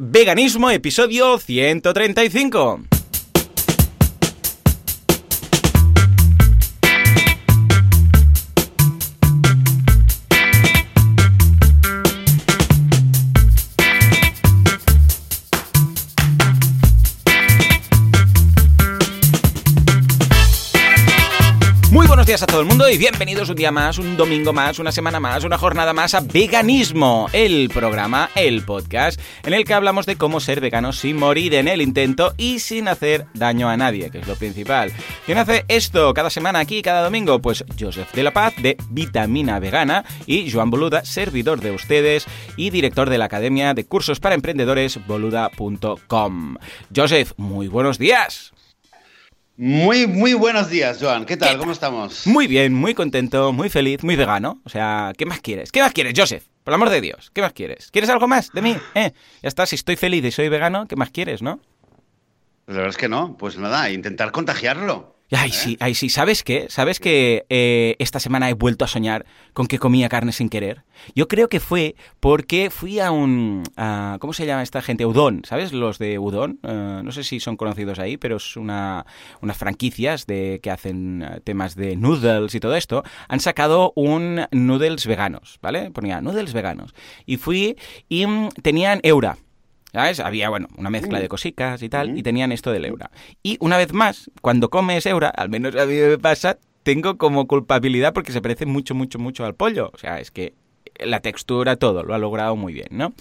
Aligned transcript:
Veganismo, 0.00 0.70
episodio 0.70 1.38
135. 1.38 2.97
Días 22.28 22.42
a 22.42 22.46
todo 22.46 22.60
el 22.60 22.66
mundo 22.66 22.86
y 22.90 22.98
bienvenidos 22.98 23.48
un 23.48 23.56
día 23.56 23.72
más, 23.72 23.96
un 23.96 24.18
domingo 24.18 24.52
más, 24.52 24.78
una 24.78 24.92
semana 24.92 25.18
más, 25.18 25.44
una 25.44 25.56
jornada 25.56 25.94
más 25.94 26.12
a 26.12 26.20
Veganismo, 26.20 27.26
el 27.32 27.70
programa, 27.70 28.28
el 28.34 28.66
podcast, 28.66 29.18
en 29.44 29.54
el 29.54 29.64
que 29.64 29.72
hablamos 29.72 30.04
de 30.04 30.16
cómo 30.16 30.38
ser 30.38 30.60
vegano 30.60 30.92
sin 30.92 31.16
morir 31.16 31.54
en 31.54 31.68
el 31.68 31.80
intento 31.80 32.34
y 32.36 32.58
sin 32.58 32.86
hacer 32.86 33.24
daño 33.32 33.70
a 33.70 33.78
nadie, 33.78 34.10
que 34.10 34.18
es 34.18 34.26
lo 34.26 34.36
principal. 34.36 34.92
¿Quién 35.24 35.38
hace 35.38 35.64
esto 35.68 36.12
cada 36.12 36.28
semana 36.28 36.58
aquí, 36.58 36.82
cada 36.82 37.02
domingo? 37.02 37.40
Pues 37.40 37.64
Joseph 37.80 38.12
de 38.12 38.22
la 38.22 38.34
Paz, 38.34 38.52
de 38.58 38.76
Vitamina 38.90 39.58
Vegana, 39.58 40.04
y 40.26 40.50
Joan 40.50 40.68
Boluda, 40.68 41.06
servidor 41.06 41.62
de 41.62 41.70
ustedes 41.70 42.26
y 42.58 42.68
director 42.68 43.08
de 43.08 43.16
la 43.16 43.24
Academia 43.24 43.72
de 43.72 43.86
Cursos 43.86 44.20
para 44.20 44.34
Emprendedores, 44.34 45.00
boluda.com. 45.06 46.56
Joseph, 46.94 47.32
muy 47.38 47.68
buenos 47.68 47.98
días. 47.98 48.52
Muy, 49.60 50.06
muy 50.06 50.34
buenos 50.34 50.70
días, 50.70 50.98
Joan. 51.00 51.26
¿Qué 51.26 51.36
tal? 51.36 51.58
¿Cómo 51.58 51.72
estamos? 51.72 52.28
Muy 52.28 52.46
bien, 52.46 52.72
muy 52.72 52.94
contento, 52.94 53.52
muy 53.52 53.68
feliz, 53.68 54.04
muy 54.04 54.14
vegano. 54.14 54.60
O 54.64 54.68
sea, 54.68 55.12
¿qué 55.18 55.26
más 55.26 55.40
quieres? 55.40 55.72
¿Qué 55.72 55.80
más 55.80 55.92
quieres, 55.92 56.14
Joseph? 56.16 56.44
Por 56.62 56.70
el 56.70 56.76
amor 56.76 56.90
de 56.90 57.00
Dios, 57.00 57.32
¿qué 57.34 57.40
más 57.40 57.54
quieres? 57.54 57.90
¿Quieres 57.90 58.08
algo 58.08 58.28
más 58.28 58.52
de 58.52 58.62
mí? 58.62 58.76
¿Eh? 58.94 59.10
Ya 59.42 59.48
está, 59.48 59.66
si 59.66 59.74
estoy 59.74 59.96
feliz 59.96 60.24
y 60.24 60.30
soy 60.30 60.48
vegano, 60.48 60.86
¿qué 60.86 60.94
más 60.94 61.10
quieres, 61.10 61.42
no? 61.42 61.58
Pues 62.66 62.76
la 62.76 62.82
verdad 62.82 62.90
es 62.90 62.96
que 62.98 63.08
no. 63.08 63.36
Pues 63.36 63.58
nada, 63.58 63.90
intentar 63.90 64.30
contagiarlo. 64.30 65.17
Ay, 65.30 65.50
sí, 65.50 65.76
ay, 65.80 65.94
sí. 65.94 66.08
¿Sabes 66.08 66.42
qué? 66.42 66.66
¿Sabes 66.70 67.00
que 67.00 67.44
eh, 67.50 67.96
esta 67.98 68.18
semana 68.18 68.48
he 68.48 68.54
vuelto 68.54 68.86
a 68.86 68.88
soñar 68.88 69.26
con 69.52 69.66
que 69.66 69.78
comía 69.78 70.08
carne 70.08 70.32
sin 70.32 70.48
querer? 70.48 70.84
Yo 71.14 71.28
creo 71.28 71.48
que 71.48 71.60
fue 71.60 71.96
porque 72.18 72.70
fui 72.70 72.98
a 72.98 73.10
un... 73.10 73.62
¿Cómo 74.20 74.32
se 74.32 74.46
llama 74.46 74.62
esta 74.62 74.80
gente? 74.80 75.04
Udon, 75.04 75.42
¿sabes? 75.44 75.74
Los 75.74 75.98
de 75.98 76.18
Udon. 76.18 76.58
Eh, 76.62 77.00
no 77.04 77.12
sé 77.12 77.24
si 77.24 77.40
son 77.40 77.58
conocidos 77.58 77.98
ahí, 77.98 78.16
pero 78.16 78.36
es 78.36 78.56
una, 78.56 79.04
unas 79.42 79.58
franquicias 79.58 80.26
de, 80.26 80.60
que 80.62 80.70
hacen 80.70 81.22
eh, 81.22 81.40
temas 81.44 81.74
de 81.74 81.96
noodles 81.96 82.54
y 82.54 82.60
todo 82.60 82.74
esto. 82.74 83.02
Han 83.28 83.40
sacado 83.40 83.92
un 83.96 84.46
noodles 84.50 85.06
veganos, 85.06 85.58
¿vale? 85.60 85.90
Ponía 85.90 86.22
noodles 86.22 86.54
veganos. 86.54 86.94
Y 87.26 87.36
fui 87.36 87.76
y 88.08 88.26
mm, 88.26 88.48
tenían 88.62 89.00
Eura. 89.02 89.36
¿Sabes? 89.92 90.20
Había, 90.20 90.50
bueno, 90.50 90.68
una 90.76 90.90
mezcla 90.90 91.18
de 91.18 91.28
cositas 91.28 91.82
y 91.82 91.88
tal, 91.88 92.16
y 92.18 92.22
tenían 92.22 92.52
esto 92.52 92.70
del 92.72 92.84
Eura. 92.84 93.10
Y 93.42 93.56
una 93.60 93.76
vez 93.78 93.92
más, 93.92 94.30
cuando 94.42 94.68
comes 94.68 95.06
Eura, 95.06 95.28
al 95.30 95.48
menos 95.48 95.74
a 95.76 95.86
mí 95.86 95.94
me 95.94 96.18
pasa, 96.18 96.58
tengo 96.82 97.16
como 97.16 97.46
culpabilidad 97.46 98.12
porque 98.12 98.32
se 98.32 98.42
parece 98.42 98.66
mucho, 98.66 98.94
mucho, 98.94 99.18
mucho 99.18 99.44
al 99.46 99.54
pollo. 99.54 99.90
O 99.94 99.98
sea, 99.98 100.20
es 100.20 100.30
que 100.30 100.52
la 100.98 101.20
textura, 101.20 101.76
todo, 101.76 102.02
lo 102.02 102.12
ha 102.14 102.18
logrado 102.18 102.54
muy 102.54 102.72
bien, 102.74 102.88
¿no? 102.90 103.14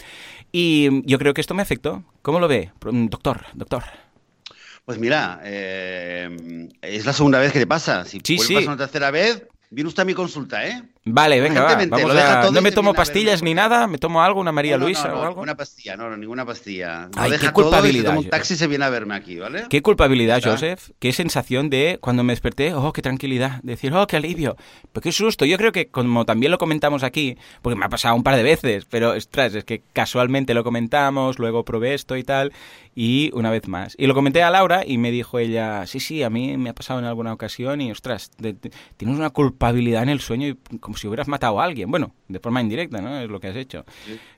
Y 0.52 1.08
yo 1.10 1.20
creo 1.20 1.34
que 1.34 1.42
esto 1.42 1.54
me 1.54 1.62
afectó. 1.62 2.04
¿Cómo 2.22 2.40
lo 2.40 2.48
ve? 2.48 2.72
Pro- 2.80 2.92
Doctor, 2.94 3.46
doctor. 3.54 3.84
Pues 4.86 4.98
mira, 5.00 5.42
eh, 5.44 6.70
es 6.82 7.06
la 7.06 7.14
segunda 7.14 7.40
vez 7.40 7.52
que 7.52 7.60
te 7.60 7.68
pasa. 7.68 8.06
Si 8.06 8.20
Sí, 8.24 8.38
sí. 8.38 8.56
una 8.56 8.78
tercera 8.78 9.12
vez, 9.12 9.46
viene 9.70 9.88
usted 9.90 10.04
a 10.04 10.06
mi 10.06 10.14
consulta, 10.14 10.66
¿eh? 10.68 10.82
Vale, 11.10 11.40
venga, 11.42 11.64
va, 11.64 11.76
vamos 11.76 12.08
lo 12.08 12.14
deja 12.14 12.40
a... 12.40 12.42
todo 12.42 12.52
No 12.52 12.62
me 12.62 12.72
tomo 12.72 12.94
pastillas 12.94 13.42
ni 13.44 13.54
nada, 13.54 13.88
me 13.88 13.98
tomo 13.98 14.22
algo, 14.22 14.40
una 14.42 14.52
María 14.52 14.74
No, 14.74 14.80
no, 14.80 14.86
Luisa 14.86 15.08
no, 15.08 15.14
no, 15.16 15.20
o 15.20 15.24
algo. 15.24 15.36
Ninguna 15.36 15.56
pastilla, 15.56 15.98
no, 15.98 16.10
no, 16.10 16.18
ninguna 16.18 16.46
pastilla. 16.46 17.10
Ay, 17.16 17.32
qué 17.32 17.38
deja 17.38 17.40
todo 17.40 17.40
y 17.40 17.48
se 17.48 17.52
culpabilidad, 17.54 18.06
toma 18.06 18.20
un 18.20 18.30
taxi 18.30 18.56
se 18.56 18.68
viene 18.68 18.86
a 18.86 18.90
verme 18.90 19.16
aquí, 19.16 19.38
¿vale? 19.38 19.66
Qué 19.70 19.82
culpabilidad. 19.82 20.42
Joseph. 20.44 20.90
Qué 21.00 21.14
sensación 21.14 21.70
de 21.70 21.98
cuando 22.02 22.24
me 22.24 22.34
desperté, 22.34 22.74
oh, 22.74 22.94
qué 22.94 23.02
tranquilidad. 23.02 23.60
Decir, 23.64 23.94
oh, 23.94 24.06
qué 24.08 24.18
alivio. 24.18 24.56
Pero 24.92 25.02
qué 25.02 25.12
susto. 25.12 25.46
Yo 25.46 25.58
creo 25.58 25.72
que, 25.72 25.88
como 25.88 26.26
también 26.26 26.52
lo 26.52 26.58
comentamos 26.58 27.04
aquí, 27.04 27.38
porque 27.62 27.78
me 27.78 27.86
ha 27.86 27.90
pasado 27.90 28.16
un 28.16 28.24
par 28.24 28.36
de 28.36 28.44
veces, 28.44 28.86
pero 28.90 29.12
ostras, 29.12 29.54
es 29.56 29.64
que 29.64 29.82
casualmente 29.94 30.54
lo 30.54 30.64
comentamos, 30.64 31.40
luego 31.40 31.64
probé 31.66 31.94
esto 31.94 32.18
y 32.18 32.24
tal, 32.24 32.52
y 32.96 33.30
una 33.34 33.52
vez 33.52 33.68
más. 33.68 33.96
Y 33.98 34.08
lo 34.08 34.14
comenté 34.14 34.42
a 34.44 34.50
Laura 34.50 34.84
y 34.86 34.98
me 34.98 35.12
dijo 35.12 35.38
ella, 35.40 35.86
sí, 35.86 36.00
sí, 36.00 36.24
a 36.24 36.30
mí 36.30 36.58
me 36.58 36.70
ha 36.70 36.74
pasado 36.74 37.00
en 37.00 37.06
alguna 37.06 37.32
ocasión 37.34 37.80
y 37.82 37.92
ostras, 37.92 38.32
de- 38.40 38.54
de- 38.54 38.72
tienes 38.98 39.18
una 39.18 39.30
culpabilidad 39.30 40.04
en 40.04 40.10
el 40.10 40.20
sueño 40.20 40.48
y 40.48 40.56
como 40.80 40.97
si 40.98 41.08
hubieras 41.08 41.28
matado 41.28 41.60
a 41.60 41.64
alguien. 41.64 41.90
Bueno, 41.90 42.14
de 42.28 42.40
forma 42.40 42.62
indirecta, 42.62 43.02
¿no? 43.02 43.20
Es 43.20 43.30
lo 43.30 43.40
que 43.40 43.48
has 43.48 43.56
hecho. 43.56 43.86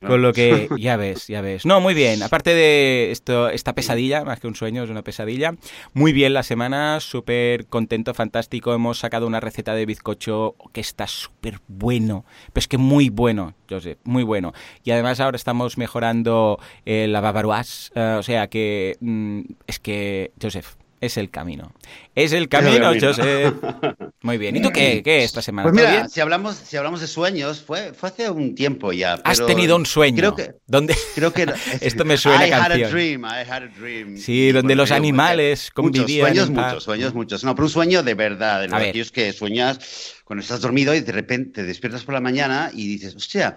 Con 0.05 0.21
lo 0.21 0.33
que, 0.33 0.67
ya 0.77 0.97
ves, 0.97 1.27
ya 1.27 1.41
ves. 1.41 1.65
No, 1.65 1.81
muy 1.81 1.93
bien. 1.93 2.21
Aparte 2.23 2.53
de 2.53 3.11
esto, 3.11 3.49
esta 3.49 3.73
pesadilla, 3.73 4.23
más 4.23 4.39
que 4.39 4.47
un 4.47 4.55
sueño, 4.55 4.83
es 4.83 4.89
una 4.89 5.01
pesadilla. 5.01 5.55
Muy 5.93 6.13
bien 6.13 6.33
la 6.33 6.43
semana, 6.43 6.99
súper 6.99 7.65
contento, 7.67 8.13
fantástico. 8.13 8.73
Hemos 8.73 8.99
sacado 8.99 9.27
una 9.27 9.39
receta 9.39 9.73
de 9.73 9.85
bizcocho 9.85 10.55
que 10.73 10.81
está 10.81 11.07
súper 11.07 11.59
bueno. 11.67 12.25
Pero 12.53 12.61
es 12.61 12.67
que 12.67 12.77
muy 12.77 13.09
bueno, 13.09 13.53
Joseph, 13.69 13.97
muy 14.03 14.23
bueno. 14.23 14.53
Y 14.83 14.91
además 14.91 15.19
ahora 15.19 15.35
estamos 15.35 15.77
mejorando 15.77 16.59
eh, 16.85 17.07
la 17.09 17.21
bavaroise. 17.21 17.91
eh, 17.95 18.15
o 18.19 18.23
sea 18.23 18.47
que 18.47 18.97
mm, 18.99 19.41
es 19.67 19.79
que, 19.79 20.31
Joseph, 20.41 20.75
es 21.01 21.17
el 21.17 21.29
camino. 21.29 21.73
Es 22.15 22.33
el 22.33 22.49
camino, 22.49 22.87
camino. 22.87 23.07
Joseph. 23.07 23.53
Muy 24.21 24.37
bien. 24.37 24.55
¿Y 24.55 24.61
tú 24.61 24.69
qué, 24.71 25.01
qué 25.03 25.23
esta 25.23 25.41
semana? 25.41 25.69
Pues 25.69 25.75
¿Todo 25.75 25.87
mira, 25.87 25.99
bien? 26.01 26.09
si 26.09 26.19
hablamos, 26.19 26.55
si 26.55 26.75
hablamos 26.75 26.99
de 26.99 27.07
sueños, 27.07 27.61
fue, 27.61 27.93
fue 27.93 28.09
hace 28.09 28.29
un 28.29 28.53
tiempo 28.55 28.91
ya. 28.91 29.13
Has 29.23 29.45
tenido 29.45 29.75
un 29.77 29.85
sueño. 29.85 30.17
Creo 30.17 30.35
que, 30.35 30.51
¿Dónde? 30.67 30.95
creo 31.15 31.31
que 31.31 31.47
Esto 31.81 32.03
me 32.03 32.17
suena 32.17 32.45
I 32.47 32.51
had 32.51 32.67
canción. 32.67 32.87
a 32.87 32.91
dream, 32.91 33.25
I 33.25 33.49
had 33.49 33.63
a 33.63 33.67
dream. 33.67 34.17
Sí, 34.17 34.51
donde 34.51 34.75
los 34.75 34.89
yo, 34.89 34.95
animales 34.95 35.71
muchos 35.77 36.01
convivían 36.01 36.27
sueños, 36.27 36.49
en 36.49 36.55
paz. 36.55 36.65
muchos, 36.73 36.83
sueños, 36.83 37.13
muchos. 37.13 37.43
No, 37.43 37.55
pero 37.55 37.65
un 37.65 37.71
sueño 37.71 38.03
de 38.03 38.13
verdad, 38.13 38.67
de 38.67 38.75
aquellos 38.75 39.11
que 39.11 39.31
sueñas 39.31 40.15
cuando 40.25 40.43
estás 40.43 40.61
dormido 40.61 40.93
y 40.93 40.99
de 40.99 41.11
repente 41.11 41.61
te 41.61 41.63
despiertas 41.63 42.03
por 42.03 42.13
la 42.13 42.21
mañana 42.21 42.69
y 42.73 42.87
dices, 42.87 43.15
hostia, 43.15 43.55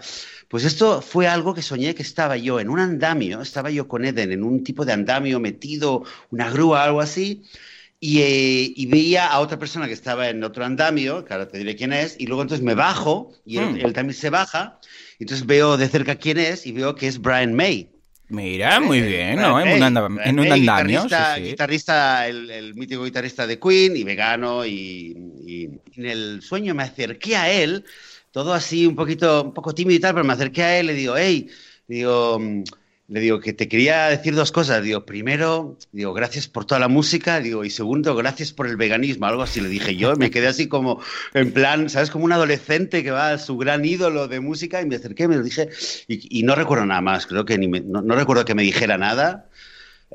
pues 0.53 0.65
esto 0.65 1.01
fue 1.01 1.25
algo 1.27 1.55
que 1.55 1.63
soñé 1.63 1.95
que 1.95 2.03
estaba 2.03 2.37
yo 2.37 2.59
en 2.59 2.69
un 2.69 2.79
andamio, 2.79 3.41
estaba 3.41 3.71
yo 3.71 3.87
con 3.87 4.05
Eden 4.05 4.31
en 4.31 4.43
un 4.43 4.63
tipo 4.63 4.85
de 4.85 4.93
andamio 4.93 5.39
metido, 5.39 6.03
una 6.29 6.51
grúa, 6.51 6.83
algo 6.83 7.01
así. 7.01 7.41
Y, 7.99 8.19
eh, 8.21 8.73
y 8.75 8.85
veía 8.85 9.25
a 9.33 9.39
otra 9.39 9.57
persona 9.57 9.87
que 9.87 9.93
estaba 9.93 10.29
en 10.29 10.43
otro 10.43 10.63
andamio, 10.63 11.25
que 11.25 11.33
ahora 11.33 11.47
te 11.47 11.57
diré 11.57 11.75
quién 11.75 11.91
es, 11.91 12.15
y 12.19 12.27
luego 12.27 12.43
entonces 12.43 12.63
me 12.63 12.75
bajo 12.75 13.31
y 13.45 13.57
él, 13.57 13.69
Hmm. 13.71 13.85
él 13.85 13.93
también 13.93 14.13
se 14.15 14.29
baja, 14.29 14.79
y 15.17 15.23
entonces 15.23 15.47
veo 15.47 15.75
de 15.77 15.87
cerca 15.89 16.15
quién 16.17 16.37
es 16.37 16.67
y 16.67 16.71
veo 16.73 16.93
que 16.93 17.07
es 17.07 17.17
Brian 17.19 17.53
May. 17.55 17.89
Mira, 18.29 18.79
muy 18.79 19.01
bien, 19.01 19.35
¿no? 19.37 19.59
En 19.59 19.81
un, 19.83 20.19
en 20.23 20.39
un 20.39 20.47
May, 20.49 20.59
andamio. 20.61 21.01
sí, 21.01 21.07
Guitarrista, 21.07 21.35
sí. 21.35 21.41
guitarrista, 21.41 22.27
el, 22.27 22.49
el 22.51 22.75
mítico 22.75 23.03
guitarrista 23.05 23.47
de 23.47 23.59
Queen 23.59 23.95
y 23.95 24.03
vegano. 24.03 24.65
Y, 24.65 25.15
y 25.45 25.63
en 25.99 26.05
el 26.05 26.41
sueño 26.41 26.73
me 26.73 26.83
acerqué 26.83 27.35
a 27.37 27.51
él, 27.51 27.85
todo 28.33 28.53
así 28.53 28.87
un 28.87 28.95
poquito, 28.95 29.43
un 29.43 29.53
poco 29.53 29.75
tímido 29.75 29.95
y 29.95 30.01
tal, 30.01 30.15
pero 30.15 30.25
me 30.25 30.33
acerqué 30.33 30.63
a 30.63 30.79
él 30.79 30.87
le 30.87 30.93
digo, 30.95 31.13
hey, 31.15 31.49
digo, 31.87 32.39
mm, 32.39 32.63
le 33.09 33.19
digo 33.19 33.39
que 33.39 33.53
te 33.53 33.67
quería 33.67 34.07
decir 34.07 34.33
dos 34.33 34.51
cosas. 34.51 34.81
Digo, 34.81 35.05
primero, 35.05 35.77
digo, 35.91 36.13
gracias 36.13 36.47
por 36.47 36.65
toda 36.65 36.79
la 36.79 36.87
música. 36.87 37.39
Digo, 37.41 37.63
y 37.63 37.69
segundo, 37.69 38.15
gracias 38.15 38.51
por 38.51 38.65
el 38.65 38.75
veganismo. 38.75 39.27
Algo 39.27 39.43
así 39.43 39.61
le 39.61 39.69
dije 39.69 39.95
yo. 39.95 40.15
Me 40.15 40.31
quedé 40.31 40.47
así 40.47 40.67
como, 40.67 40.99
en 41.35 41.51
plan, 41.51 41.91
¿sabes? 41.91 42.09
Como 42.09 42.25
un 42.25 42.31
adolescente 42.31 43.03
que 43.03 43.11
va 43.11 43.33
a 43.33 43.37
su 43.37 43.55
gran 43.55 43.85
ídolo 43.85 44.27
de 44.27 44.39
música 44.39 44.81
y 44.81 44.87
me 44.87 44.95
acerqué, 44.95 45.27
me 45.27 45.35
lo 45.35 45.43
dije. 45.43 45.69
Y, 46.07 46.41
no 46.41 46.55
recuerdo 46.55 46.87
nada 46.87 47.01
más. 47.01 47.27
Creo 47.27 47.45
que 47.45 47.59
ni 47.59 47.67
no 47.67 48.15
recuerdo 48.15 48.45
que 48.45 48.55
me 48.55 48.63
dijera 48.63 48.97
nada. 48.97 49.47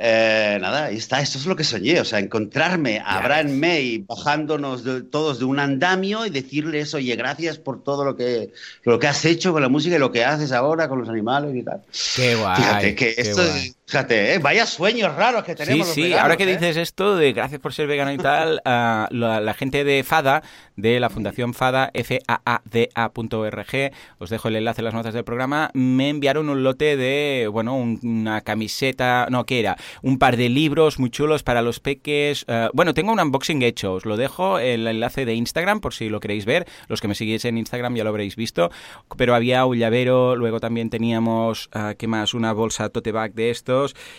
Eh, 0.01 0.59
nada, 0.61 0.85
ahí 0.87 0.97
está, 0.97 1.21
esto 1.21 1.39
es 1.39 1.47
lo 1.47 1.57
que 1.57 1.65
soñé, 1.65 2.01
o 2.01 2.05
sea, 2.05 2.21
encontrarme 2.21 3.03
a 3.05 3.21
Brian 3.21 3.59
May 3.59 3.99
bajándonos 3.99 4.85
de- 4.85 5.03
todos 5.03 5.39
de 5.41 5.45
un 5.45 5.59
andamio 5.59 6.25
y 6.25 6.31
decirles, 6.31 6.95
oye, 6.95 7.17
gracias 7.17 7.59
por 7.59 7.83
todo 7.83 8.05
lo 8.05 8.15
que, 8.17 8.53
lo 8.85 8.99
que 8.99 9.09
has 9.09 9.25
hecho 9.25 9.53
con 9.53 9.61
la 9.63 9.69
música 9.69 9.97
y 9.97 9.99
lo 9.99 10.13
que 10.13 10.25
haces 10.25 10.53
ahora 10.53 10.89
con 10.89 11.01
los 11.01 11.09
animales 11.09 11.55
y 11.57 11.63
tal. 11.65 11.83
Qué 12.15 12.37
guay. 12.37 12.57
fíjate 12.57 12.95
que 12.95 13.15
esto, 13.17 13.43
guay. 13.45 13.73
Fíjate, 13.89 14.35
eh, 14.35 14.39
vaya 14.39 14.67
sueños 14.67 15.15
raros 15.17 15.43
que 15.45 15.53
Sí, 15.53 15.57
tenemos. 15.57 15.87
los 15.87 15.95
sí, 15.95 16.03
veganos, 16.03 16.23
ahora 16.23 16.37
que 16.37 16.45
¿eh? 16.45 16.47
dices 16.59 16.77
esto 16.77 17.17
de 17.17 17.33
gracias 17.33 17.59
por 17.61 17.73
ser 17.73 17.87
vegano 17.87 18.13
y 18.13 18.19
tal, 18.19 18.61
ah, 18.67 19.09
la, 19.11 19.41
la 19.41 19.55
gente 19.55 19.83
de 19.83 20.05
FADA, 20.05 20.43
de 20.77 21.01
la 21.01 21.09
Fundación 21.11 21.55
FADA, 21.55 21.91
F-A-A-D-A.org, 21.95 23.93
os 24.19 24.31
dejo 24.31 24.49
el 24.49 24.57
enlace 24.57 24.81
en 24.81 24.85
las 24.85 24.95
notas 24.95 25.15
del 25.15 25.25
programa, 25.25 25.71
me 25.75 26.09
enviaron 26.11 26.49
un 26.51 26.63
lote 26.63 26.97
de, 26.97 27.49
bueno, 27.51 27.77
un- 27.77 27.99
una 28.03 28.43
camiseta, 28.43 29.27
no, 29.31 29.45
¿qué 29.47 29.61
era? 29.61 29.77
Un 30.03 30.19
par 30.19 30.37
de 30.37 30.49
libros 30.49 30.99
muy 30.99 31.11
chulos 31.11 31.43
para 31.43 31.63
los 31.63 31.81
peques. 31.81 32.45
ah, 32.49 32.71
bueno, 32.75 32.95
tengo 32.95 33.13
un 33.13 33.21
unboxing 33.21 33.63
hecho, 33.63 33.95
os 33.95 34.05
lo 34.05 34.17
dejo, 34.17 34.59
el 34.59 34.87
enlace 34.87 35.25
de 35.25 35.35
Instagram, 35.35 35.81
por 35.81 35.95
si 35.95 36.09
lo 36.09 36.21
queréis 36.21 36.45
ver. 36.45 36.67
Los 36.89 37.01
que 37.01 37.09
me 37.09 37.15
seguís 37.15 37.45
en 37.45 37.59
Instagram 37.59 37.95
ya 37.97 38.05
lo 38.05 38.11
habréis 38.11 38.37
visto. 38.37 38.71
Pero 39.17 39.35
había 39.35 39.65
un 39.65 39.79
llavero, 39.79 40.37
luego 40.37 40.61
también 40.61 40.91
teníamos, 40.91 41.71
ah, 41.73 41.95
¿qué 41.99 42.07
más? 42.07 42.35
Una 42.35 42.53
bolsa 42.53 42.89
tote 42.91 43.13
bag 43.13 43.33
de 43.35 43.51
esto 43.51 43.78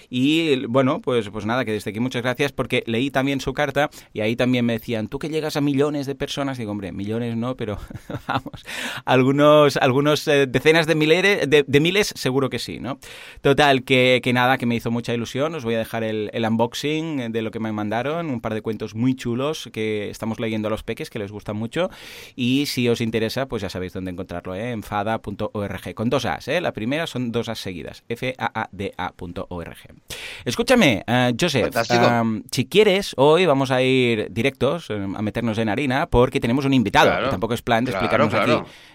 y 0.10 0.66
bueno, 0.68 1.02
pues, 1.02 1.30
pues 1.30 1.46
nada, 1.46 1.66
que 1.66 1.72
desde 1.72 1.92
aquí 1.92 2.00
muchas 2.00 2.22
gracias 2.22 2.52
porque 2.52 2.84
leí 2.86 3.12
también 3.12 3.42
su 3.42 3.54
carta 3.54 3.90
y 4.14 4.22
ahí 4.22 4.36
también 4.36 4.66
me 4.66 4.74
decían, 4.74 5.08
tú 5.08 5.20
que 5.20 5.30
llegas 5.30 5.58
a 5.58 5.62
millones 5.62 6.06
de 6.06 6.16
personas, 6.16 6.58
digo, 6.58 6.72
hombre, 6.72 6.92
millones 6.92 7.36
no, 7.36 7.56
pero 7.56 7.78
vamos, 8.28 8.66
algunos, 9.06 9.78
algunos 9.78 10.28
eh, 10.28 10.48
decenas 10.48 10.88
de, 10.88 10.96
miles, 10.96 11.50
de, 11.50 11.80
miles 11.80 12.14
seguro 12.16 12.50
que 12.50 12.60
sí, 12.60 12.80
¿no? 12.80 13.00
Total, 13.42 13.84
que, 13.84 14.22
que, 14.24 14.34
nada, 14.34 14.58
que 14.58 14.66
me 14.66 14.76
hizo 14.76 14.92
mucha 14.92 15.14
ilusión, 15.14 15.56
os 15.56 15.64
voy 15.64 15.76
a 15.76 15.80
dejar 15.80 16.04
el, 16.04 16.32
unboxing 16.34 17.32
de 17.32 17.42
lo 17.42 17.52
que 17.52 17.60
me 17.60 17.72
mandaron, 17.72 18.30
un 18.30 18.42
par 18.42 18.54
de 18.54 18.62
cuentos 18.62 18.96
muy 18.96 19.16
chulos 19.16 19.70
que 19.72 20.10
estamos 20.10 20.40
leyendo 20.40 20.68
a 20.68 20.72
los 20.72 20.84
peques, 20.84 21.10
que 21.10 21.20
les 21.20 21.32
gustan 21.32 21.56
mucho 21.56 21.90
y 22.36 22.66
si 22.66 22.88
os 22.90 23.02
interesa, 23.02 23.48
pues 23.48 23.62
ya 23.62 23.70
sabéis 23.70 23.94
dónde 23.94 24.12
encontrarlo, 24.12 24.56
¿eh? 24.56 24.72
en 24.72 24.84
fada.org, 24.84 25.94
con 25.94 26.10
dos 26.10 26.26
A's, 26.26 26.48
¿eh? 26.48 26.62
la 26.62 26.74
primera 26.74 27.08
son 27.08 27.32
dos 27.32 27.50
A's 27.50 27.60
seguidas, 27.60 28.04
Escúchame, 30.46 31.04
uh, 31.08 31.36
Joseph, 31.40 31.76
um, 31.92 32.44
si 32.52 32.66
quieres, 32.66 33.14
hoy 33.18 33.46
vamos 33.46 33.72
a 33.72 33.82
ir 33.82 34.28
directos 34.32 34.90
um, 34.90 35.16
a 35.16 35.22
meternos 35.22 35.58
en 35.58 35.70
harina 35.70 36.08
porque 36.08 36.40
tenemos 36.40 36.66
un 36.66 36.74
invitado, 36.74 37.26
que 37.26 37.32
tampoco 37.32 37.54
es 37.54 37.62
plan 37.62 37.84
de 37.84 37.92
explicarnos 37.92 38.34
aquí 38.34 38.54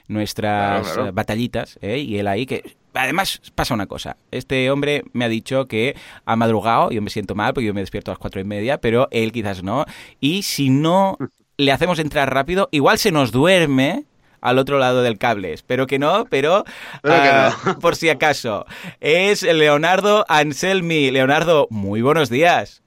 nuestras 0.09 0.97
uh, 0.97 1.12
batallitas, 1.12 1.79
¿eh? 1.83 1.99
y 1.99 2.19
él 2.19 2.29
ahí 2.29 2.47
que 2.47 2.62
Además, 2.95 3.43
pasa 3.56 3.75
una 3.75 3.87
cosa. 3.87 4.17
Este 4.31 4.71
hombre 4.71 5.03
me 5.12 5.25
ha 5.25 5.29
dicho 5.29 5.67
que 5.67 5.97
ha 6.25 6.37
madrugado, 6.37 6.93
yo 6.93 7.03
me 7.03 7.11
siento 7.11 7.35
mal 7.35 7.53
porque 7.53 7.67
yo 7.67 7.75
me 7.75 7.81
despierto 7.81 8.12
a 8.12 8.15
las 8.15 8.21
cuatro 8.21 8.41
y 8.41 8.45
media, 8.45 8.79
pero 8.79 9.09
él 9.11 9.33
quizás 9.33 9.65
no. 9.65 9.85
Y 10.21 10.43
si 10.43 10.71
no 10.71 11.19
le 11.56 11.73
hacemos 11.73 11.99
entrar 11.99 12.33
rápido, 12.33 12.69
igual 12.71 12.99
se 12.99 13.11
nos 13.11 13.33
duerme 13.33 14.05
al 14.44 14.58
otro 14.58 14.79
lado 14.79 15.02
del 15.02 15.19
cable. 15.19 15.52
Espero 15.52 15.88
que 15.88 15.99
no, 15.99 16.26
pero, 16.26 16.64
ah, 17.02 17.56
por 17.81 17.96
si 17.96 18.11
acaso. 18.11 18.67
Es 19.00 19.43
Leonardo 19.43 20.25
Anselmi. 20.29 21.11
Leonardo, 21.11 21.67
muy 21.70 22.02
buenos 22.02 22.29
días. 22.29 22.83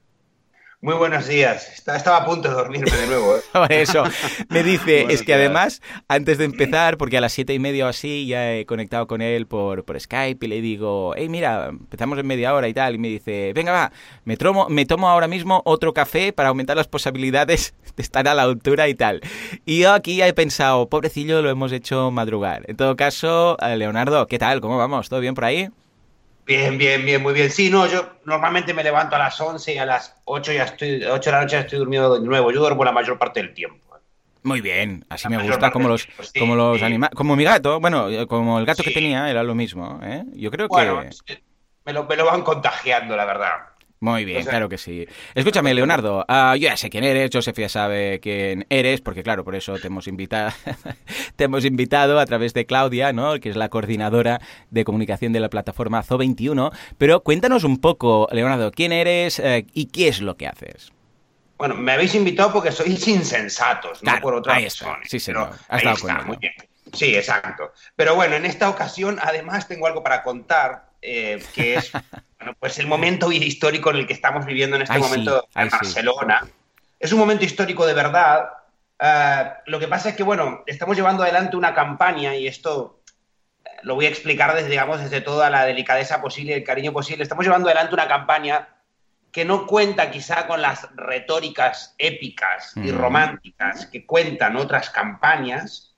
Muy 0.80 0.94
buenos 0.94 1.26
días. 1.26 1.76
Estaba 1.76 2.18
a 2.18 2.24
punto 2.24 2.48
de 2.48 2.54
dormirme 2.54 2.88
de 2.88 3.06
nuevo. 3.08 3.34
¿eh? 3.36 3.40
Eso. 3.82 4.04
Me 4.48 4.62
dice, 4.62 5.06
es 5.12 5.24
que 5.24 5.34
además, 5.34 5.82
antes 6.06 6.38
de 6.38 6.44
empezar, 6.44 6.98
porque 6.98 7.18
a 7.18 7.20
las 7.20 7.32
siete 7.32 7.52
y 7.52 7.58
media 7.58 7.86
o 7.86 7.88
así 7.88 8.28
ya 8.28 8.54
he 8.54 8.64
conectado 8.64 9.08
con 9.08 9.20
él 9.20 9.48
por, 9.48 9.84
por 9.84 9.98
Skype 9.98 10.46
y 10.46 10.48
le 10.48 10.60
digo, 10.60 11.14
hey, 11.16 11.28
mira, 11.28 11.66
empezamos 11.66 12.16
en 12.20 12.28
media 12.28 12.54
hora 12.54 12.68
y 12.68 12.74
tal. 12.74 12.94
Y 12.94 12.98
me 12.98 13.08
dice, 13.08 13.52
venga, 13.54 13.72
va, 13.72 13.92
me 14.24 14.36
tomo, 14.36 14.68
me 14.68 14.86
tomo 14.86 15.08
ahora 15.08 15.26
mismo 15.26 15.62
otro 15.64 15.92
café 15.92 16.32
para 16.32 16.50
aumentar 16.50 16.76
las 16.76 16.86
posibilidades 16.86 17.74
de 17.96 18.02
estar 18.04 18.28
a 18.28 18.34
la 18.34 18.42
altura 18.42 18.88
y 18.88 18.94
tal. 18.94 19.20
Y 19.66 19.80
yo 19.80 19.92
aquí 19.92 20.14
ya 20.14 20.28
he 20.28 20.32
pensado, 20.32 20.88
pobrecillo, 20.88 21.42
lo 21.42 21.50
hemos 21.50 21.72
hecho 21.72 22.12
madrugar. 22.12 22.62
En 22.68 22.76
todo 22.76 22.94
caso, 22.94 23.56
eh, 23.60 23.76
Leonardo, 23.76 24.28
¿qué 24.28 24.38
tal? 24.38 24.60
¿Cómo 24.60 24.78
vamos? 24.78 25.08
¿Todo 25.08 25.18
bien 25.18 25.34
por 25.34 25.44
ahí? 25.44 25.70
Bien, 26.48 26.78
bien, 26.78 27.04
bien, 27.04 27.22
muy 27.22 27.34
bien. 27.34 27.50
Sí, 27.50 27.68
no, 27.68 27.86
yo 27.86 28.20
normalmente 28.24 28.72
me 28.72 28.82
levanto 28.82 29.14
a 29.16 29.18
las 29.18 29.38
11 29.38 29.74
y 29.74 29.76
a 29.76 29.84
las 29.84 30.18
8, 30.24 30.52
ya 30.52 30.64
estoy, 30.64 31.04
8 31.04 31.28
de 31.28 31.36
la 31.36 31.42
noche 31.42 31.56
ya 31.56 31.60
estoy 31.60 31.78
durmiendo 31.78 32.18
de 32.18 32.26
nuevo. 32.26 32.50
Yo 32.50 32.60
duermo 32.60 32.84
la 32.84 32.92
mayor 32.92 33.18
parte 33.18 33.42
del 33.42 33.52
tiempo. 33.52 33.86
Muy 34.44 34.62
bien, 34.62 35.04
así 35.10 35.28
me 35.28 35.46
gusta, 35.46 35.70
como 35.70 35.88
los, 35.88 36.08
como 36.38 36.56
los 36.56 36.80
animales, 36.80 37.14
como 37.14 37.36
mi 37.36 37.44
gato, 37.44 37.80
bueno, 37.80 38.08
eh, 38.08 38.26
como 38.26 38.58
el 38.58 38.64
gato 38.64 38.82
que 38.82 38.92
tenía 38.92 39.28
era 39.28 39.42
lo 39.42 39.54
mismo, 39.54 40.00
¿eh? 40.02 40.24
Yo 40.32 40.50
creo 40.50 40.68
que... 40.70 41.10
Me 41.84 41.92
lo, 41.92 42.04
me 42.04 42.16
lo 42.16 42.24
van 42.24 42.40
contagiando, 42.40 43.14
la 43.14 43.26
verdad. 43.26 43.50
Muy 44.00 44.24
bien, 44.24 44.44
claro 44.44 44.68
que 44.68 44.78
sí. 44.78 45.06
Escúchame, 45.34 45.74
Leonardo, 45.74 46.24
uh, 46.28 46.54
yo 46.54 46.68
ya 46.68 46.76
sé 46.76 46.88
quién 46.88 47.02
eres, 47.02 47.30
Joseph 47.32 47.58
ya 47.58 47.68
sabe 47.68 48.20
quién 48.20 48.64
eres, 48.70 49.00
porque 49.00 49.24
claro, 49.24 49.44
por 49.44 49.56
eso 49.56 49.74
te 49.78 49.88
hemos 49.88 50.06
invitado, 50.06 50.52
te 51.36 51.44
hemos 51.44 51.64
invitado 51.64 52.20
a 52.20 52.26
través 52.26 52.54
de 52.54 52.64
Claudia, 52.64 53.12
¿no? 53.12 53.40
que 53.40 53.48
es 53.48 53.56
la 53.56 53.68
coordinadora 53.68 54.40
de 54.70 54.84
comunicación 54.84 55.32
de 55.32 55.40
la 55.40 55.50
plataforma 55.50 56.04
Zo21. 56.04 56.72
Pero 56.96 57.22
cuéntanos 57.22 57.64
un 57.64 57.78
poco, 57.78 58.28
Leonardo, 58.30 58.70
quién 58.70 58.92
eres 58.92 59.40
uh, 59.40 59.64
y 59.72 59.86
qué 59.86 60.08
es 60.08 60.20
lo 60.20 60.36
que 60.36 60.46
haces. 60.46 60.92
Bueno, 61.58 61.74
me 61.74 61.92
habéis 61.92 62.14
invitado 62.14 62.52
porque 62.52 62.70
sois 62.70 63.08
insensatos, 63.08 64.00
no 64.04 64.20
por 64.20 64.34
otra 64.34 64.60
razón. 64.60 64.98
Sí, 65.04 65.18
señor. 65.18 65.50
Has 65.68 65.82
está, 65.82 66.22
muy 66.22 66.36
bien. 66.36 66.52
Sí, 66.92 67.16
exacto. 67.16 67.72
Pero 67.96 68.14
bueno, 68.14 68.36
en 68.36 68.46
esta 68.46 68.68
ocasión 68.70 69.18
además 69.20 69.66
tengo 69.66 69.88
algo 69.88 70.02
para 70.02 70.22
contar, 70.22 70.87
eh, 71.02 71.42
que 71.54 71.74
es 71.74 71.92
Bueno, 72.38 72.56
pues 72.60 72.78
el 72.78 72.86
momento 72.86 73.32
histórico 73.32 73.90
en 73.90 73.96
el 73.96 74.06
que 74.06 74.12
estamos 74.12 74.46
viviendo 74.46 74.76
en 74.76 74.82
este 74.82 74.98
momento 74.98 75.48
en 75.56 75.68
Barcelona. 75.68 76.46
Es 77.00 77.12
un 77.12 77.18
momento 77.18 77.44
histórico 77.44 77.84
de 77.84 77.94
verdad. 77.94 78.50
Uh, 79.00 79.70
lo 79.70 79.78
que 79.80 79.88
pasa 79.88 80.10
es 80.10 80.16
que, 80.16 80.22
bueno, 80.22 80.62
estamos 80.66 80.96
llevando 80.96 81.24
adelante 81.24 81.56
una 81.56 81.74
campaña 81.74 82.36
y 82.36 82.46
esto 82.46 83.02
eh, 83.64 83.70
lo 83.82 83.96
voy 83.96 84.06
a 84.06 84.08
explicar 84.08 84.54
desde, 84.54 84.68
digamos, 84.68 85.00
desde 85.00 85.20
toda 85.20 85.50
la 85.50 85.64
delicadeza 85.64 86.20
posible 86.20 86.52
y 86.52 86.56
el 86.56 86.64
cariño 86.64 86.92
posible. 86.92 87.24
Estamos 87.24 87.44
llevando 87.44 87.68
adelante 87.68 87.94
una 87.94 88.08
campaña 88.08 88.68
que 89.32 89.44
no 89.44 89.66
cuenta 89.66 90.10
quizá 90.10 90.46
con 90.46 90.62
las 90.62 90.88
retóricas 90.94 91.94
épicas 91.98 92.72
y 92.76 92.92
mm. 92.92 92.98
románticas 92.98 93.86
que 93.86 94.06
cuentan 94.06 94.56
otras 94.56 94.90
campañas, 94.90 95.96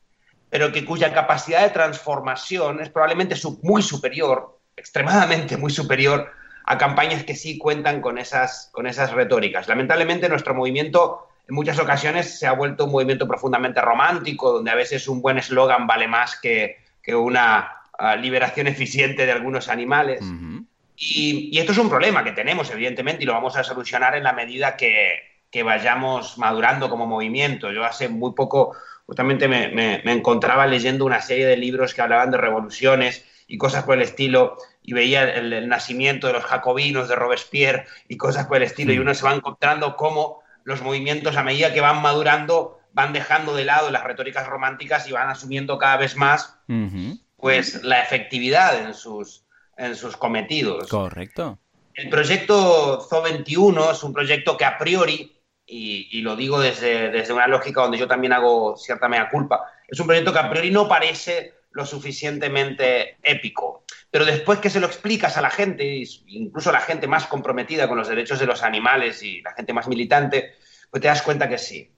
pero 0.49 0.73
que 0.73 0.87
cuya 0.87 1.13
capacidad 1.13 1.63
de 1.63 1.71
transformación 1.71 2.81
es 2.81 2.89
probablemente 2.89 3.37
muy 3.63 3.83
superior 3.83 4.60
extremadamente 4.81 5.57
muy 5.57 5.71
superior 5.71 6.33
a 6.65 6.79
campañas 6.79 7.25
que 7.25 7.37
sí 7.37 7.59
cuentan 7.59 8.01
con 8.01 8.19
esas, 8.19 8.71
con 8.73 8.87
esas 8.87 9.13
retóricas. 9.13 9.69
Lamentablemente 9.69 10.29
nuestro 10.29 10.55
movimiento 10.55 11.29
en 11.47 11.55
muchas 11.55 11.79
ocasiones 11.79 12.39
se 12.39 12.47
ha 12.47 12.53
vuelto 12.53 12.87
un 12.87 12.93
movimiento 12.93 13.29
profundamente 13.29 13.81
romántico, 13.81 14.53
donde 14.53 14.71
a 14.71 14.77
veces 14.77 15.07
un 15.09 15.21
buen 15.21 15.37
eslogan 15.37 15.87
vale 15.87 16.07
más 16.09 16.39
que, 16.41 16.79
que 17.03 17.15
una 17.15 17.73
uh, 17.99 18.17
liberación 18.19 18.69
eficiente 18.69 19.27
de 19.27 19.33
algunos 19.33 19.69
animales. 19.69 20.21
y, 20.97 21.51
y, 21.53 21.59
esto 21.59 21.73
es 21.73 21.79
un 21.79 21.89
problema 21.89 22.23
que 22.25 22.33
tenemos, 22.33 22.71
evidentemente, 22.71 23.25
y 23.25 23.27
lo 23.27 23.33
vamos 23.33 23.57
a 23.57 23.65
solucionar 23.65 24.15
en 24.17 24.23
la 24.23 24.33
medida 24.33 24.77
que, 24.77 25.19
que 25.51 25.63
vayamos 25.63 26.39
madurando 26.39 26.89
como 26.89 27.07
movimiento. 27.07 27.73
Yo 27.73 27.85
hace 27.85 28.09
muy 28.09 28.33
poco, 28.33 28.77
justamente 29.07 29.49
me, 29.49 29.69
me, 29.69 30.03
me 30.05 30.13
encontraba 30.13 30.67
leyendo 30.67 31.05
una 31.05 31.21
serie 31.21 31.47
de 31.47 31.57
libros 31.57 31.95
que 31.95 32.03
hablaban 32.03 32.31
de 32.31 32.39
revoluciones 32.39 33.25
y 33.49 33.59
cosas 33.59 33.83
por 33.83 33.97
el 33.97 34.03
estilo, 34.03 34.57
y 34.83 34.93
veía 34.93 35.25
el, 35.35 35.69
nacimiento 35.69 36.27
de 36.27 36.33
los 36.33 36.45
jacobinos, 36.45 37.09
de 37.09 37.17
Robespierre 37.17 37.87
y 38.09 38.17
cosas 38.17 38.47
por 38.47 38.59
el 38.59 38.65
estilo, 38.65 38.93
y 38.93 38.99
uno 38.99 39.15
se 39.15 39.25
va 39.25 39.35
encontrando 39.35 39.97
cómo 39.97 40.43
los 40.65 40.83
movimientos 40.83 41.37
a 41.37 41.43
medida 41.43 41.73
que 41.73 41.81
van 41.81 42.03
madurando 42.03 42.79
van 42.93 43.13
dejando 43.13 43.55
de 43.55 43.65
lado 43.65 43.91
las 43.91 44.05
retóricas 44.05 44.47
románticas 44.47 45.09
y 45.09 45.13
van 45.13 45.29
asumiendo 45.29 45.79
cada 45.79 45.97
vez 45.97 46.17
más 46.17 46.57
pues 47.37 47.83
la 47.83 48.03
efectividad 48.03 48.85
en 48.85 48.95
sus, 48.95 49.45
en 49.77 49.97
sus 49.97 50.17
cometidos. 50.17 50.89
Correcto. 50.89 51.59
El 51.95 52.09
proyecto 52.09 53.09
ZO21 53.09 53.93
es 53.93 54.03
un 54.03 54.13
proyecto 54.13 54.57
que 54.57 54.65
a 54.65 54.77
priori, 54.77 55.41
y, 55.67 56.09
y, 56.11 56.23
lo 56.23 56.37
digo 56.37 56.61
desde, 56.61 57.11
desde 57.11 57.33
una 57.33 57.47
lógica 57.47 57.83
donde 57.83 57.99
yo 57.99 58.07
también 58.07 58.33
hago 58.33 58.77
cierta 58.77 59.09
mea 59.09 59.29
culpa, 59.29 59.73
es 59.89 59.99
un 59.99 60.07
proyecto 60.07 60.33
que 60.33 60.39
a 60.39 60.51
priori 60.51 60.71
no 60.71 60.89
parece 60.89 61.55
lo 61.73 61.87
suficientemente 61.87 63.17
épico. 63.23 63.85
Pero 64.11 64.25
después 64.25 64.59
que 64.59 64.71
se 64.71 64.81
lo 64.81 64.87
explicas 64.87 65.37
a 65.37 65.41
la 65.41 65.51
gente, 65.51 66.03
incluso 66.27 66.71
a 66.71 66.73
la 66.73 66.81
gente 66.81 67.07
más 67.07 67.27
comprometida 67.27 67.89
con 67.89 67.99
los 67.99 68.09
derechos 68.09 68.39
de 68.41 68.47
los 68.47 68.63
animales 68.63 69.23
y 69.23 69.41
la 69.41 69.53
gente 69.53 69.73
más 69.73 69.87
militante, 69.87 70.55
pues 70.91 71.01
te 71.01 71.09
das 71.09 71.23
cuenta 71.23 71.49
que 71.49 71.59
sí. 71.59 71.93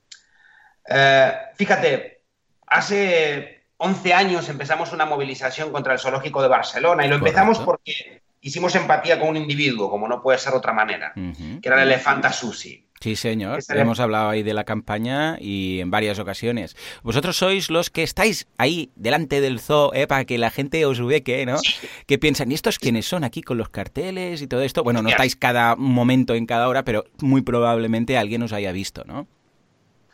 Eh, 0.87 1.33
fíjate, 1.55 2.21
hace 2.67 3.63
11 3.77 4.13
años 4.13 4.49
empezamos 4.49 4.93
una 4.93 5.05
movilización 5.05 5.71
contra 5.71 5.93
el 5.93 5.99
zoológico 5.99 6.41
de 6.41 6.49
Barcelona 6.49 7.05
y 7.05 7.09
lo 7.09 7.15
empezamos 7.15 7.59
porque 7.59 8.21
hicimos 8.41 8.75
empatía 8.75 9.19
con 9.19 9.29
un 9.29 9.37
individuo, 9.37 9.89
como 9.89 10.07
no 10.07 10.21
puede 10.21 10.37
ser 10.37 10.51
de 10.51 10.59
otra 10.59 10.73
manera, 10.73 11.13
que 11.15 11.67
era 11.67 11.81
el 11.81 11.89
elefanta 11.89 12.31
Susi. 12.31 12.87
Sí, 13.03 13.17
señor. 13.17 13.59
Hemos 13.67 13.99
hablado 13.99 14.29
ahí 14.29 14.43
de 14.43 14.53
la 14.53 14.63
campaña 14.63 15.35
y 15.37 15.81
en 15.81 15.91
varias 15.91 16.19
ocasiones. 16.19 16.77
Vosotros 17.01 17.35
sois 17.35 17.69
los 17.69 17.89
que 17.89 18.01
estáis 18.01 18.47
ahí 18.57 18.91
delante 18.95 19.41
del 19.41 19.59
zoo 19.59 19.93
eh, 19.93 20.07
para 20.07 20.23
que 20.23 20.37
la 20.37 20.49
gente 20.49 20.85
os 20.85 21.01
ubique, 21.01 21.45
¿no? 21.45 21.57
Que 22.07 22.17
piensan, 22.17 22.49
¿y 22.49 22.55
estos 22.55 22.79
quiénes 22.79 23.05
son 23.05 23.25
aquí 23.25 23.41
con 23.41 23.57
los 23.57 23.67
carteles 23.67 24.41
y 24.41 24.47
todo 24.47 24.61
esto? 24.61 24.85
Bueno, 24.85 25.01
no 25.01 25.09
estáis 25.09 25.35
cada 25.35 25.75
momento 25.75 26.33
en 26.33 26.45
cada 26.45 26.69
hora, 26.69 26.85
pero 26.85 27.03
muy 27.19 27.41
probablemente 27.41 28.17
alguien 28.17 28.41
os 28.41 28.53
haya 28.53 28.71
visto, 28.71 29.03
¿no? 29.03 29.27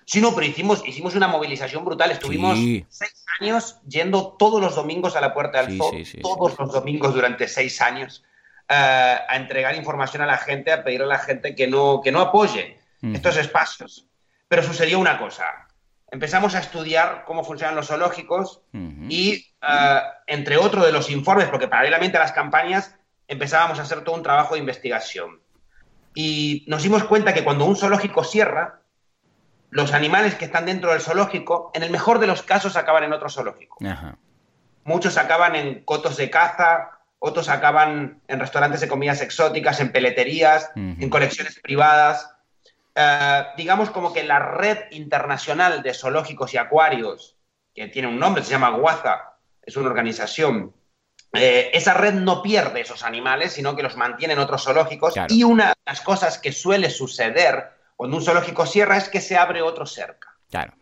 Sí, 0.05 0.19
no, 0.19 0.33
pero 0.33 0.47
hicimos, 0.47 0.81
hicimos 0.87 1.13
una 1.13 1.27
movilización 1.27 1.85
brutal. 1.85 2.09
Estuvimos 2.09 2.57
seis 2.57 3.23
años 3.39 3.77
yendo 3.87 4.35
todos 4.39 4.59
los 4.59 4.73
domingos 4.73 5.15
a 5.15 5.21
la 5.21 5.35
puerta 5.35 5.61
del 5.61 5.77
zoo, 5.77 5.91
todos 6.23 6.57
los 6.57 6.71
domingos 6.73 7.13
durante 7.13 7.47
seis 7.47 7.81
años, 7.83 8.23
eh, 8.67 8.73
a 8.73 9.35
entregar 9.35 9.75
información 9.75 10.23
a 10.23 10.25
la 10.25 10.39
gente, 10.39 10.71
a 10.71 10.83
pedir 10.83 11.03
a 11.03 11.05
la 11.05 11.19
gente 11.19 11.53
que 11.53 11.67
no, 11.67 12.01
que 12.03 12.11
no 12.11 12.21
apoye 12.21 12.78
estos 13.01 13.37
espacios. 13.37 14.07
Pero 14.47 14.63
sucedió 14.63 14.99
una 14.99 15.17
cosa. 15.17 15.67
Empezamos 16.11 16.55
a 16.55 16.59
estudiar 16.59 17.23
cómo 17.25 17.43
funcionan 17.43 17.75
los 17.75 17.87
zoológicos 17.87 18.61
y, 18.73 19.47
eh, 19.61 20.01
entre 20.27 20.57
otros 20.57 20.85
de 20.85 20.91
los 20.91 21.09
informes, 21.09 21.49
porque 21.49 21.67
paralelamente 21.67 22.17
a 22.17 22.21
las 22.21 22.31
campañas 22.31 22.95
empezábamos 23.27 23.79
a 23.79 23.83
hacer 23.83 24.03
todo 24.03 24.15
un 24.15 24.23
trabajo 24.23 24.55
de 24.55 24.59
investigación. 24.59 25.39
Y 26.15 26.65
nos 26.67 26.83
dimos 26.83 27.03
cuenta 27.03 27.33
que 27.33 27.43
cuando 27.43 27.65
un 27.65 27.75
zoológico 27.75 28.23
cierra, 28.23 28.81
los 29.69 29.93
animales 29.93 30.35
que 30.35 30.45
están 30.45 30.65
dentro 30.65 30.91
del 30.91 31.01
zoológico, 31.01 31.69
en 31.75 31.83
el 31.83 31.91
mejor 31.91 32.19
de 32.19 32.27
los 32.27 32.41
casos, 32.41 32.75
acaban 32.75 33.03
en 33.03 33.13
otro 33.13 33.29
zoológico. 33.29 33.77
Muchos 34.83 35.17
acaban 35.17 35.55
en 35.55 35.83
cotos 35.83 36.17
de 36.17 36.31
caza, 36.31 36.99
otros 37.19 37.49
acaban 37.49 38.21
en 38.27 38.39
restaurantes 38.39 38.81
de 38.81 38.87
comidas 38.87 39.21
exóticas, 39.21 39.79
en 39.79 39.91
peleterías, 39.91 40.71
en 40.75 41.09
colecciones 41.09 41.59
privadas. 41.59 42.33
Eh, 43.01 43.47
digamos 43.55 43.91
como 43.91 44.11
que 44.11 44.25
la 44.25 44.39
red 44.39 44.77
internacional 44.91 45.81
de 45.81 45.93
zoológicos 45.93 46.53
y 46.53 46.57
acuarios, 46.57 47.37
que 47.73 47.87
tiene 47.87 48.09
un 48.09 48.19
nombre, 48.19 48.43
se 48.43 48.51
llama 48.51 48.71
Guaza, 48.71 49.37
es 49.61 49.77
una 49.77 49.87
organización, 49.87 50.73
eh, 51.31 51.71
esa 51.73 51.93
red 51.93 52.15
no 52.15 52.41
pierde 52.43 52.81
esos 52.81 53.03
animales, 53.03 53.53
sino 53.53 53.73
que 53.73 53.83
los 53.83 53.95
mantiene 53.95 54.33
en 54.33 54.39
otros 54.39 54.65
zoológicos. 54.65 55.13
Y 55.29 55.45
una 55.45 55.69
de 55.69 55.75
las 55.85 56.01
cosas 56.01 56.39
que 56.39 56.51
suele 56.51 56.89
suceder 56.89 57.71
cuando 57.95 58.17
un 58.17 58.23
zoológico 58.23 58.65
cierra 58.65 58.97
es 58.97 59.07
que 59.07 59.21
se 59.21 59.37
abre 59.37 59.61
otro 59.61 59.85
cerca. 59.85 60.35
Claro. 60.49 60.73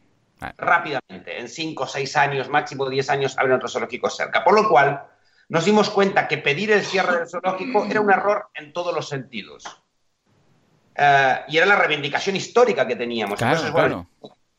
Rápidamente, 0.57 1.39
en 1.39 1.47
5, 1.49 1.85
6 1.85 2.17
años, 2.17 2.49
máximo 2.49 2.89
10 2.89 3.11
años, 3.11 3.37
abren 3.37 3.57
otro 3.57 3.67
zoológico 3.67 4.09
cerca. 4.09 4.43
Por 4.43 4.55
lo 4.55 4.67
cual, 4.67 5.03
nos 5.49 5.65
dimos 5.65 5.91
cuenta 5.91 6.27
que 6.27 6.39
pedir 6.39 6.71
el 6.71 6.83
cierre 6.83 7.19
del 7.19 7.29
zoológico 7.29 7.85
era 7.85 8.01
un 8.01 8.11
error 8.11 8.49
en 8.55 8.73
todos 8.73 8.95
los 8.95 9.07
sentidos. 9.07 9.65
Eh, 10.97 11.35
y 11.49 11.57
era 11.57 11.65
la 11.65 11.75
reivindicación 11.75 12.35
histórica 12.35 12.87
que 12.87 12.95
teníamos. 12.95 13.37
Claro, 13.37 13.71
claro. 13.71 14.07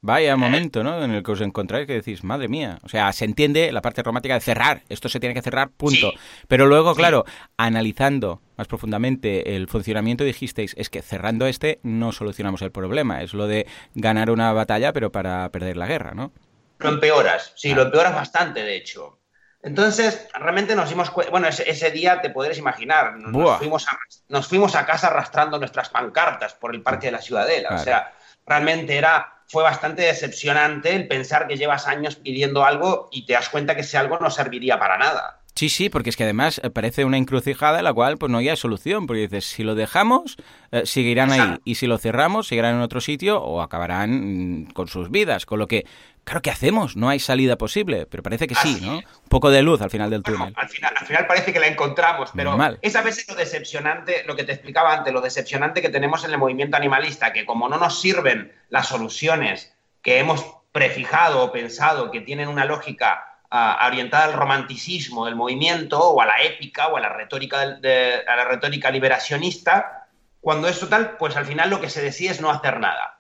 Vaya 0.01 0.37
momento, 0.37 0.85
¿no? 0.85 1.03
En 1.03 1.11
el 1.11 1.25
que 1.25 1.33
os 1.33 1.41
encontráis 1.41 1.89
que 1.89 1.95
decís, 1.95 2.23
madre 2.23 2.47
mía. 2.47 2.79
O 2.85 2.89
sea, 2.89 3.13
se 3.13 3.25
entiende 3.25 3.73
la 3.73 3.83
parte 3.83 4.01
romántica 4.05 4.35
de 4.35 4.41
cerrar. 4.41 4.83
Esto 4.89 5.09
se 5.09 5.19
tiene 5.19 5.35
que 5.35 5.43
cerrar, 5.43 5.71
punto. 5.71 6.13
Pero 6.47 6.67
luego, 6.67 6.95
claro, 6.95 7.25
analizando 7.57 8.41
más 8.57 8.69
profundamente 8.69 9.57
el 9.57 9.67
funcionamiento, 9.67 10.23
dijisteis, 10.23 10.75
es 10.79 10.89
que 10.89 11.03
cerrando 11.03 11.47
este 11.47 11.81
no 11.83 12.13
solucionamos 12.13 12.63
el 12.63 12.71
problema. 12.71 13.23
Es 13.23 13.35
lo 13.35 13.49
de 13.49 13.67
ganar 13.95 14.31
una 14.31 14.53
batalla, 14.53 14.93
pero 14.93 15.11
para 15.11 15.51
perder 15.51 15.77
la 15.77 15.89
guerra, 15.89 16.13
¿no? 16.15 16.31
Lo 16.79 16.91
empeoras, 16.91 17.53
sí, 17.57 17.75
lo 17.75 17.83
empeoras 17.83 18.15
bastante, 18.15 18.63
de 18.63 18.77
hecho. 18.77 19.19
Entonces, 19.63 20.29
realmente 20.35 20.77
nos 20.77 20.89
dimos 20.89 21.11
cuenta, 21.11 21.31
bueno, 21.31 21.49
ese, 21.49 21.91
día 21.91 22.21
te 22.21 22.31
podrías 22.31 22.59
imaginar, 22.59 23.17
nos 23.17 23.59
fuimos, 23.59 23.89
a, 23.89 23.99
nos 24.29 24.47
fuimos, 24.47 24.77
a, 24.77 24.87
casa 24.87 25.09
arrastrando 25.09 25.59
nuestras 25.59 25.89
pancartas 25.89 26.55
por 26.55 26.75
el 26.75 26.83
parque 26.83 27.09
de 27.09 27.13
la 27.13 27.21
Ciudadela. 27.21 27.71
O 27.75 27.79
sea, 27.79 28.13
realmente 28.47 28.97
era 28.97 29.35
fue 29.49 29.63
bastante 29.63 30.03
decepcionante 30.03 30.95
el 30.95 31.09
pensar 31.09 31.49
que 31.49 31.57
llevas 31.57 31.87
años 31.87 32.17
pidiendo 32.17 32.65
algo 32.65 33.09
y 33.11 33.25
te 33.25 33.33
das 33.33 33.49
cuenta 33.49 33.75
que 33.75 33.81
ese 33.81 33.97
algo 33.97 34.19
no 34.19 34.31
serviría 34.31 34.79
para 34.79 34.99
nada. 34.99 35.41
Sí, 35.55 35.71
sí, 35.71 35.89
porque 35.89 36.11
es 36.11 36.17
que 36.17 36.23
además 36.23 36.61
eh, 36.63 36.71
parece 36.71 37.05
una 37.05 37.17
encrucijada 37.17 37.79
en 37.79 37.85
la 37.85 37.93
cual 37.93 38.17
pues 38.17 38.31
no 38.31 38.39
hay 38.39 38.55
solución, 38.57 39.09
porque 39.09 39.23
dices, 39.23 39.45
si 39.45 39.65
lo 39.65 39.75
dejamos, 39.75 40.37
eh, 40.71 40.83
seguirán 40.85 41.33
ahí, 41.33 41.59
y 41.65 41.75
si 41.75 41.89
lo 41.89 41.99
cerramos, 41.99 42.47
seguirán 42.47 42.77
en 42.77 42.83
otro 42.83 43.01
sitio 43.01 43.43
o 43.43 43.61
acabarán 43.61 44.67
mm, 44.67 44.71
con 44.71 44.87
sus 44.87 45.11
vidas, 45.11 45.47
con 45.47 45.59
lo 45.59 45.67
que 45.67 45.85
Claro, 46.29 46.43
¿qué 46.43 46.51
hacemos? 46.51 46.95
No 46.95 47.09
hay 47.09 47.21
salida 47.21 47.57
posible, 47.57 48.05
pero 48.05 48.23
parece 48.23 48.47
que 48.47 48.55
sí, 48.55 48.81
¿no? 48.83 48.99
Un 48.99 49.29
poco 49.31 49.49
de 49.49 49.63
luz 49.63 49.81
al 49.81 49.89
final 49.89 50.11
del 50.11 50.23
túnel. 50.23 50.53
al, 50.55 50.69
final, 50.69 50.93
al 50.95 51.07
final 51.07 51.27
parece 51.27 51.55
que 51.55 51.59
la 51.59 51.69
encontramos, 51.69 52.33
pero 52.37 52.55
vez 53.01 53.19
es 53.19 53.29
lo 53.29 53.35
decepcionante, 53.35 54.25
lo 54.27 54.37
que 54.37 54.45
te 54.45 54.53
explicaba 54.53 54.93
antes, 54.93 55.11
lo 55.11 55.23
decepcionante 55.23 55.81
que 55.81 55.89
tenemos 55.89 56.25
en 56.25 56.33
el 56.33 56.37
movimiento 56.37 56.77
animalista, 56.77 57.33
que 57.33 57.47
como 57.47 57.67
no 57.71 57.79
nos 57.79 58.03
sirven 58.03 58.53
las 58.69 58.89
soluciones 58.89 59.75
que 60.03 60.19
hemos 60.19 60.45
prefijado 60.71 61.45
o 61.45 61.51
pensado 61.51 62.11
que 62.11 62.21
tienen 62.21 62.49
una 62.49 62.67
lógica 62.67 63.39
ah, 63.51 63.83
orientada 63.87 64.25
al 64.25 64.35
romanticismo 64.35 65.25
del 65.25 65.35
movimiento 65.35 65.99
o 65.99 66.21
a 66.21 66.27
la 66.27 66.43
épica 66.43 66.89
o 66.89 66.99
a 66.99 67.01
la 67.01 67.09
retórica, 67.09 67.63
a 67.63 68.37
la 68.37 68.45
retórica 68.45 68.91
liberacionista, 68.91 70.09
cuando 70.43 70.69
es 70.69 70.79
total, 70.79 71.17
pues 71.19 71.37
al 71.37 71.47
final 71.47 71.71
lo 71.71 71.81
que 71.81 71.89
se 71.89 72.03
decide 72.03 72.33
es 72.33 72.43
no 72.43 72.51
hacer 72.51 72.81
nada. 72.81 73.18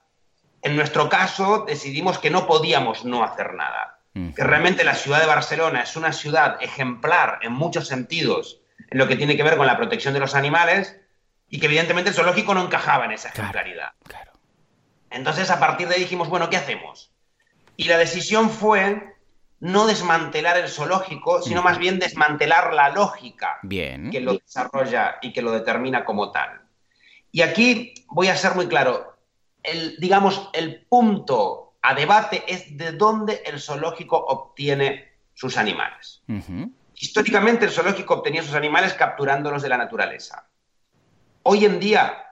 En 0.62 0.76
nuestro 0.76 1.08
caso, 1.08 1.64
decidimos 1.66 2.18
que 2.18 2.30
no 2.30 2.46
podíamos 2.46 3.04
no 3.04 3.24
hacer 3.24 3.54
nada. 3.54 3.94
Que 4.34 4.42
realmente 4.42 4.82
la 4.82 4.96
ciudad 4.96 5.20
de 5.20 5.26
Barcelona 5.26 5.82
es 5.82 5.94
una 5.94 6.12
ciudad 6.12 6.56
ejemplar 6.60 7.38
en 7.42 7.52
muchos 7.52 7.86
sentidos 7.86 8.60
en 8.90 8.98
lo 8.98 9.06
que 9.06 9.14
tiene 9.14 9.36
que 9.36 9.44
ver 9.44 9.56
con 9.56 9.66
la 9.66 9.76
protección 9.76 10.12
de 10.12 10.18
los 10.18 10.34
animales 10.34 10.98
y 11.48 11.60
que 11.60 11.66
evidentemente 11.66 12.10
el 12.10 12.16
zoológico 12.16 12.52
no 12.52 12.64
encajaba 12.64 13.04
en 13.04 13.12
esa 13.12 13.28
ejemplaridad. 13.28 13.92
Entonces, 15.10 15.50
a 15.50 15.60
partir 15.60 15.86
de 15.86 15.94
ahí 15.94 16.00
dijimos, 16.00 16.28
bueno, 16.28 16.50
¿qué 16.50 16.56
hacemos? 16.56 17.12
Y 17.76 17.84
la 17.84 17.96
decisión 17.96 18.50
fue 18.50 19.14
no 19.60 19.86
desmantelar 19.86 20.56
el 20.58 20.68
zoológico, 20.68 21.42
sino 21.42 21.62
más 21.62 21.78
bien 21.78 21.98
desmantelar 21.98 22.74
la 22.74 22.90
lógica 22.90 23.58
que 23.68 24.20
lo 24.20 24.34
desarrolla 24.34 25.18
y 25.22 25.32
que 25.32 25.42
lo 25.42 25.52
determina 25.52 26.04
como 26.04 26.30
tal. 26.30 26.60
Y 27.32 27.42
aquí 27.42 27.94
voy 28.08 28.28
a 28.28 28.36
ser 28.36 28.54
muy 28.54 28.68
claro, 28.68 29.17
el, 29.62 29.96
digamos, 29.98 30.50
el 30.52 30.86
punto 30.86 31.74
a 31.82 31.94
debate 31.94 32.44
es 32.46 32.76
de 32.76 32.92
dónde 32.92 33.42
el 33.46 33.60
zoológico 33.60 34.16
obtiene 34.16 35.12
sus 35.34 35.56
animales. 35.56 36.22
Históricamente 36.94 37.64
el 37.64 37.70
zoológico 37.70 38.14
obtenía 38.14 38.42
sus 38.42 38.54
animales 38.54 38.94
capturándolos 38.94 39.62
de 39.62 39.68
la 39.68 39.76
naturaleza. 39.76 40.48
Hoy 41.44 41.64
en 41.64 41.78
día 41.78 42.24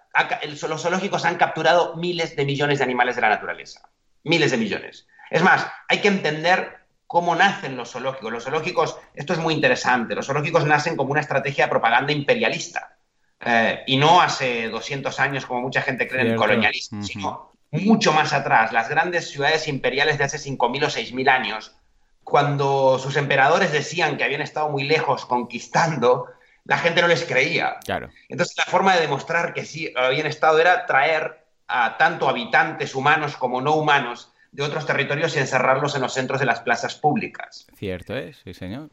los 0.69 0.83
zoológicos 0.83 1.25
han 1.25 1.37
capturado 1.37 1.95
miles 1.97 2.37
de 2.37 2.45
millones 2.45 2.79
de 2.79 2.85
animales 2.85 3.17
de 3.17 3.23
la 3.23 3.29
naturaleza. 3.29 3.89
Miles 4.25 4.51
de 4.51 4.57
millones. 4.57 5.07
Es 5.31 5.43
más, 5.43 5.67
hay 5.89 6.01
que 6.01 6.09
entender 6.09 6.79
cómo 7.07 7.37
nacen 7.37 7.77
los 7.77 7.93
zoológicos. 7.93 8.33
Los 8.33 8.45
zoológicos, 8.45 8.99
esto 9.15 9.33
es 9.33 9.39
muy 9.39 9.55
interesante, 9.55 10.15
los 10.15 10.27
zoológicos 10.27 10.65
nacen 10.65 10.97
como 10.97 11.13
una 11.13 11.21
estrategia 11.21 11.67
de 11.67 11.71
propaganda 11.71 12.13
imperialista. 12.13 12.96
Eh, 13.45 13.83
y 13.87 13.97
no 13.97 14.21
hace 14.21 14.69
200 14.69 15.21
años 15.21 15.47
como 15.47 15.61
mucha 15.61 15.83
gente 15.83 16.09
cree 16.09 16.23
en 16.23 16.33
el 16.33 16.37
colonialismo, 16.37 17.03
sino 17.03 17.53
mucho 17.71 18.13
más 18.13 18.33
atrás, 18.33 18.73
las 18.73 18.89
grandes 18.89 19.29
ciudades 19.29 19.69
imperiales 19.69 20.19
de 20.19 20.25
hace 20.25 20.39
5.000 20.39 20.85
o 20.85 20.89
6.000 20.89 21.29
años, 21.29 21.77
cuando 22.25 22.99
sus 22.99 23.17
emperadores 23.17 23.73
decían 23.73 24.17
que 24.17 24.25
habían 24.25 24.41
estado 24.41 24.69
muy 24.69 24.85
lejos 24.85 25.27
conquistando, 25.27 26.27
la 26.65 26.79
gente 26.79 27.03
no 27.03 27.09
les 27.09 27.25
creía. 27.25 27.77
Claro. 27.85 28.11
Entonces 28.29 28.57
la 28.57 28.65
forma 28.65 28.95
de 28.95 29.03
demostrar 29.03 29.55
que 29.55 29.65
sí 29.65 29.93
habían 29.95 30.27
estado 30.27 30.59
era 30.59 30.87
traer 30.87 31.45
a 31.69 31.97
tanto 31.99 32.29
habitantes 32.29 32.95
humanos 32.95 33.37
como 33.37 33.61
no 33.61 33.75
humanos 33.75 34.33
de 34.53 34.63
otros 34.63 34.87
territorios 34.87 35.37
y 35.37 35.41
encerrarlos 35.41 35.95
en 35.95 36.03
los 36.03 36.15
centros 36.15 36.41
de 36.41 36.47
las 36.47 36.61
plazas 36.61 36.95
públicas. 36.95 37.67
Cierto 37.77 38.17
es, 38.17 38.39
sí 38.43 38.55
señor. 38.55 38.89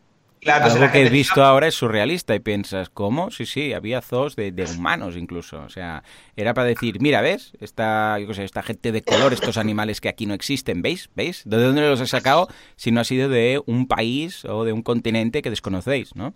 Algo 0.45 0.91
que 0.91 1.01
he 1.01 1.09
visto 1.09 1.43
ahora 1.43 1.67
es 1.67 1.75
surrealista 1.75 2.35
y 2.35 2.39
piensas, 2.39 2.89
¿cómo? 2.89 3.31
Sí, 3.31 3.45
sí, 3.45 3.73
había 3.73 4.01
zoos 4.01 4.35
de, 4.35 4.53
humanos 4.75 5.15
incluso. 5.17 5.61
O 5.61 5.69
sea, 5.69 6.03
era 6.35 6.53
para 6.53 6.67
decir, 6.67 6.99
mira, 6.99 7.21
¿ves? 7.21 7.53
Esta, 7.59 8.19
yo 8.19 8.33
sé, 8.33 8.43
esta 8.43 8.63
gente 8.63 8.91
de 8.91 9.01
color, 9.01 9.33
estos 9.33 9.57
animales 9.57 10.01
que 10.01 10.09
aquí 10.09 10.25
no 10.25 10.33
existen, 10.33 10.81
¿veis? 10.81 11.09
¿Veis? 11.15 11.43
¿De 11.45 11.57
dónde 11.57 11.81
los 11.81 12.01
he 12.01 12.07
sacado 12.07 12.47
si 12.75 12.91
no 12.91 13.01
ha 13.01 13.03
sido 13.03 13.29
de 13.29 13.61
un 13.65 13.87
país 13.87 14.45
o 14.45 14.63
de 14.65 14.73
un 14.73 14.81
continente 14.81 15.41
que 15.41 15.49
desconocéis, 15.49 16.15
¿no? 16.15 16.33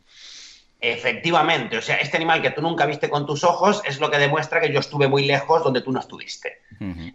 Efectivamente, 0.80 1.78
o 1.78 1.82
sea, 1.82 1.96
este 1.96 2.18
animal 2.18 2.42
que 2.42 2.52
tú 2.52 2.62
nunca 2.62 2.86
viste 2.86 3.10
con 3.10 3.26
tus 3.26 3.44
ojos 3.44 3.82
es 3.84 4.00
lo 4.00 4.12
que 4.12 4.20
demuestra 4.20 4.62
que 4.62 4.72
yo 4.72 4.80
estuve 4.80 5.08
muy 5.08 5.26
lejos 5.26 5.64
donde 5.64 5.82
tú 5.82 5.92
no 5.92 6.00
estuviste. 6.00 6.62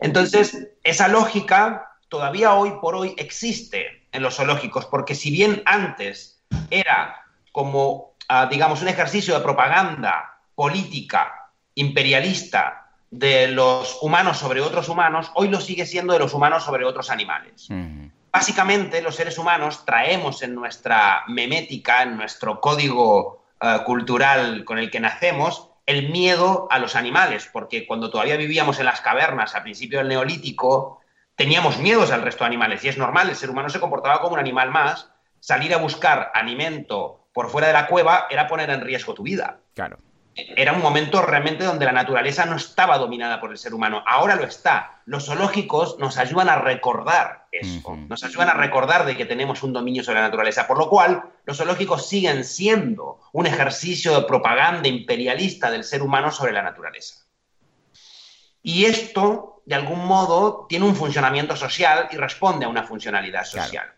Entonces, 0.01 0.71
esa 0.83 1.07
lógica 1.07 1.93
todavía 2.09 2.55
hoy 2.55 2.73
por 2.81 2.97
hoy 2.97 3.15
existe 3.17 4.05
en 4.11 4.23
los 4.23 4.35
zoológicos, 4.37 4.87
porque 4.87 5.15
si 5.15 5.31
bien 5.31 5.63
antes 5.65 6.32
era 6.71 7.25
como, 7.53 8.15
ah, 8.29 8.47
digamos, 8.47 8.83
un 8.83 8.89
ejercicio 8.89 9.35
de 9.35 9.41
propaganda 9.41 10.39
política 10.55 11.51
imperialista 11.75 12.91
de 13.11 13.49
los 13.49 13.99
humanos 14.01 14.39
sobre 14.39 14.63
otros 14.63 14.89
humanos, 14.89 15.31
hoy 15.35 15.49
lo 15.49 15.61
sigue 15.61 15.85
siendo 15.85 16.15
de 16.15 16.19
los 16.19 16.33
humanos 16.33 16.65
sobre 16.65 16.87
otros 16.87 17.11
animales. 17.11 17.69
Básicamente, 18.33 19.03
los 19.03 19.17
seres 19.17 19.37
humanos 19.37 19.85
traemos 19.85 20.43
en 20.43 20.55
nuestra 20.55 21.25
memética, 21.29 22.03
en 22.03 22.17
nuestro 22.17 22.61
código 22.61 23.45
ah, 23.61 23.85
cultural 23.85 24.65
con 24.65 24.79
el 24.79 24.91
que 24.91 25.01
nacemos, 25.01 25.69
el 25.85 26.11
miedo 26.11 26.69
a 26.71 26.79
los 26.79 26.97
animales, 26.97 27.51
porque 27.53 27.87
cuando 27.87 28.11
todavía 28.11 28.37
vivíamos 28.39 28.79
en 28.79 28.87
las 28.87 29.03
cavernas 29.03 29.55
a 29.55 29.63
principio 29.63 29.99
del 29.99 30.09
neolítico, 30.09 31.01
teníamos 31.37 31.79
miedos 31.79 32.11
al 32.13 32.23
resto 32.23 32.45
de 32.45 32.49
animales, 32.49 32.83
y 32.85 32.89
es 32.89 32.97
normal, 32.97 33.29
el 33.29 33.37
ser 33.37 33.51
humano 33.51 33.69
se 33.69 33.81
comportaba 33.81 34.21
como 34.21 34.35
un 34.35 34.41
animal 34.41 34.71
más, 34.71 35.12
salir 35.43 35.75
a 35.75 35.79
buscar 35.79 36.31
alimento 36.35 37.27
por 37.33 37.51
fuera 37.51 37.67
de 37.67 37.73
la 37.73 37.89
cueva 37.89 38.29
era 38.31 38.47
poner 38.47 38.71
en 38.71 38.81
riesgo 38.81 39.13
tu 39.13 39.25
vida. 39.25 39.59
Claro. 39.75 39.99
Era 40.35 40.73
un 40.73 40.81
momento 40.81 41.21
realmente 41.21 41.65
donde 41.65 41.85
la 41.85 41.93
naturaleza 41.93 42.47
no 42.47 42.57
estaba 42.57 42.97
dominada 42.97 43.41
por 43.41 43.51
el 43.51 43.59
ser 43.59 43.75
humano. 43.75 44.05
Ahora 44.07 44.37
lo 44.37 44.45
está. 44.45 45.03
Los 45.05 45.27
zoológicos 45.27 45.99
nos 45.99 46.17
ayudan 46.17 46.49
a 46.49 46.57
recordar 46.57 47.49
eso. 47.51 47.97
Nos 48.09 48.23
ayudan 48.23 48.49
a 48.51 48.55
recordar 48.55 49.05
de 49.05 49.17
que 49.17 49.27
tenemos 49.27 49.63
un 49.65 49.73
dominio 49.73 50.05
sobre 50.05 50.21
la 50.21 50.29
naturaleza. 50.29 50.67
Por 50.67 50.79
lo 50.79 50.89
cual, 50.89 51.25
los 51.45 51.59
zoológicos 51.59 52.09
siguen 52.09 52.45
siendo 52.45 53.21
un 53.33 53.47
ejercicio 53.47 54.15
de 54.15 54.27
propaganda 54.27 54.89
imperialista 54.89 55.71
del 55.71 55.85
ser 55.85 56.03
humano 56.03 56.31
sobre 56.31 56.53
la 56.53 56.63
naturaleza. 56.63 57.27
Y 58.63 58.85
esto, 58.85 59.61
de 59.67 59.75
algún 59.75 60.07
modo, 60.07 60.67
tiene 60.69 60.87
un 60.87 60.95
funcionamiento 60.95 61.57
social 61.57 62.09
y 62.13 62.17
responde 62.17 62.65
a 62.65 62.69
una 62.69 62.85
funcionalidad 62.85 63.45
social. 63.45 63.93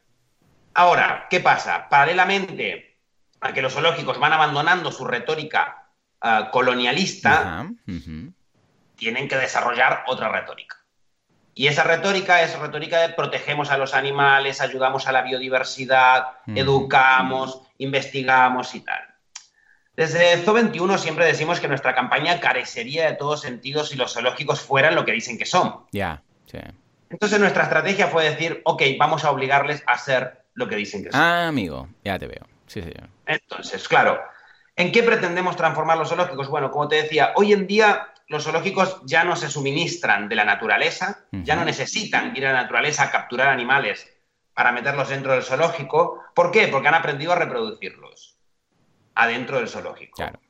Ahora, 0.75 1.27
¿qué 1.31 1.41
pasa? 1.41 1.89
Paralelamente 1.89 2.99
a 3.41 3.53
que 3.53 3.63
los 3.63 3.73
zoológicos 3.73 4.19
van 4.19 4.33
abandonando 4.33 4.91
su 4.91 5.05
retórica 5.05 5.89
ah, 6.21 6.51
colonialista, 6.51 7.69
tienen 8.97 9.29
que 9.29 9.37
desarrollar 9.37 10.05
otra 10.07 10.31
retórica. 10.31 10.77
Y 11.55 11.69
esa 11.69 11.85
retórica 11.85 12.43
es 12.43 12.59
retórica 12.59 13.01
de 13.01 13.11
protegemos 13.11 13.71
a 13.71 13.79
los 13.79 13.95
animales, 13.95 14.61
ayudamos 14.61 15.07
a 15.07 15.13
la 15.13 15.23
biodiversidad, 15.23 16.27
educamos, 16.47 17.61
investigamos 17.79 18.75
y 18.75 18.81
tal. 18.81 19.03
Desde 19.95 20.39
Zoo 20.39 20.55
21 20.55 20.99
siempre 20.99 21.25
decimos 21.25 21.61
que 21.61 21.69
nuestra 21.69 21.95
campaña 21.95 22.41
carecería 22.41 23.09
de 23.09 23.17
todo 23.17 23.37
sentido 23.37 23.85
si 23.85 23.95
los 23.95 24.15
zoológicos 24.15 24.61
fueran 24.61 24.97
lo 24.97 25.05
que 25.05 25.13
dicen 25.13 25.39
que 25.39 25.47
son. 25.47 25.87
Ya, 25.93 26.23
sí. 26.47 26.59
Entonces 27.11 27.39
nuestra 27.39 27.63
estrategia 27.63 28.09
fue 28.09 28.29
decir, 28.29 28.61
ok, 28.65 28.83
vamos 28.99 29.25
a 29.25 29.31
obligarles 29.31 29.85
a 29.87 29.93
hacer 29.93 30.44
lo 30.55 30.69
que 30.69 30.77
dicen 30.77 31.05
que 31.05 31.11
son. 31.11 31.21
Ah, 31.21 31.49
amigo, 31.49 31.89
ya 32.05 32.19
te 32.19 32.27
veo. 32.27 32.47
Sí, 32.67 32.83
sí. 32.83 32.91
Entonces, 33.27 33.87
claro, 33.89 34.21
¿en 34.77 34.91
qué 34.91 35.03
pretendemos 35.03 35.57
transformar 35.57 35.99
los 35.99 36.09
zoológicos? 36.09 36.49
Bueno, 36.49 36.71
como 36.71 36.89
te 36.89 36.97
decía, 36.97 37.33
hoy 37.37 37.53
en 37.53 37.67
día 37.67 38.09
los 38.29 38.45
zoológicos 38.45 39.01
ya 39.05 39.25
no 39.25 39.37
se 39.37 39.51
suministran 39.51 40.29
de 40.29 40.37
la 40.37 40.45
naturaleza, 40.45 41.27
ya 41.31 41.57
no 41.57 41.65
necesitan 41.65 42.35
ir 42.37 42.47
a 42.47 42.53
la 42.53 42.63
naturaleza 42.63 43.05
a 43.05 43.11
capturar 43.11 43.49
animales 43.49 44.11
para 44.55 44.73
meterlos 44.73 45.09
dentro 45.09 45.33
del 45.33 45.43
zoológico. 45.43 46.23
¿Por 46.35 46.51
qué? 46.51 46.69
Porque 46.69 46.89
han 46.89 46.95
aprendido 46.95 47.33
a 47.33 47.37
reproducirlos 47.37 48.39
adentro 49.15 49.59
del 49.59 49.69
zoológico. 49.69 50.17
Claro. 50.17 50.41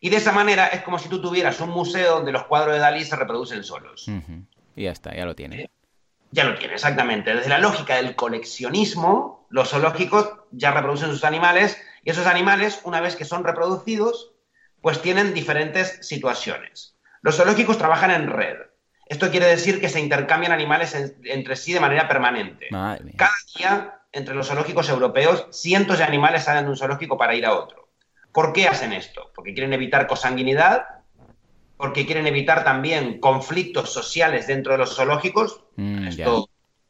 Y 0.00 0.10
de 0.10 0.16
esa 0.16 0.32
manera 0.32 0.66
es 0.66 0.82
como 0.82 0.98
si 0.98 1.08
tú 1.08 1.20
tuvieras 1.20 1.60
un 1.60 1.70
museo 1.70 2.16
donde 2.16 2.32
los 2.32 2.44
cuadros 2.44 2.74
de 2.74 2.80
Dalí 2.80 3.04
se 3.04 3.16
reproducen 3.16 3.64
solos. 3.64 4.06
Y 4.74 4.82
ya 4.84 4.90
está, 4.90 5.14
ya 5.14 5.24
lo 5.24 5.34
tiene. 5.34 5.70
Ya 6.36 6.44
lo 6.44 6.54
tiene, 6.58 6.74
exactamente. 6.74 7.34
Desde 7.34 7.48
la 7.48 7.58
lógica 7.58 7.96
del 7.96 8.14
coleccionismo, 8.14 9.46
los 9.48 9.70
zoológicos 9.70 10.34
ya 10.50 10.70
reproducen 10.70 11.08
sus 11.08 11.24
animales 11.24 11.80
y 12.04 12.10
esos 12.10 12.26
animales, 12.26 12.82
una 12.84 13.00
vez 13.00 13.16
que 13.16 13.24
son 13.24 13.42
reproducidos, 13.42 14.34
pues 14.82 15.00
tienen 15.00 15.32
diferentes 15.32 15.98
situaciones. 16.06 16.94
Los 17.22 17.36
zoológicos 17.36 17.78
trabajan 17.78 18.10
en 18.10 18.28
red. 18.28 18.56
Esto 19.06 19.30
quiere 19.30 19.46
decir 19.46 19.80
que 19.80 19.88
se 19.88 19.98
intercambian 19.98 20.52
animales 20.52 20.94
entre 21.24 21.56
sí 21.56 21.72
de 21.72 21.80
manera 21.80 22.06
permanente. 22.06 22.66
Cada 23.16 23.32
día, 23.56 24.00
entre 24.12 24.34
los 24.34 24.48
zoológicos 24.48 24.90
europeos, 24.90 25.46
cientos 25.52 25.96
de 25.96 26.04
animales 26.04 26.44
salen 26.44 26.64
de 26.64 26.70
un 26.70 26.76
zoológico 26.76 27.16
para 27.16 27.34
ir 27.34 27.46
a 27.46 27.54
otro. 27.54 27.88
¿Por 28.30 28.52
qué 28.52 28.68
hacen 28.68 28.92
esto? 28.92 29.32
Porque 29.34 29.54
quieren 29.54 29.72
evitar 29.72 30.06
cosanguinidad, 30.06 30.95
porque 31.76 32.06
quieren 32.06 32.26
evitar 32.26 32.64
también 32.64 33.20
conflictos 33.20 33.92
sociales 33.92 34.46
dentro 34.46 34.72
de 34.72 34.78
los 34.78 34.94
zoológicos. 34.94 35.62
Mm, 35.76 36.08
esto, 36.08 36.48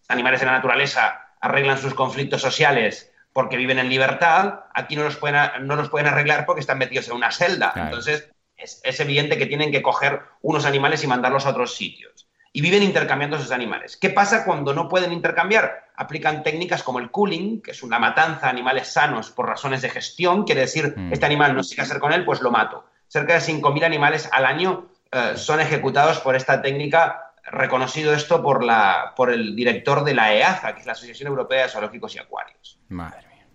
animales 0.09 0.41
de 0.41 0.47
la 0.47 0.53
naturaleza 0.53 1.35
arreglan 1.41 1.79
sus 1.79 1.95
conflictos 1.95 2.41
sociales 2.41 3.13
porque 3.33 3.57
viven 3.57 3.79
en 3.79 3.89
libertad. 3.89 4.61
Aquí 4.75 4.97
no 4.97 5.03
los 5.03 5.17
pueden, 5.17 5.37
no 5.63 5.77
los 5.77 5.91
pueden 5.91 6.07
arreglar 6.07 6.47
porque 6.47 6.61
están 6.61 6.79
metidos 6.79 7.09
en 7.09 7.17
una 7.17 7.31
celda. 7.31 7.73
Entonces, 7.77 8.31
es, 8.57 9.01
evidente 9.01 9.37
que 9.37 9.47
tienen 9.47 9.71
que 9.71 9.83
coger 9.83 10.23
unos 10.43 10.65
animales 10.65 11.05
y 11.05 11.07
mandarlos 11.07 11.47
a 11.47 11.51
otros 11.51 11.75
sitios. 11.75 12.29
Y 12.53 12.63
viven 12.63 12.83
intercambiando 12.83 13.37
esos 13.37 13.53
animales. 13.53 13.99
¿Qué 13.99 14.09
pasa 14.09 14.45
cuando 14.45 14.73
no 14.73 14.89
pueden 14.89 15.13
intercambiar? 15.13 15.91
Aplican 15.97 16.43
técnicas 16.43 16.83
como 16.83 16.99
el 16.99 17.11
cooling, 17.11 17.61
que 17.61 17.73
es 17.73 17.83
una 17.83 17.99
matanza 17.99 18.47
de 18.47 18.53
animales 18.53 18.89
sanos 18.89 19.31
por 19.31 19.47
razones 19.47 19.83
de 19.83 19.91
gestión. 19.91 20.45
Quiere 20.45 20.63
decir, 20.63 20.95
mm. 20.97 21.13
este 21.13 21.27
animal 21.27 21.55
no 21.55 21.63
sé 21.63 21.77
qué 21.77 21.83
hacer 21.83 22.01
con 22.01 22.15
él, 22.15 22.25
pues 22.25 22.41
lo 22.41 22.51
mato. 22.51 22.87
Cerca 23.09 23.35
de 23.35 23.41
5.000 23.41 23.85
animales 23.85 24.29
al 24.33 24.45
año 24.45 24.89
eh, 25.13 25.33
son 25.37 25.61
ejecutados 25.61 26.19
por 26.21 26.37
esta 26.37 26.61
técnica, 26.63 27.33
reconocido 27.45 28.13
esto 28.13 28.43
por, 28.43 28.65
la, 28.65 29.13
por 29.17 29.33
el 29.33 29.55
director 29.55 30.05
de 30.05 30.15
la 30.15 30.35
EAZA, 30.35 30.75
que 30.75 30.81
es 30.81 30.87
la 30.87 30.93
Asociación 30.93 31.29
Europea 31.29 31.65
de 31.65 31.69
Zoológicos 31.69 32.15
y 32.15 32.19
Acuarios. 32.19 32.79
Madre 32.89 33.27
mía. 33.29 33.47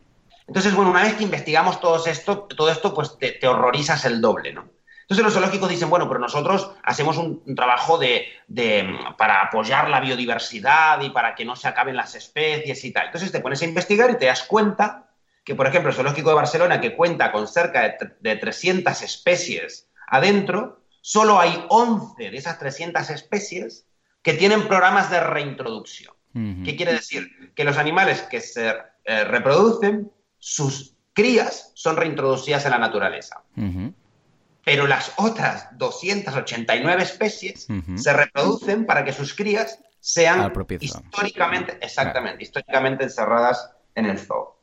Entonces, 0.48 0.74
bueno, 0.74 0.92
una 0.92 1.04
vez 1.04 1.16
que 1.16 1.24
investigamos 1.24 1.80
todo 1.80 2.06
esto, 2.06 2.40
todo 2.44 2.70
esto 2.70 2.94
pues 2.94 3.18
te, 3.18 3.34
te 3.34 3.48
horrorizas 3.48 4.06
el 4.06 4.22
doble, 4.22 4.54
¿no? 4.54 4.70
Entonces 5.12 5.26
los 5.26 5.34
zoológicos 5.34 5.68
dicen, 5.68 5.90
bueno, 5.90 6.08
pero 6.08 6.22
nosotros 6.22 6.72
hacemos 6.84 7.18
un, 7.18 7.44
trabajo 7.54 7.98
de, 7.98 8.30
para 9.18 9.42
apoyar 9.42 9.90
la 9.90 10.00
biodiversidad 10.00 11.02
y 11.02 11.10
para 11.10 11.36
que 11.36 11.44
no 11.44 11.58
se 11.58 11.68
acaben 11.68 11.98
las 11.98 12.16
especies 12.16 12.86
y 12.86 12.94
tal. 12.94 13.08
Entonces 13.08 13.30
te 13.30 13.42
pones 13.42 13.62
a 13.62 13.66
investigar 13.66 14.10
y 14.10 14.18
te 14.18 14.28
das 14.28 14.44
cuenta 14.44 15.11
que, 15.44 15.56
por 15.56 15.68
ejemplo, 15.68 15.90
el 15.90 15.96
zoológico 15.96 16.30
de 16.30 16.36
Barcelona, 16.36 16.82
que 16.82 16.96
cuenta 16.96 17.32
con 17.32 17.48
cerca 17.48 17.82
de, 17.82 17.96
de 18.20 18.36
300 18.36 19.02
especies 19.02 19.90
adentro, 20.08 20.84
solo 21.02 21.40
hay 21.40 21.66
11 21.70 22.30
de 22.30 22.38
esas 22.38 22.60
300 22.60 23.10
especies 23.10 23.88
que 24.22 24.34
tienen 24.34 24.68
programas 24.68 25.10
de 25.10 25.20
reintroducción. 25.20 26.14
¿Qué 26.34 26.78
quiere 26.78 26.94
decir? 26.94 27.52
Que 27.56 27.66
los 27.66 27.78
animales 27.78 28.22
que 28.22 28.40
se 28.40 28.74
eh, 29.04 29.24
reproducen, 29.26 30.10
sus 30.38 30.96
crías 31.12 31.74
son 31.76 31.98
reintroducidas 31.98 32.64
en 32.64 32.72
la 32.72 32.78
naturaleza 32.78 33.44
pero 34.64 34.88
las 34.88 35.14
otras 35.18 35.68
289 35.78 37.04
especies 37.04 37.68
se 37.96 38.14
reproducen 38.14 38.86
para 38.86 39.04
que 39.04 39.14
sus 39.14 39.34
crías 39.34 39.80
sean 40.00 40.52
históricamente, 40.80 41.78
exactamente, 41.82 42.44
históricamente 42.44 43.04
encerradas 43.04 43.72
en 43.96 44.06
el 44.06 44.20
zoo. 44.20 44.58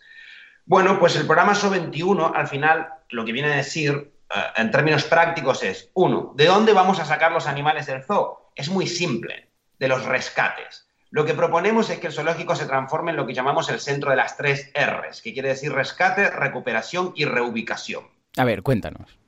Bueno, 0.68 1.00
pues 1.00 1.16
el 1.16 1.24
programa 1.24 1.54
SO21 1.54 2.32
al 2.34 2.46
final 2.46 2.88
lo 3.08 3.24
que 3.24 3.32
viene 3.32 3.50
a 3.50 3.56
decir 3.56 4.12
eh, 4.28 4.34
en 4.56 4.70
términos 4.70 5.04
prácticos 5.04 5.62
es, 5.62 5.90
uno, 5.94 6.34
¿de 6.36 6.44
dónde 6.44 6.74
vamos 6.74 7.00
a 7.00 7.06
sacar 7.06 7.32
los 7.32 7.46
animales 7.46 7.86
del 7.86 8.04
zoo? 8.04 8.50
Es 8.54 8.68
muy 8.68 8.86
simple, 8.86 9.48
de 9.78 9.88
los 9.88 10.04
rescates. 10.04 10.86
Lo 11.08 11.24
que 11.24 11.32
proponemos 11.32 11.88
es 11.88 12.00
que 12.00 12.08
el 12.08 12.12
zoológico 12.12 12.54
se 12.54 12.66
transforme 12.66 13.12
en 13.12 13.16
lo 13.16 13.26
que 13.26 13.32
llamamos 13.32 13.70
el 13.70 13.80
centro 13.80 14.10
de 14.10 14.18
las 14.18 14.36
tres 14.36 14.70
R's, 14.74 15.22
que 15.22 15.32
quiere 15.32 15.48
decir 15.48 15.72
rescate, 15.72 16.28
recuperación 16.28 17.14
y 17.16 17.24
reubicación. 17.24 18.04
A 18.36 18.44
ver, 18.44 18.62
cuéntanos. 18.62 19.18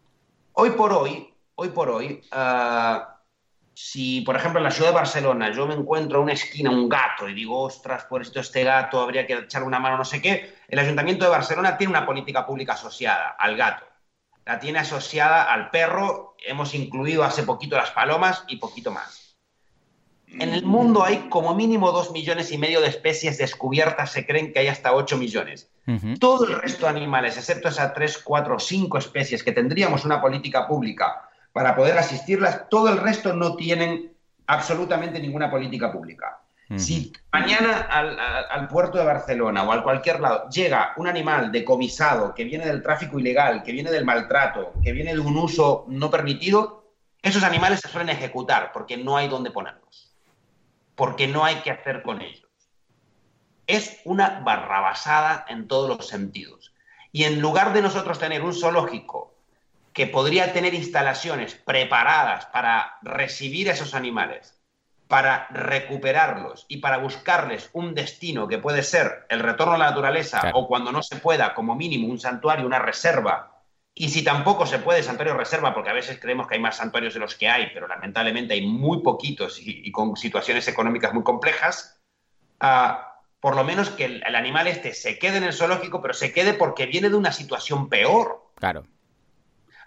Hoy 0.53 0.72
por 0.72 0.92
hoy, 0.92 1.33
hoy 1.55 1.70
por 1.70 1.88
hoy, 1.88 2.20
ah, 2.33 3.19
si 3.83 4.21
por 4.21 4.37
ejemplo 4.37 4.61
en 4.61 4.64
la 4.64 4.71
ciudad 4.71 4.90
de 4.90 4.97
Barcelona 4.97 5.51
yo 5.53 5.66
me 5.66 5.75
encuentro 5.75 6.19
a 6.19 6.23
una 6.23 6.35
esquina 6.35 6.71
un 6.71 6.88
gato 6.88 7.29
y 7.29 7.35
digo, 7.35 7.62
ostras, 7.62 8.05
por 8.05 8.21
esto 8.21 8.38
este 8.38 8.62
gato 8.62 9.01
habría 9.01 9.27
que 9.27 9.33
echarle 9.33 9.66
una 9.66 9.81
mano, 9.81 9.97
no 9.97 10.05
sé 10.05 10.21
qué, 10.21 10.55
el 10.69 10.79
Ayuntamiento 10.79 11.25
de 11.25 11.31
Barcelona 11.31 11.79
tiene 11.79 11.93
una 11.93 12.05
política 12.05 12.47
pública 12.47 12.75
asociada 12.75 13.31
al 13.38 13.57
gato. 13.57 13.85
La 14.45 14.59
tiene 14.59 14.81
asociada 14.81 15.45
al 15.45 15.71
perro, 15.71 16.37
hemos 16.47 16.75
incluido 16.75 17.25
hace 17.25 17.43
poquito 17.43 17.77
las 17.77 17.90
palomas 17.90 18.45
y 18.49 18.57
poquito 18.57 18.90
más. 18.90 19.38
En 20.29 20.53
el 20.53 20.64
mundo 20.64 21.03
hay 21.03 21.29
como 21.29 21.55
mínimo 21.55 21.90
dos 21.90 22.12
millones 22.12 22.53
y 22.53 22.59
medio 22.59 22.81
de 22.81 22.88
especies 22.88 23.38
descubiertas, 23.38 24.12
se 24.12 24.27
creen 24.27 24.53
que 24.53 24.61
hay 24.61 24.69
hasta 24.69 24.93
ocho 24.93 25.16
millones. 25.16 25.71
Todo 26.21 26.45
el 26.47 26.61
resto 26.61 26.87
de 26.87 26.90
animales, 26.90 27.37
excepto 27.37 27.69
esas 27.69 27.95
tres, 27.95 28.19
cuatro 28.19 28.57
o 28.57 28.61
cinco 28.61 28.99
especies 28.99 29.43
que 29.43 29.53
tendríamos 29.53 30.05
una 30.05 30.21
política 30.21 30.69
pública 30.69 31.30
para 31.53 31.75
poder 31.75 31.99
asistirlas, 31.99 32.69
todo 32.69 32.89
el 32.89 32.99
resto 32.99 33.35
no 33.35 33.57
tienen 33.57 34.13
absolutamente 34.47 35.21
ninguna 35.21 35.51
política 35.51 35.93
pública. 35.93 36.41
Si 36.77 37.13
mañana 37.33 37.81
al, 37.81 38.69
puerto 38.69 38.97
de 38.97 39.05
Barcelona 39.05 39.65
o 39.65 39.73
a 39.73 39.83
cualquier 39.83 40.21
lado 40.21 40.49
llega 40.51 40.93
un 40.99 41.09
animal 41.09 41.51
decomisado 41.51 42.33
que 42.33 42.45
viene 42.45 42.65
del 42.65 42.81
tráfico 42.81 43.19
ilegal, 43.19 43.65
que 43.65 43.73
viene 43.73 43.91
del 43.91 44.05
maltrato, 44.05 44.75
que 44.81 44.93
viene 44.93 45.13
de 45.13 45.19
un 45.19 45.37
uso 45.37 45.85
no 45.89 46.13
permitido, 46.13 46.85
esos 47.23 47.43
animales 47.43 47.81
se 47.81 47.89
suelen 47.89 48.11
ejecutar 48.11 48.71
porque 48.73 48.97
no 48.97 49.17
hay 49.17 49.27
dónde 49.27 49.51
ponerlos 49.51 50.11
porque 51.01 51.27
no 51.27 51.47
hay 51.47 51.63
que 51.63 51.71
hacer 51.71 52.03
con 52.03 52.21
ellos. 52.21 52.47
Es 53.67 54.03
una 54.05 54.41
barrabasada 54.41 55.47
en 55.49 55.67
todos 55.67 55.89
los 55.89 56.07
sentidos. 56.07 56.75
Y 57.11 57.25
en 57.25 57.41
lugar 57.41 57.73
de 57.73 57.81
nosotros 57.81 58.19
tener 58.19 58.43
un 58.43 58.53
zoológico 58.53 59.30
que 60.01 60.07
podría 60.07 60.55
tener 60.55 60.73
instalaciones 60.73 61.55
preparadas 61.55 62.47
para 62.47 62.95
recibir 63.03 63.69
a 63.69 63.75
esos 63.75 63.93
animales, 63.93 64.59
para 65.09 65.47
recuperarlos 65.51 66.65
y 66.69 66.79
para 66.79 66.97
buscarles 66.97 67.69
un 67.75 67.95
destino 67.95 68.49
que 68.49 68.57
puede 68.57 68.83
ser 68.83 69.27
el 69.29 69.41
retorno 69.41 69.75
a 69.75 69.77
la 69.77 69.91
naturaleza 69.91 70.53
o 70.55 70.67
cuando 70.67 70.91
no 70.91 71.03
se 71.03 71.17
pueda, 71.17 71.53
como 71.53 71.75
mínimo, 71.75 72.09
un 72.09 72.19
santuario, 72.19 72.65
una 72.65 72.79
reserva 72.79 73.61
y 73.95 74.09
si 74.09 74.25
tampoco 74.25 74.65
se 74.65 74.79
puede 74.79 75.03
santuario 75.03 75.37
reserva, 75.37 75.75
porque 75.75 75.91
a 75.91 75.93
veces 75.93 76.19
creemos 76.19 76.47
que 76.49 76.55
hay 76.55 76.63
más 76.63 76.79
santuarios 76.79 77.13
de 77.13 77.21
los 77.21 77.35
que 77.35 77.51
hay, 77.51 77.67
pero 77.75 77.87
lamentablemente 77.87 78.55
hay 78.55 78.67
muy 78.67 79.03
poquitos 79.03 79.61
y, 79.61 79.93
con 79.93 80.17
situaciones 80.17 80.67
económicas 80.67 81.13
muy 81.13 81.25
complejas, 81.25 82.01
ah, 82.61 83.19
por 83.39 83.55
lo 83.55 83.65
menos 83.65 83.91
que 83.91 84.07
el, 84.07 84.35
animal 84.35 84.67
este 84.67 84.95
se 84.95 85.19
quede 85.19 85.37
en 85.37 85.45
el 85.45 85.53
zoológico, 85.53 86.01
pero 86.01 86.15
se 86.15 86.33
quede 86.33 86.55
porque 86.55 86.87
viene 86.87 87.11
de 87.11 87.17
una 87.17 87.33
situación 87.33 87.91
peor. 87.91 88.47
Claro. 88.55 88.87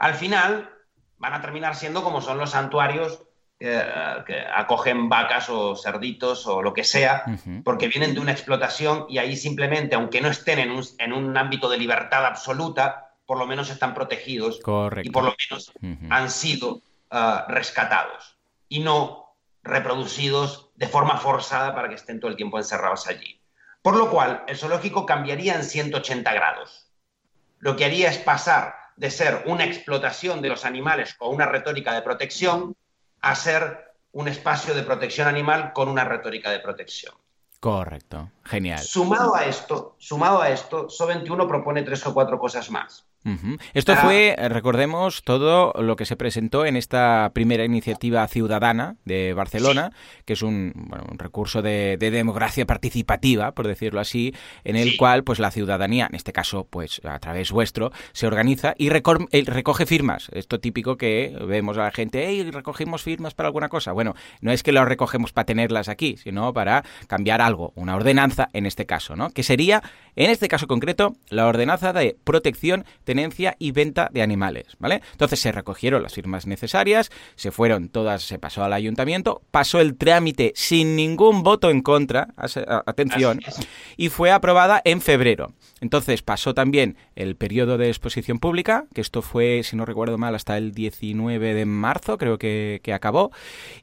Al 0.04 0.16
final 0.16 0.70
van 1.18 1.34
a 1.34 1.40
terminar 1.40 1.78
siendo 1.78 2.04
como 2.04 2.20
son 2.20 2.38
los 2.38 2.50
santuarios 2.50 3.24
eh, 3.62 3.82
que 4.28 4.38
acogen 4.54 5.08
vacas 5.08 5.50
o 5.50 5.78
cerditos 5.78 6.46
o 6.46 6.62
lo 6.62 6.74
que 6.74 6.84
sea, 6.84 7.24
porque 7.64 7.88
vienen 7.88 8.14
de 8.14 8.20
una 8.20 8.34
explotación 8.34 9.06
y 9.08 9.20
ahí 9.20 9.38
simplemente, 9.38 9.96
aunque 9.96 10.20
no 10.20 10.28
estén 10.28 10.60
en 10.60 10.72
un, 10.72 10.84
en 10.98 11.14
un 11.14 11.38
ámbito 11.38 11.70
de 11.70 11.78
libertad 11.78 12.26
absoluta, 12.26 13.14
por 13.26 13.38
lo 13.38 13.48
menos 13.48 13.70
están 13.70 13.94
protegidos 13.94 14.60
y 15.02 15.10
por 15.10 15.24
lo 15.24 15.34
menos 15.40 15.72
han 16.10 16.30
sido 16.30 16.82
ah, 17.10 17.46
rescatados 17.48 18.36
y 18.68 18.82
no 18.82 19.38
reproducidos 19.64 20.72
de 20.76 20.90
forma 20.90 21.16
forzada 21.16 21.74
para 21.74 21.88
que 21.88 21.96
estén 21.96 22.20
todo 22.20 22.30
el 22.30 22.36
tiempo 22.36 22.58
encerrados 22.58 23.08
allí. 23.08 23.40
Por 23.82 23.96
lo 23.96 24.10
cual, 24.10 24.44
el 24.48 24.58
zoológico 24.58 25.06
cambiaría 25.06 25.56
en 25.56 25.64
180 25.64 26.34
grados. 26.34 26.92
Lo 27.60 27.78
que 27.78 27.86
haría 27.86 28.10
es 28.10 28.18
pasar 28.18 28.83
de 28.96 29.10
ser 29.10 29.44
una 29.46 29.66
explotación 29.66 30.42
de 30.42 30.50
los 30.50 30.66
animales 30.66 31.14
con 31.16 31.34
una 31.34 31.46
retórica 31.46 31.94
de 31.94 32.02
protección 32.02 32.76
a 33.22 33.36
ser 33.36 33.94
un 34.12 34.28
espacio 34.28 34.74
de 34.74 34.84
protección 34.84 35.28
animal 35.28 35.74
con 35.74 35.90
una 35.90 36.04
retórica 36.04 36.52
de 36.52 36.60
protección. 36.60 37.16
Correcto, 37.60 38.30
genial. 38.44 38.80
Sumado 38.80 39.36
a 39.36 39.46
esto, 39.46 39.96
sumado 39.98 40.42
a 40.42 40.50
esto, 40.50 40.88
So21 40.88 41.48
propone 41.48 41.84
tres 41.84 42.06
o 42.06 42.14
cuatro 42.14 42.38
cosas 42.38 42.70
más. 42.70 43.06
Esto 43.74 43.96
fue, 43.96 44.36
eh, 44.38 44.50
recordemos, 44.50 45.24
todo 45.24 45.74
lo 45.82 45.96
que 45.96 46.06
se 46.06 46.16
presentó 46.16 46.66
en 46.66 46.76
esta 46.76 47.32
primera 47.34 47.64
iniciativa 47.64 48.28
ciudadana 48.28 48.98
de 49.06 49.34
Barcelona, 49.34 49.92
que 50.26 50.34
es 50.34 50.42
un, 50.42 50.74
recurso 51.18 51.62
de, 51.62 51.98
democracia 51.98 52.66
participativa, 52.66 53.54
por 53.54 53.68
decirlo 53.68 54.00
así, 54.00 54.36
en 54.64 54.76
el 54.76 54.98
cual 54.98 55.24
pues 55.24 55.40
la 55.40 55.52
ciudadanía, 55.52 56.08
en 56.10 56.16
este 56.16 56.34
caso 56.34 56.68
pues 56.70 57.02
a 57.06 57.20
través 57.20 57.52
vuestro, 57.52 57.92
se 58.12 58.28
organiza 58.28 58.74
y 58.78 58.90
eh, 58.90 59.44
recoge 59.46 59.86
firmas. 59.86 60.30
Esto 60.34 60.60
típico 60.60 60.98
que 60.98 61.36
vemos 61.48 61.78
a 61.78 61.84
la 61.84 61.92
gente, 61.92 62.26
hey, 62.28 62.50
recogemos 62.52 63.04
firmas 63.04 63.34
para 63.34 63.48
alguna 63.48 63.70
cosa. 63.70 63.94
Bueno, 63.94 64.16
no 64.42 64.52
es 64.52 64.64
que 64.64 64.72
lo 64.72 64.84
recogemos 64.86 65.32
para 65.32 65.46
tenerlas 65.46 65.88
aquí, 65.88 66.18
sino 66.18 66.54
para 66.54 66.84
cambiar 67.08 67.42
algo, 67.42 67.72
una 67.76 67.96
ordenanza 67.96 68.50
en 68.54 68.66
este 68.66 68.86
caso, 68.86 69.16
¿no? 69.16 69.30
Que 69.30 69.44
sería, 69.44 69.82
en 70.16 70.30
este 70.30 70.48
caso 70.48 70.68
concreto, 70.68 71.16
la 71.30 71.48
ordenanza 71.48 71.94
de 71.94 72.18
protección 72.24 72.86
tenencia 73.04 73.56
y 73.60 73.72
venta 73.72 74.10
de 74.12 74.22
animales, 74.22 74.76
¿vale? 74.80 75.02
Entonces 75.12 75.40
se 75.40 75.52
recogieron 75.52 76.04
las 76.04 76.14
firmas 76.14 76.48
necesarias, 76.48 77.12
se 77.36 77.52
fueron 77.52 77.90
todas, 77.90 78.24
se 78.24 78.40
pasó 78.40 78.64
al 78.64 78.74
ayuntamiento, 78.74 79.42
pasó 79.52 79.80
el 79.80 79.98
trámite 79.98 80.54
sin 80.56 80.96
ningún 80.96 81.44
voto 81.44 81.70
en 81.70 81.82
contra, 81.82 82.34
atención, 82.86 83.40
y 83.98 84.10
fue 84.10 84.32
aprobada 84.32 84.82
en 84.86 85.02
febrero. 85.02 85.54
Entonces 85.82 86.22
pasó 86.22 86.54
también 86.54 86.96
el 87.16 87.36
periodo 87.36 87.78
de 87.78 87.90
exposición 87.90 88.40
pública, 88.40 88.86
que 88.94 89.02
esto 89.02 89.22
fue, 89.22 89.64
si 89.64 89.76
no 89.76 89.86
recuerdo 89.86 90.18
mal, 90.18 90.34
hasta 90.34 90.58
el 90.58 90.72
19 90.72 91.54
de 91.54 91.66
marzo, 91.66 92.18
creo 92.18 92.38
que, 92.38 92.80
acabó, 92.94 93.32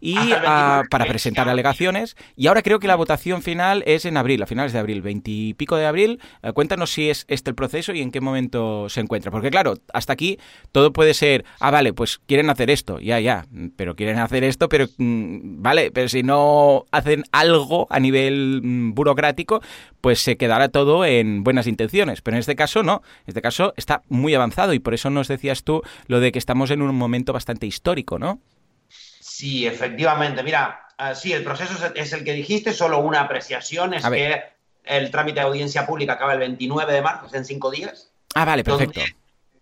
y 0.01 0.17
ah, 0.17 0.83
para 0.91 1.05
presentar 1.05 1.49
alegaciones. 1.49 2.17
Y 2.37 2.47
ahora 2.47 2.63
creo 2.63 2.79
que 2.79 2.87
la 2.87 2.97
votación 2.97 3.43
final 3.43 3.83
es 3.87 4.05
en 4.05 4.17
abril, 4.17 4.43
a 4.43 4.47
finales 4.47 4.73
de 4.73 4.79
abril, 4.79 5.03
20 5.03 5.31
y 5.31 5.55
pico 5.55 5.77
de 5.77 5.87
abril. 5.87 6.20
Eh, 6.43 6.53
cuéntanos 6.53 6.91
si 6.91 7.11
es 7.11 7.25
este 7.29 7.51
el 7.51 7.57
proceso 7.57 7.93
y 7.93 8.01
en 8.01 8.11
qué 8.11 8.21
momento 8.21 8.89
se 8.89 9.01
encuentra. 9.01 9.31
Porque 9.31 9.51
claro, 9.51 9.75
hasta 9.93 10.13
aquí 10.13 10.39
todo 10.73 10.93
puede 10.93 11.15
ser, 11.15 11.45
ah, 11.59 11.71
vale, 11.71 11.93
pues 11.93 12.21
quieren 12.27 12.51
hacer 12.51 12.71
esto, 12.71 13.01
ya, 13.01 13.21
ya, 13.21 13.47
pero 13.77 13.97
quieren 13.97 14.19
hacer 14.19 14.45
esto, 14.45 14.69
pero, 14.69 14.87
mm, 14.99 15.63
vale, 15.63 15.91
pero 15.91 16.09
si 16.09 16.23
no 16.23 16.85
hacen 16.93 17.25
algo 17.33 17.87
a 17.91 18.01
nivel 18.01 18.61
mm, 18.63 18.95
burocrático, 18.95 19.61
pues 20.01 20.21
se 20.21 20.37
quedará 20.37 20.69
todo 20.69 21.05
en 21.05 21.45
buenas 21.45 21.67
intenciones. 21.67 22.23
Pero 22.23 22.37
en 22.37 22.41
este 22.41 22.57
caso 22.57 22.83
no, 22.83 23.03
en 23.21 23.29
este 23.29 23.43
caso 23.43 23.75
está 23.77 24.03
muy 24.09 24.35
avanzado 24.35 24.73
y 24.73 24.79
por 24.79 24.95
eso 24.95 25.11
nos 25.11 25.29
decías 25.29 25.65
tú 25.65 25.83
lo 26.07 26.21
de 26.21 26.33
que 26.33 26.39
estamos 26.39 26.71
en 26.71 26.83
un 26.83 26.95
momento 26.95 27.33
bastante 27.33 27.67
histórico, 27.67 28.19
¿no? 28.19 28.41
Sí, 28.89 29.67
efectivamente. 29.67 30.43
Mira, 30.43 30.89
ah, 30.99 31.15
sí, 31.15 31.33
el 31.33 31.45
proceso 31.45 31.75
es 31.95 32.13
el 32.13 32.25
que 32.25 32.33
dijiste, 32.33 32.73
solo 32.73 32.99
una 32.99 33.21
apreciación 33.21 33.95
es 33.95 34.05
que 34.05 34.43
el 34.85 35.11
trámite 35.11 35.41
de 35.41 35.47
audiencia 35.47 35.87
pública 35.87 36.15
acaba 36.15 36.33
el 36.33 36.39
29 36.39 36.93
de 36.93 37.03
marzo, 37.03 37.35
en 37.35 37.45
cinco 37.45 37.71
días. 37.71 38.13
Ah, 38.35 38.45
vale, 38.45 38.65
perfecto. 38.65 39.01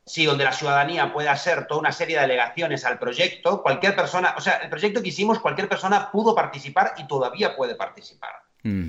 sí, 0.04 0.24
donde 0.24 0.44
la 0.44 0.52
ciudadanía 0.52 1.12
puede 1.12 1.28
hacer 1.28 1.66
toda 1.66 1.80
una 1.80 1.92
serie 1.92 2.16
de 2.16 2.24
alegaciones 2.24 2.84
al 2.84 2.98
proyecto. 2.98 3.62
Cualquier 3.62 3.96
persona, 3.96 4.34
o 4.36 4.40
sea, 4.40 4.54
el 4.54 4.70
proyecto 4.70 5.02
que 5.02 5.08
hicimos, 5.08 5.38
cualquier 5.38 5.68
persona 5.68 6.10
pudo 6.10 6.34
participar 6.34 6.94
y 6.96 7.06
todavía 7.06 7.56
puede 7.56 7.74
participar 7.74 8.30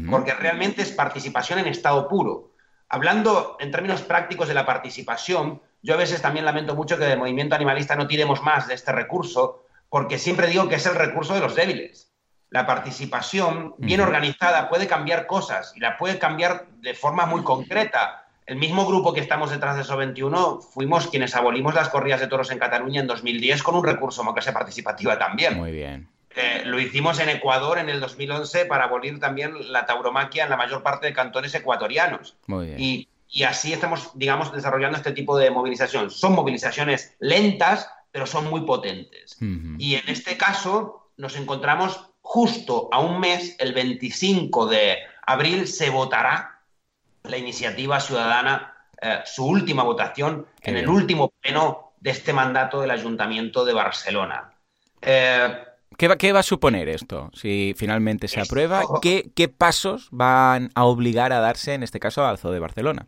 porque 0.10 0.34
realmente 0.34 0.82
es 0.82 0.92
participación 0.92 1.60
en 1.60 1.68
estado 1.68 2.08
puro. 2.08 2.52
Hablando 2.90 3.58
en 3.60 3.72
términos 3.72 4.02
prácticos 4.02 4.48
de 4.48 4.54
la 4.54 4.66
participación, 4.66 5.62
yo 5.82 5.94
a 5.94 5.98
veces 5.98 6.22
también 6.22 6.46
lamento 6.46 6.76
mucho 6.76 6.98
que 6.98 7.06
del 7.06 7.20
movimiento 7.20 7.56
animalista 7.56 7.96
no 7.96 8.08
tiremos 8.08 8.42
más 8.42 8.68
de 8.68 8.74
este 8.74 8.92
recurso, 8.92 9.64
porque 9.90 10.18
siempre 10.18 10.48
digo 10.48 10.68
que 10.68 10.76
es 10.76 10.86
el 10.86 10.96
recurso 10.96 11.34
de 11.34 11.40
los 11.40 11.56
débiles. 11.56 12.09
La 12.50 12.66
participación 12.66 13.76
bien 13.78 14.02
organizada 14.02 14.70
puede 14.70 14.88
cambiar 14.88 15.28
cosas 15.28 15.74
y 15.76 15.80
la 15.80 15.98
puede 15.98 16.18
cambiar 16.18 16.66
de 16.82 16.94
forma 16.94 17.26
muy 17.26 17.44
concreta. 17.44 18.26
El 18.46 18.58
mismo 18.58 18.88
grupo 18.88 19.14
que 19.14 19.20
estamos 19.20 19.52
detrás 19.52 19.76
de 19.76 19.84
SO21 19.84 20.62
fuimos 20.62 21.08
quienes 21.08 21.36
abolimos 21.36 21.76
las 21.76 21.90
corridas 21.90 22.20
de 22.20 22.28
toros 22.28 22.50
en 22.52 22.58
Cataluña 22.58 23.02
en 23.02 23.08
2010 23.08 23.62
con 23.62 23.76
un 23.76 23.84
recurso 23.84 24.22
democracia 24.22 24.54
participativa 24.54 25.20
también. 25.20 25.58
Muy 25.58 25.72
bien 25.72 26.10
lo 26.66 26.80
hicimos 26.80 27.20
en 27.20 27.30
Ecuador 27.30 27.80
en 27.80 27.90
el 27.90 28.00
2011 28.00 28.66
para 28.66 28.86
abolir 28.86 29.20
también 29.20 29.72
la 29.72 29.86
tauromaquia 29.86 30.44
en 30.44 30.50
la 30.50 30.58
mayor 30.58 30.84
parte 30.84 31.08
de 31.08 31.14
cantones 31.14 31.54
ecuatorianos. 31.56 32.38
Y, 32.78 33.08
así 33.44 33.74
estamos, 33.74 34.12
digamos, 34.16 34.52
desarrollando 34.52 34.98
este 34.98 35.12
tipo 35.12 35.38
de 35.38 35.52
movilización. 35.52 36.10
Son 36.10 36.34
movilizaciones 36.34 37.16
lentas, 37.20 37.90
pero 38.12 38.26
son 38.26 38.50
muy 38.50 38.62
potentes. 38.62 39.38
Y 39.40 39.96
en 39.96 40.08
este 40.08 40.38
caso 40.38 41.12
nos 41.18 41.36
encontramos 41.36 42.10
justo 42.30 42.90
a 42.92 43.00
un 43.00 43.20
mes, 43.20 43.56
el 43.58 43.74
25 43.74 44.68
de 44.68 45.00
abril, 45.26 45.68
se 45.68 45.90
votará 45.90 46.62
la 47.24 47.38
iniciativa 47.38 48.00
ciudadana, 48.00 48.76
eh, 49.02 49.22
su 49.26 49.48
última 49.48 49.82
votación 49.82 50.46
en 50.62 50.78
el 50.78 50.88
último 50.88 51.34
pleno 51.42 51.94
de 52.00 52.12
este 52.12 52.32
mandato 52.32 52.82
del 52.82 52.92
Ayuntamiento 52.92 53.66
de 53.66 53.74
Barcelona. 53.74 54.54
Eh, 55.02 55.58
¿Qué 55.98 56.32
va, 56.32 56.40
a 56.40 56.44
suponer 56.44 56.88
esto 56.88 57.32
si 57.34 57.74
finalmente 57.76 58.28
se 58.28 58.40
aprueba? 58.40 58.84
¿Qué, 59.02 59.52
pasos 59.58 60.08
van 60.12 60.70
a 60.76 60.86
obligar 60.86 61.34
a 61.34 61.40
darse, 61.40 61.74
en 61.74 61.82
este 61.82 62.00
caso, 62.00 62.28
al 62.28 62.38
Zoo 62.38 62.52
de 62.52 62.60
Barcelona? 62.60 63.08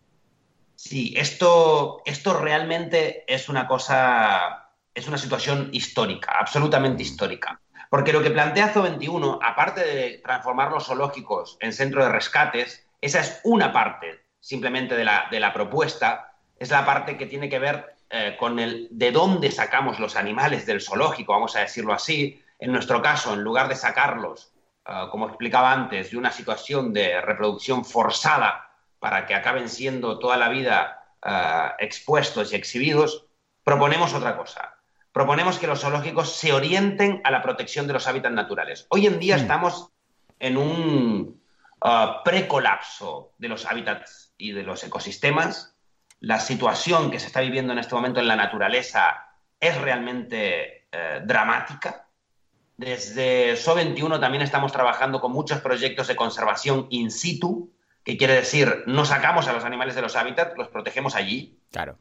Sí, 0.76 1.14
esto, 1.16 2.02
esto 2.06 2.40
realmente 2.40 3.24
es 3.32 3.50
una 3.50 3.68
cosa, 3.68 4.72
es 4.96 5.08
una 5.08 5.20
situación 5.20 5.70
histórica, 5.74 6.40
absolutamente 6.40 7.04
histórica. 7.04 7.62
Porque 7.92 8.14
lo 8.14 8.24
que 8.24 8.32
plantea 8.32 8.70
Zoo 8.70 8.84
21, 8.84 9.40
aparte 9.44 9.82
de 9.82 10.22
transformar 10.24 10.72
los 10.72 10.86
zoológicos 10.86 11.58
en 11.60 11.74
centro 11.74 12.02
de 12.02 12.10
rescates, 12.10 12.88
esa 13.02 13.20
es 13.20 13.42
una 13.44 13.74
parte 13.74 14.22
simplemente 14.40 14.96
de 14.96 15.04
la, 15.04 15.28
de 15.30 15.42
la 15.42 15.52
propuesta, 15.52 16.32
es 16.58 16.70
la 16.70 16.86
parte 16.86 17.18
que 17.18 17.26
tiene 17.26 17.50
que 17.50 17.60
ver 17.60 17.98
eh, 18.10 18.38
con 18.40 18.60
el 18.60 18.88
de 18.92 19.12
dónde 19.12 19.52
sacamos 19.52 20.00
los 20.00 20.16
animales 20.16 20.66
del 20.66 20.80
zoológico, 20.80 21.34
vamos 21.34 21.58
a 21.58 21.60
decirlo 21.60 21.92
así, 21.92 22.42
en 22.60 22.72
nuestro 22.72 23.02
caso, 23.02 23.34
en 23.34 23.44
lugar 23.44 23.68
de 23.68 23.76
sacarlos, 23.76 24.54
ah, 24.86 25.10
como 25.12 25.28
explicaba 25.28 25.74
antes, 25.74 26.12
de 26.12 26.18
una 26.18 26.32
situación 26.32 26.94
de 26.94 27.20
reproducción 27.20 27.84
forzada 27.84 28.72
para 29.00 29.26
que 29.26 29.36
acaben 29.36 29.68
siendo 29.68 30.18
toda 30.18 30.38
la 30.38 30.48
vida 30.48 31.04
ah, 31.22 31.76
expuestos 31.78 32.54
y 32.54 32.56
exhibidos, 32.56 33.26
proponemos 33.66 34.14
otra 34.14 34.38
cosa. 34.38 34.81
Proponemos 35.12 35.60
que 35.60 35.68
los 35.68 35.82
zoológicos 35.82 36.36
se 36.36 36.54
orienten 36.54 37.22
a 37.24 37.32
la 37.32 37.42
protección 37.42 37.88
de 37.88 37.94
los 37.94 38.08
hábitats 38.08 38.34
naturales. 38.34 38.86
Hoy 38.90 39.08
en 39.08 39.20
día 39.20 39.38
mm. 39.38 39.40
estamos 39.40 39.90
en 40.40 40.58
un 40.58 41.42
uh, 41.84 42.24
precolapso 42.24 43.34
de 43.38 43.50
los 43.50 43.66
hábitats 43.66 44.34
y 44.38 44.54
de 44.54 44.64
los 44.64 44.84
ecosistemas. 44.84 45.76
La 46.20 46.40
situación 46.40 47.12
que 47.12 47.20
se 47.20 47.28
está 47.28 47.42
viviendo 47.42 47.74
en 47.74 47.80
este 47.80 47.96
momento 47.96 48.20
en 48.20 48.28
la 48.28 48.36
naturaleza 48.36 49.28
es 49.60 49.80
realmente 49.80 50.88
eh, 50.92 51.22
dramática. 51.24 52.08
Desde 52.78 53.54
SO21 53.54 54.20
también 54.20 54.42
estamos 54.42 54.72
trabajando 54.72 55.22
con 55.22 55.32
muchos 55.32 55.62
proyectos 55.62 56.08
de 56.08 56.16
conservación 56.16 56.88
in 56.90 57.12
situ, 57.12 57.72
que 58.04 58.18
quiere 58.18 58.34
decir, 58.34 58.84
no 58.88 59.06
sacamos 59.06 59.48
a 59.48 59.54
los 59.54 59.64
animales 59.64 59.94
de 59.94 60.02
los 60.02 60.16
hábitats, 60.16 60.58
los 60.58 60.70
protegemos 60.70 61.16
allí. 61.16 61.60
Claro. 61.72 61.98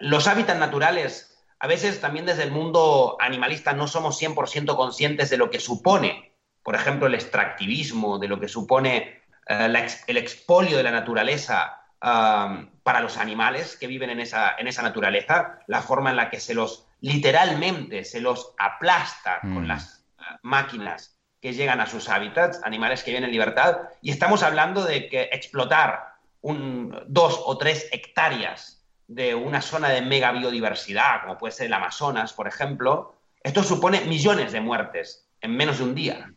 Los 0.00 0.28
hábitats 0.28 0.60
naturales, 0.60 1.31
a 1.62 1.68
veces 1.68 2.00
también 2.00 2.26
desde 2.26 2.42
el 2.42 2.50
mundo 2.50 3.16
animalista 3.20 3.72
no 3.72 3.86
somos 3.86 4.20
100% 4.20 4.74
conscientes 4.74 5.30
de 5.30 5.36
lo 5.36 5.48
que 5.48 5.60
supone, 5.60 6.34
por 6.60 6.74
ejemplo, 6.74 7.06
el 7.06 7.14
extractivismo, 7.14 8.18
de 8.18 8.26
lo 8.26 8.40
que 8.40 8.48
supone 8.48 9.22
eh, 9.46 9.92
el 10.08 10.16
expolio 10.16 10.76
de 10.76 10.82
la 10.82 10.90
naturaleza 10.90 11.78
para 12.00 13.00
los 13.00 13.16
animales 13.16 13.76
que 13.76 13.86
viven 13.86 14.10
en 14.10 14.18
esa, 14.18 14.56
en 14.58 14.66
esa 14.66 14.82
naturaleza, 14.82 15.60
la 15.68 15.82
forma 15.82 16.10
en 16.10 16.16
la 16.16 16.30
que 16.30 16.40
se 16.40 16.52
los, 16.52 16.88
literalmente, 17.00 18.04
se 18.04 18.20
los 18.20 18.54
aplasta 18.58 19.38
con 19.40 19.62
mm. 19.62 19.68
las 19.68 20.04
máquinas 20.42 21.16
que 21.40 21.52
llegan 21.52 21.80
a 21.80 21.86
sus 21.86 22.08
hábitats, 22.08 22.60
animales 22.64 23.04
que 23.04 23.12
viven 23.12 23.22
en 23.22 23.30
libertad, 23.30 23.82
y 24.00 24.10
estamos 24.10 24.42
hablando 24.42 24.84
de 24.84 25.08
que 25.08 25.28
explotar 25.30 26.16
un, 26.40 27.04
dos 27.06 27.40
o 27.44 27.56
tres 27.56 27.88
hectáreas 27.92 28.81
de 29.14 29.34
una 29.34 29.60
zona 29.60 29.90
de 29.90 30.02
mega 30.02 30.32
biodiversidad, 30.32 31.22
como 31.22 31.38
puede 31.38 31.52
ser 31.52 31.66
el 31.66 31.72
Amazonas, 31.74 32.32
por 32.32 32.48
ejemplo, 32.48 33.14
esto 33.42 33.62
supone 33.62 34.02
millones 34.02 34.52
de 34.52 34.60
muertes 34.60 35.28
en 35.40 35.56
menos 35.56 35.78
de 35.78 35.84
un 35.84 35.94
día. 35.94 36.32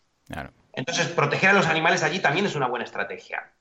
Entonces, 0.74 1.08
proteger 1.08 1.52
a 1.52 1.54
los 1.54 1.68
animales 1.68 2.04
allí 2.04 2.20
también 2.20 2.46
es 2.46 2.56
una 2.56 2.68
buena 2.68 2.86
estrategia. 2.86 3.52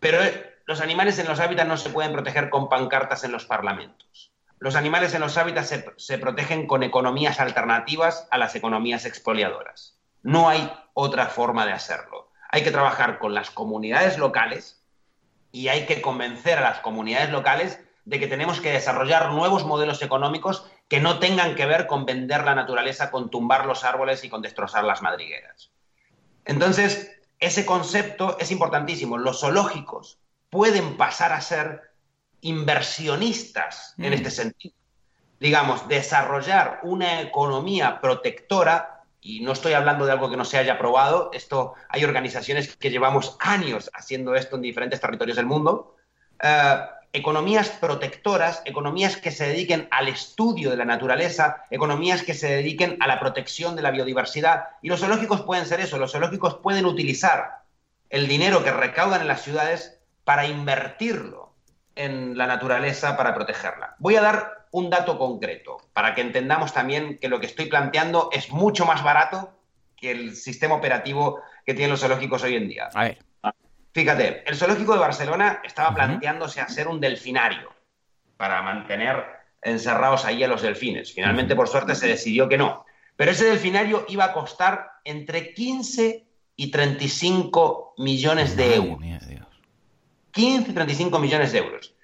Pero 0.00 0.22
eh, 0.22 0.54
los 0.66 0.80
animales 0.80 1.18
en 1.18 1.26
los 1.26 1.40
hábitats 1.40 1.68
no 1.68 1.76
se 1.76 1.90
pueden 1.90 2.12
proteger 2.12 2.48
con 2.48 2.68
pancartas 2.68 3.24
en 3.24 3.32
los 3.32 3.44
parlamentos. 3.44 4.32
Los 4.58 4.76
animales 4.76 5.12
en 5.14 5.20
los 5.20 5.36
hábitats 5.36 5.82
se, 5.96 6.18
protegen 6.18 6.66
con 6.66 6.82
economías 6.82 7.40
alternativas 7.40 8.26
a 8.30 8.38
las 8.38 8.54
economías 8.54 9.04
expoliadoras. 9.04 9.98
No 10.22 10.48
hay 10.48 10.72
otra 10.94 11.26
forma 11.26 11.66
de 11.66 11.72
hacerlo. 11.72 12.30
Hay 12.50 12.62
que 12.62 12.70
trabajar 12.70 13.18
con 13.18 13.34
las 13.34 13.50
comunidades 13.50 14.16
locales 14.16 14.82
y 15.52 15.68
hay 15.68 15.84
que 15.84 16.00
convencer 16.00 16.58
a 16.58 16.62
las 16.62 16.78
comunidades 16.78 17.30
locales 17.30 17.83
de 18.04 18.20
que 18.20 18.26
tenemos 18.26 18.60
que 18.60 18.72
desarrollar 18.72 19.32
nuevos 19.32 19.64
modelos 19.64 20.02
económicos 20.02 20.66
que 20.88 21.00
no 21.00 21.18
tengan 21.18 21.54
que 21.54 21.66
ver 21.66 21.86
con 21.86 22.04
vender 22.04 22.44
la 22.44 22.54
naturaleza, 22.54 23.10
con 23.10 23.30
tumbar 23.30 23.66
los 23.66 23.84
árboles 23.84 24.24
y 24.24 24.28
con 24.28 24.42
destrozar 24.42 24.84
las 24.84 25.02
madrigueras. 25.02 25.70
Entonces, 26.44 27.10
ese 27.38 27.64
concepto 27.64 28.36
es 28.38 28.50
importantísimo. 28.50 29.16
Los 29.18 29.40
zoológicos 29.40 30.18
pueden 30.50 30.96
pasar 30.96 31.32
a 31.32 31.40
ser 31.40 31.94
inversionistas 32.42 33.94
en 33.98 34.10
mm. 34.10 34.14
este 34.14 34.30
sentido. 34.30 34.74
Digamos, 35.40 35.88
desarrollar 35.88 36.80
una 36.82 37.20
economía 37.22 38.00
protectora, 38.00 39.02
y 39.20 39.40
no 39.40 39.52
estoy 39.52 39.72
hablando 39.72 40.04
de 40.04 40.12
algo 40.12 40.28
que 40.30 40.36
no 40.36 40.44
se 40.44 40.58
haya 40.58 40.78
probado, 40.78 41.30
esto 41.32 41.74
hay 41.88 42.04
organizaciones 42.04 42.76
que 42.76 42.90
llevamos 42.90 43.36
años 43.40 43.90
haciendo 43.94 44.34
esto 44.34 44.56
en 44.56 44.62
diferentes 44.62 45.00
territorios 45.00 45.36
del 45.36 45.46
mundo, 45.46 45.96
eh, 46.42 46.76
economías 47.14 47.70
protectoras, 47.70 48.60
economías 48.64 49.16
que 49.16 49.30
se 49.30 49.46
dediquen 49.46 49.86
al 49.92 50.08
estudio 50.08 50.70
de 50.70 50.76
la 50.76 50.84
naturaleza, 50.84 51.64
economías 51.70 52.24
que 52.24 52.34
se 52.34 52.48
dediquen 52.48 52.96
a 53.00 53.06
la 53.06 53.20
protección 53.20 53.76
de 53.76 53.82
la 53.82 53.92
biodiversidad. 53.92 54.64
Y 54.82 54.88
los 54.88 55.00
zoológicos 55.00 55.42
pueden 55.42 55.64
ser 55.64 55.80
eso, 55.80 55.96
los 55.96 56.10
zoológicos 56.10 56.56
pueden 56.56 56.86
utilizar 56.86 57.62
el 58.10 58.26
dinero 58.26 58.64
que 58.64 58.72
recaudan 58.72 59.20
en 59.20 59.28
las 59.28 59.42
ciudades 59.42 60.00
para 60.24 60.46
invertirlo 60.46 61.54
en 61.94 62.36
la 62.36 62.48
naturaleza 62.48 63.16
para 63.16 63.32
protegerla. 63.32 63.94
Voy 64.00 64.16
a 64.16 64.22
dar 64.22 64.66
un 64.72 64.90
dato 64.90 65.16
concreto 65.16 65.76
para 65.92 66.16
que 66.16 66.20
entendamos 66.20 66.72
también 66.72 67.18
que 67.18 67.28
lo 67.28 67.38
que 67.38 67.46
estoy 67.46 67.66
planteando 67.66 68.28
es 68.32 68.50
mucho 68.50 68.86
más 68.86 69.04
barato 69.04 69.56
que 69.96 70.10
el 70.10 70.34
sistema 70.34 70.74
operativo 70.74 71.40
que 71.64 71.74
tienen 71.74 71.92
los 71.92 72.00
zoológicos 72.00 72.42
hoy 72.42 72.56
en 72.56 72.68
día. 72.68 72.90
A 72.92 73.04
ver. 73.04 73.18
Fíjate, 73.94 74.42
el 74.44 74.56
zoológico 74.56 74.92
de 74.92 74.98
Barcelona 74.98 75.60
estaba 75.62 75.94
planteándose 75.94 76.60
hacer 76.60 76.88
un 76.88 77.00
delfinario 77.00 77.72
para 78.36 78.60
mantener 78.60 79.24
encerrados 79.62 80.24
ahí 80.24 80.42
a 80.42 80.48
los 80.48 80.62
delfines. 80.62 81.12
Finalmente, 81.14 81.54
por 81.54 81.68
suerte, 81.68 81.94
se 81.94 82.08
decidió 82.08 82.48
que 82.48 82.58
no. 82.58 82.84
Pero 83.14 83.30
ese 83.30 83.44
delfinario 83.44 84.04
iba 84.08 84.24
a 84.24 84.32
costar 84.32 84.90
entre 85.04 85.54
15 85.54 86.26
y 86.56 86.70
35 86.72 87.94
millones 87.98 88.56
de 88.56 88.74
euros. 88.74 89.00
15 90.32 90.70
y 90.72 90.74
35 90.74 91.18
millones 91.20 91.52
de 91.52 91.58
euros. 91.58 91.94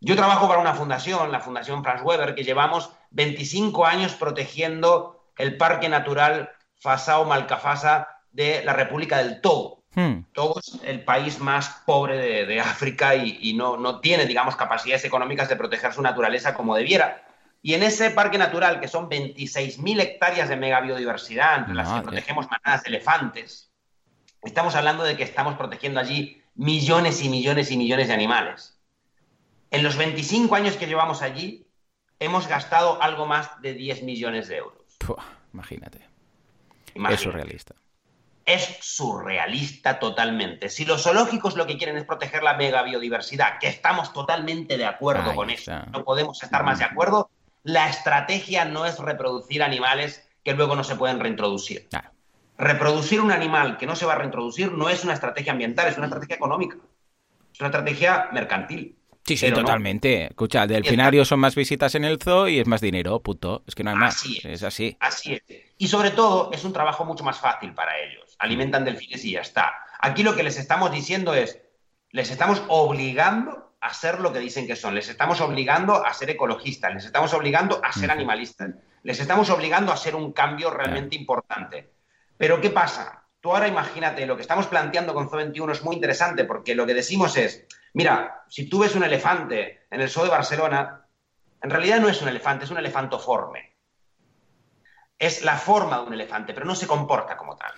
Yo 0.00 0.16
trabajo 0.16 0.46
para 0.48 0.60
una 0.60 0.74
fundación, 0.74 1.32
la 1.32 1.40
Fundación 1.40 1.82
Franz 1.82 2.02
Weber, 2.04 2.34
que 2.34 2.44
llevamos 2.44 2.92
25 3.12 3.86
años 3.86 4.12
protegiendo 4.12 5.24
el 5.38 5.56
Parque 5.56 5.88
Natural 5.88 6.50
Fasao 6.78 7.24
Malcafasa 7.24 8.20
de 8.32 8.62
la 8.64 8.74
República 8.74 9.16
del 9.16 9.40
Togo. 9.40 9.77
Hmm. 9.94 10.24
Togo 10.32 10.60
es 10.60 10.78
el 10.84 11.02
país 11.04 11.40
más 11.40 11.82
pobre 11.86 12.46
de, 12.46 12.60
África 12.60 13.14
y, 13.16 13.54
no, 13.54 13.76
no, 13.76 14.00
tiene, 14.00 14.26
digamos, 14.26 14.56
capacidades 14.56 15.04
económicas 15.04 15.48
de 15.48 15.56
proteger 15.56 15.92
su 15.92 16.02
naturaleza 16.02 16.54
como 16.54 16.76
debiera. 16.76 17.24
Y 17.62 17.74
en 17.74 17.82
ese 17.82 18.10
parque 18.10 18.38
natural, 18.38 18.80
que 18.80 18.88
son 18.88 19.08
26.000 19.08 20.00
hectáreas 20.00 20.48
de 20.48 20.56
megabiodiversidad, 20.56 21.58
entre 21.58 21.74
las 21.74 21.92
que 21.92 22.02
protegemos 22.02 22.46
manadas 22.48 22.84
de 22.84 22.90
elefantes, 22.90 23.72
estamos 24.42 24.74
hablando 24.74 25.02
de 25.02 25.16
que 25.16 25.24
estamos 25.24 25.56
protegiendo 25.56 25.98
allí 25.98 26.40
millones 26.54 27.22
y 27.22 27.28
millones 27.28 27.70
y 27.70 27.76
millones 27.76 28.08
de 28.08 28.14
animales. 28.14 28.78
En 29.70 29.82
los 29.82 29.96
25 29.96 30.54
años 30.54 30.76
que 30.76 30.86
llevamos 30.86 31.22
allí, 31.22 31.66
hemos 32.20 32.46
gastado 32.46 33.02
algo 33.02 33.26
más 33.26 33.60
de 33.60 33.74
10 33.74 34.02
millones 34.02 34.48
de 34.48 34.56
euros. 34.56 34.96
imagínate. 35.52 36.06
Es 37.10 37.20
surrealista. 37.20 37.74
Es 38.48 38.78
surrealista 38.80 39.98
totalmente. 39.98 40.70
Si 40.70 40.86
los 40.86 41.02
zoológicos 41.02 41.54
lo 41.54 41.66
que 41.66 41.76
quieren 41.76 41.98
es 41.98 42.04
proteger 42.04 42.42
la 42.42 42.54
mega 42.54 42.82
biodiversidad, 42.82 43.58
que 43.58 43.68
estamos 43.68 44.14
totalmente 44.14 44.78
de 44.78 44.86
acuerdo 44.86 45.34
con 45.34 45.50
eso, 45.50 45.72
no 45.92 46.02
podemos 46.02 46.42
estar 46.42 46.64
más 46.64 46.78
de 46.78 46.86
acuerdo, 46.86 47.28
la 47.62 47.90
estrategia 47.90 48.64
no 48.64 48.86
es 48.86 48.98
reproducir 48.98 49.62
animales 49.62 50.26
que 50.42 50.54
luego 50.54 50.76
no 50.76 50.82
se 50.82 50.96
pueden 50.96 51.20
reintroducir. 51.20 51.88
Reproducir 52.56 53.20
un 53.20 53.32
animal 53.32 53.76
que 53.76 53.86
no 53.86 53.94
se 53.94 54.06
va 54.06 54.14
a 54.14 54.16
reintroducir 54.16 54.72
no 54.72 54.88
es 54.88 55.04
una 55.04 55.12
estrategia 55.12 55.52
ambiental, 55.52 55.86
es 55.88 55.98
una 55.98 56.06
estrategia 56.06 56.36
económica. 56.36 56.78
Es 57.52 57.60
una 57.60 57.68
estrategia 57.68 58.30
mercantil. 58.32 58.96
Sí, 59.26 59.36
sí, 59.36 59.52
totalmente. 59.52 60.28
Escucha, 60.28 60.66
delfinario 60.66 61.22
son 61.26 61.40
más 61.40 61.54
visitas 61.54 61.94
en 61.94 62.06
el 62.06 62.18
zoo 62.18 62.48
y 62.48 62.60
es 62.60 62.66
más 62.66 62.80
dinero, 62.80 63.20
puto. 63.20 63.62
Es 63.66 63.74
que 63.74 63.84
no 63.84 63.90
hay 63.90 63.96
más. 63.96 64.24
Es. 64.42 64.62
así. 64.62 64.96
Así 65.00 65.34
es. 65.34 65.42
Y 65.76 65.86
sobre 65.88 66.12
todo, 66.12 66.50
es 66.50 66.64
un 66.64 66.72
trabajo 66.72 67.04
mucho 67.04 67.24
más 67.24 67.38
fácil 67.38 67.74
para 67.74 67.92
ellos. 68.00 68.27
Alimentan 68.38 68.84
delfines 68.84 69.24
y 69.24 69.32
ya 69.32 69.40
está. 69.40 69.74
Aquí 70.00 70.22
lo 70.22 70.36
que 70.36 70.42
les 70.42 70.58
estamos 70.58 70.92
diciendo 70.92 71.34
es, 71.34 71.60
les 72.10 72.30
estamos 72.30 72.62
obligando 72.68 73.74
a 73.80 73.92
ser 73.92 74.20
lo 74.20 74.32
que 74.32 74.38
dicen 74.38 74.66
que 74.66 74.76
son. 74.76 74.94
Les 74.94 75.08
estamos 75.08 75.40
obligando 75.40 76.04
a 76.04 76.12
ser 76.14 76.30
ecologistas. 76.30 76.94
Les 76.94 77.04
estamos 77.04 77.32
obligando 77.34 77.80
a 77.84 77.92
ser 77.92 78.10
animalistas. 78.10 78.70
Les 79.02 79.20
estamos 79.20 79.50
obligando 79.50 79.92
a 79.92 79.94
hacer 79.94 80.14
un 80.14 80.32
cambio 80.32 80.70
realmente 80.70 81.16
importante. 81.16 81.90
Pero 82.36 82.60
¿qué 82.60 82.70
pasa? 82.70 83.24
Tú 83.40 83.52
ahora 83.52 83.68
imagínate, 83.68 84.26
lo 84.26 84.36
que 84.36 84.42
estamos 84.42 84.66
planteando 84.66 85.14
con 85.14 85.28
CO21 85.28 85.72
es 85.72 85.84
muy 85.84 85.94
interesante 85.94 86.44
porque 86.44 86.74
lo 86.74 86.86
que 86.86 86.94
decimos 86.94 87.36
es, 87.36 87.66
Mira, 87.94 88.44
si 88.48 88.68
tú 88.68 88.80
ves 88.80 88.94
un 88.94 89.04
elefante 89.04 89.86
en 89.90 90.00
el 90.00 90.10
zoo 90.10 90.24
de 90.24 90.30
Barcelona, 90.30 91.06
en 91.60 91.70
realidad 91.70 92.00
no 92.00 92.08
es 92.08 92.20
un 92.22 92.28
elefante, 92.28 92.64
es 92.64 92.70
un 92.70 92.78
elefantoforme. 92.78 93.76
Es 95.18 95.42
la 95.42 95.56
forma 95.56 95.98
de 95.98 96.04
un 96.04 96.14
elefante, 96.14 96.54
pero 96.54 96.64
no 96.64 96.76
se 96.76 96.86
comporta 96.86 97.36
como 97.36 97.56
tal. 97.56 97.72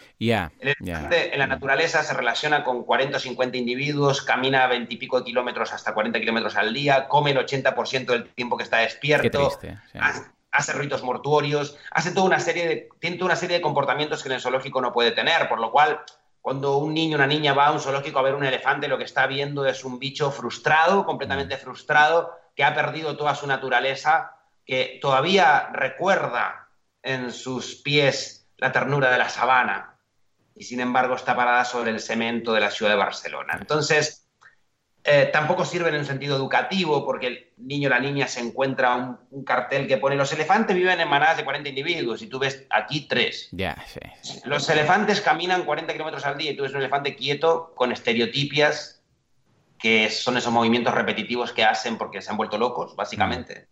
el 0.60 0.76
elefante 0.78 1.32
en 1.32 1.38
la 1.38 1.46
naturaleza 1.46 2.02
se 2.02 2.12
relaciona 2.12 2.62
con 2.62 2.84
40 2.84 3.16
o 3.16 3.20
50 3.20 3.56
individuos, 3.56 4.20
camina 4.20 4.66
20 4.66 4.92
y 4.92 4.96
pico 4.98 5.18
de 5.18 5.24
kilómetros 5.24 5.72
hasta 5.72 5.94
40 5.94 6.20
kilómetros 6.20 6.56
al 6.56 6.74
día, 6.74 7.08
come 7.08 7.30
el 7.30 7.38
80% 7.38 8.06
del 8.06 8.28
tiempo 8.34 8.58
que 8.58 8.64
está 8.64 8.78
despierto, 8.78 9.50
hace, 10.52 10.72
ruidos 10.74 11.02
mortuorios, 11.02 11.78
hace 11.92 12.10
toda 12.10 12.26
una 12.26 12.40
serie 12.40 12.68
de, 12.68 12.88
tiene 12.98 13.16
toda 13.16 13.26
una 13.26 13.36
serie 13.36 13.56
de 13.56 13.62
comportamientos 13.62 14.22
que 14.22 14.28
en 14.28 14.34
el 14.34 14.40
zoológico 14.40 14.82
no 14.82 14.92
puede 14.92 15.12
tener, 15.12 15.48
por 15.48 15.60
lo 15.60 15.70
cual 15.70 16.00
cuando 16.42 16.78
un 16.78 16.94
niño 16.94 17.16
o 17.16 17.18
una 17.18 17.26
niña 17.26 17.52
va 17.52 17.66
a 17.66 17.72
un 17.72 17.80
zoológico 17.80 18.18
a 18.18 18.22
ver 18.22 18.34
un 18.34 18.44
elefante, 18.44 18.88
lo 18.88 18.98
que 18.98 19.04
está 19.04 19.26
viendo 19.26 19.66
es 19.66 19.84
un 19.84 19.98
bicho 19.98 20.30
frustrado, 20.30 21.04
completamente 21.04 21.56
mm. 21.56 21.58
frustrado, 21.58 22.38
que 22.54 22.64
ha 22.64 22.74
perdido 22.74 23.16
toda 23.16 23.34
su 23.34 23.46
naturaleza, 23.46 24.36
que 24.64 24.98
todavía 25.00 25.70
recuerda 25.72 26.59
en 27.02 27.32
sus 27.32 27.76
pies 27.76 28.48
la 28.56 28.72
ternura 28.72 29.10
de 29.10 29.18
la 29.18 29.28
sabana 29.28 29.98
y 30.54 30.64
sin 30.64 30.80
embargo 30.80 31.14
está 31.14 31.34
parada 31.34 31.64
sobre 31.64 31.90
el 31.90 32.00
cemento 32.00 32.52
de 32.52 32.60
la 32.60 32.70
ciudad 32.70 32.92
de 32.92 32.98
Barcelona. 32.98 33.56
Entonces, 33.58 34.28
eh, 35.02 35.30
tampoco 35.32 35.64
sirven 35.64 35.94
en 35.94 36.04
sentido 36.04 36.36
educativo 36.36 37.06
porque 37.06 37.26
el 37.26 37.52
niño 37.56 37.86
o 37.86 37.90
la 37.90 37.98
niña 37.98 38.28
se 38.28 38.40
encuentra 38.40 39.18
un, 39.30 39.44
cartel 39.44 39.88
que 39.88 39.96
pone 39.96 40.14
los 40.14 40.30
elefantes 40.32 40.76
viven 40.76 41.00
en 41.00 41.08
manadas 41.08 41.38
de 41.38 41.44
40 41.44 41.70
individuos 41.70 42.20
y 42.20 42.26
tú 42.26 42.38
ves 42.38 42.66
aquí 42.68 43.08
tres. 43.08 43.48
Ya, 43.52 43.82
Los 44.44 44.68
elefantes 44.68 45.22
caminan 45.22 45.64
40 45.64 45.90
kilómetros 45.94 46.26
al 46.26 46.36
día 46.36 46.50
y 46.50 46.56
tú 46.56 46.64
ves 46.64 46.72
un 46.72 46.80
elefante 46.80 47.16
quieto 47.16 47.72
con 47.74 47.92
estereotipias 47.92 49.02
que 49.78 50.10
son 50.10 50.36
esos 50.36 50.52
movimientos 50.52 50.94
repetitivos 50.94 51.52
que 51.52 51.64
hacen 51.64 51.96
porque 51.96 52.20
se 52.20 52.30
han 52.30 52.36
vuelto 52.36 52.58
locos, 52.58 52.94
básicamente. 52.94 53.69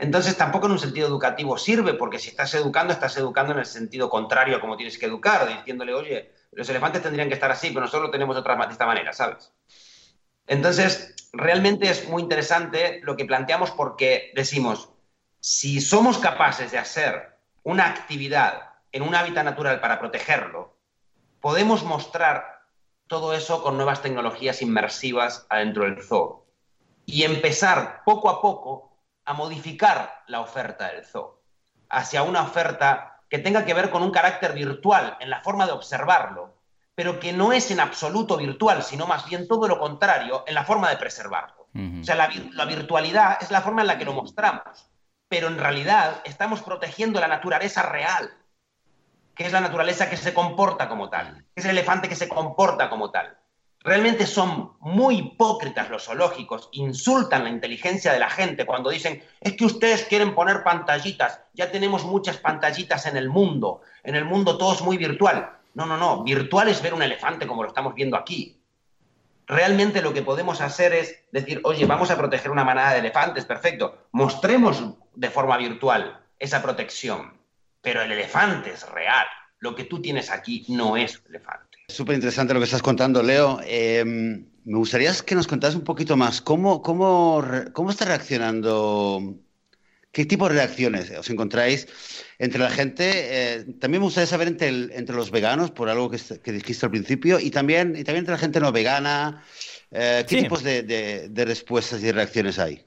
Entonces 0.00 0.34
tampoco 0.34 0.64
en 0.64 0.72
un 0.72 0.78
sentido 0.78 1.06
educativo 1.06 1.58
sirve 1.58 1.92
porque 1.92 2.18
si 2.18 2.30
estás 2.30 2.54
educando, 2.54 2.94
estás 2.94 3.18
educando 3.18 3.52
en 3.52 3.58
el 3.58 3.66
sentido 3.66 4.08
contrario 4.08 4.56
a 4.56 4.60
como 4.60 4.78
tienes 4.78 4.96
que 4.96 5.04
educar, 5.04 5.46
diciéndole, 5.46 5.92
oye, 5.92 6.30
los 6.52 6.66
elefantes 6.70 7.02
tendrían 7.02 7.28
que 7.28 7.34
estar 7.34 7.50
así, 7.50 7.68
pero 7.68 7.82
nosotros 7.82 8.04
lo 8.04 8.10
tenemos 8.10 8.34
otra, 8.34 8.56
de 8.56 8.72
esta 8.72 8.86
manera, 8.86 9.12
¿sabes? 9.12 9.52
Entonces, 10.46 11.14
realmente 11.34 11.90
es 11.90 12.08
muy 12.08 12.22
interesante 12.22 13.00
lo 13.02 13.14
que 13.14 13.26
planteamos 13.26 13.72
porque 13.72 14.32
decimos, 14.34 14.88
si 15.38 15.82
somos 15.82 16.16
capaces 16.16 16.72
de 16.72 16.78
hacer 16.78 17.38
una 17.62 17.84
actividad 17.84 18.70
en 18.92 19.02
un 19.02 19.14
hábitat 19.14 19.44
natural 19.44 19.80
para 19.80 20.00
protegerlo, 20.00 20.78
podemos 21.42 21.84
mostrar 21.84 22.62
todo 23.06 23.34
eso 23.34 23.62
con 23.62 23.76
nuevas 23.76 24.00
tecnologías 24.00 24.62
inmersivas 24.62 25.46
adentro 25.50 25.84
del 25.84 26.02
zoo 26.02 26.46
y 27.04 27.24
empezar 27.24 28.00
poco 28.06 28.30
a 28.30 28.40
poco 28.40 28.89
a 29.30 29.32
modificar 29.32 30.24
la 30.26 30.40
oferta 30.40 30.88
del 30.88 31.04
zoo 31.04 31.40
hacia 31.88 32.24
una 32.24 32.42
oferta 32.42 33.20
que 33.28 33.38
tenga 33.38 33.64
que 33.64 33.74
ver 33.74 33.90
con 33.90 34.02
un 34.02 34.10
carácter 34.10 34.52
virtual 34.52 35.16
en 35.20 35.30
la 35.30 35.40
forma 35.40 35.66
de 35.66 35.72
observarlo, 35.72 36.56
pero 36.96 37.20
que 37.20 37.32
no 37.32 37.52
es 37.52 37.70
en 37.70 37.78
absoluto 37.78 38.36
virtual, 38.36 38.82
sino 38.82 39.06
más 39.06 39.28
bien 39.28 39.46
todo 39.46 39.68
lo 39.68 39.78
contrario, 39.78 40.42
en 40.48 40.54
la 40.54 40.64
forma 40.64 40.90
de 40.90 40.96
preservarlo. 40.96 41.68
O 41.72 42.02
sea, 42.02 42.16
la, 42.16 42.64
virtualidad 42.64 43.38
es 43.40 43.52
la 43.52 43.60
forma 43.60 43.82
en 43.82 43.86
la 43.86 43.98
que 43.98 44.04
lo 44.04 44.12
mostramos, 44.12 44.90
pero 45.28 45.46
en 45.46 45.58
realidad 45.58 46.20
estamos 46.24 46.60
protegiendo 46.62 47.20
la 47.20 47.28
naturaleza 47.28 47.82
real, 47.84 48.32
que 49.36 49.46
es 49.46 49.52
la 49.52 49.60
naturaleza 49.60 50.10
que 50.10 50.16
se 50.16 50.34
comporta 50.34 50.88
como 50.88 51.08
tal, 51.08 51.44
que 51.54 51.60
es 51.60 51.64
el 51.66 51.70
elefante 51.70 52.08
que 52.08 52.16
se 52.16 52.28
comporta 52.28 52.90
como 52.90 53.12
tal. 53.12 53.38
Realmente 53.82 54.26
son 54.26 54.72
muy 54.80 55.16
hipócritas 55.18 55.88
los 55.88 56.04
zoológicos, 56.04 56.68
insultan 56.72 57.44
la 57.44 57.50
inteligencia 57.50 58.12
de 58.12 58.18
la 58.18 58.28
gente 58.28 58.66
cuando 58.66 58.90
dicen, 58.90 59.22
es 59.40 59.54
que 59.54 59.64
ustedes 59.64 60.04
quieren 60.04 60.34
poner 60.34 60.62
pantallitas, 60.62 61.40
ya 61.54 61.70
tenemos 61.70 62.04
muchas 62.04 62.36
pantallitas 62.36 63.06
en 63.06 63.16
el 63.16 63.30
mundo, 63.30 63.80
en 64.02 64.16
el 64.16 64.26
mundo 64.26 64.58
todo 64.58 64.74
es 64.74 64.82
muy 64.82 64.98
virtual. 64.98 65.56
No, 65.72 65.86
no, 65.86 65.96
no. 65.96 66.24
Virtual 66.24 66.68
es 66.68 66.82
ver 66.82 66.94
un 66.94 67.02
elefante 67.02 67.46
como 67.46 67.62
lo 67.62 67.68
estamos 67.68 67.94
viendo 67.94 68.16
aquí. 68.16 68.60
Realmente 69.46 70.02
lo 70.02 70.12
que 70.12 70.22
podemos 70.22 70.60
hacer 70.60 70.92
es 70.92 71.24
decir, 71.32 71.60
oye, 71.64 71.86
vamos 71.86 72.10
a 72.10 72.16
proteger 72.16 72.50
una 72.50 72.64
manada 72.64 72.92
de 72.92 72.98
elefantes, 72.98 73.44
perfecto. 73.44 74.06
Mostremos 74.12 74.82
de 75.14 75.30
forma 75.30 75.56
virtual 75.56 76.20
esa 76.38 76.62
protección. 76.62 77.38
Pero 77.80 78.02
el 78.02 78.12
elefante 78.12 78.70
es 78.70 78.88
real. 78.90 79.26
Lo 79.58 79.74
que 79.74 79.84
tú 79.84 80.02
tienes 80.02 80.30
aquí 80.30 80.66
no 80.68 80.96
es 80.96 81.22
elefante. 81.28 81.69
Súper 81.90 82.14
interesante 82.14 82.54
lo 82.54 82.60
que 82.60 82.64
estás 82.64 82.82
contando, 82.82 83.22
Leo. 83.22 83.60
Em, 83.64 84.46
me 84.64 84.78
gustaría 84.78 85.12
que 85.26 85.34
nos 85.34 85.46
contaras 85.46 85.74
un 85.74 85.82
poquito 85.82 86.16
más 86.16 86.40
cómo, 86.40 86.82
cómo, 86.82 87.42
cómo 87.72 87.90
está 87.90 88.04
reaccionando, 88.04 89.34
qué 90.12 90.24
tipo 90.24 90.48
de 90.48 90.54
reacciones 90.54 91.10
os 91.10 91.28
encontráis 91.30 91.88
entre 92.38 92.60
la 92.60 92.70
gente. 92.70 93.10
Eh, 93.14 93.64
también 93.80 94.00
me 94.02 94.06
gustaría 94.06 94.26
saber 94.26 94.48
entre, 94.48 94.68
entre 94.68 95.16
los 95.16 95.30
veganos, 95.30 95.70
por 95.70 95.88
algo 95.88 96.10
que, 96.10 96.52
dijiste 96.52 96.86
al 96.86 96.92
principio, 96.92 97.40
y 97.40 97.50
también, 97.50 97.96
y 97.96 98.04
también 98.04 98.18
entre 98.18 98.34
la 98.34 98.38
gente 98.38 98.60
no 98.60 98.72
vegana. 98.72 99.44
Eh, 99.90 100.24
¿Qué 100.28 100.42
tipos 100.42 100.62
de, 100.62 100.82
de, 100.82 101.44
respuestas 101.44 102.02
y 102.02 102.12
reacciones 102.12 102.58
hay? 102.58 102.84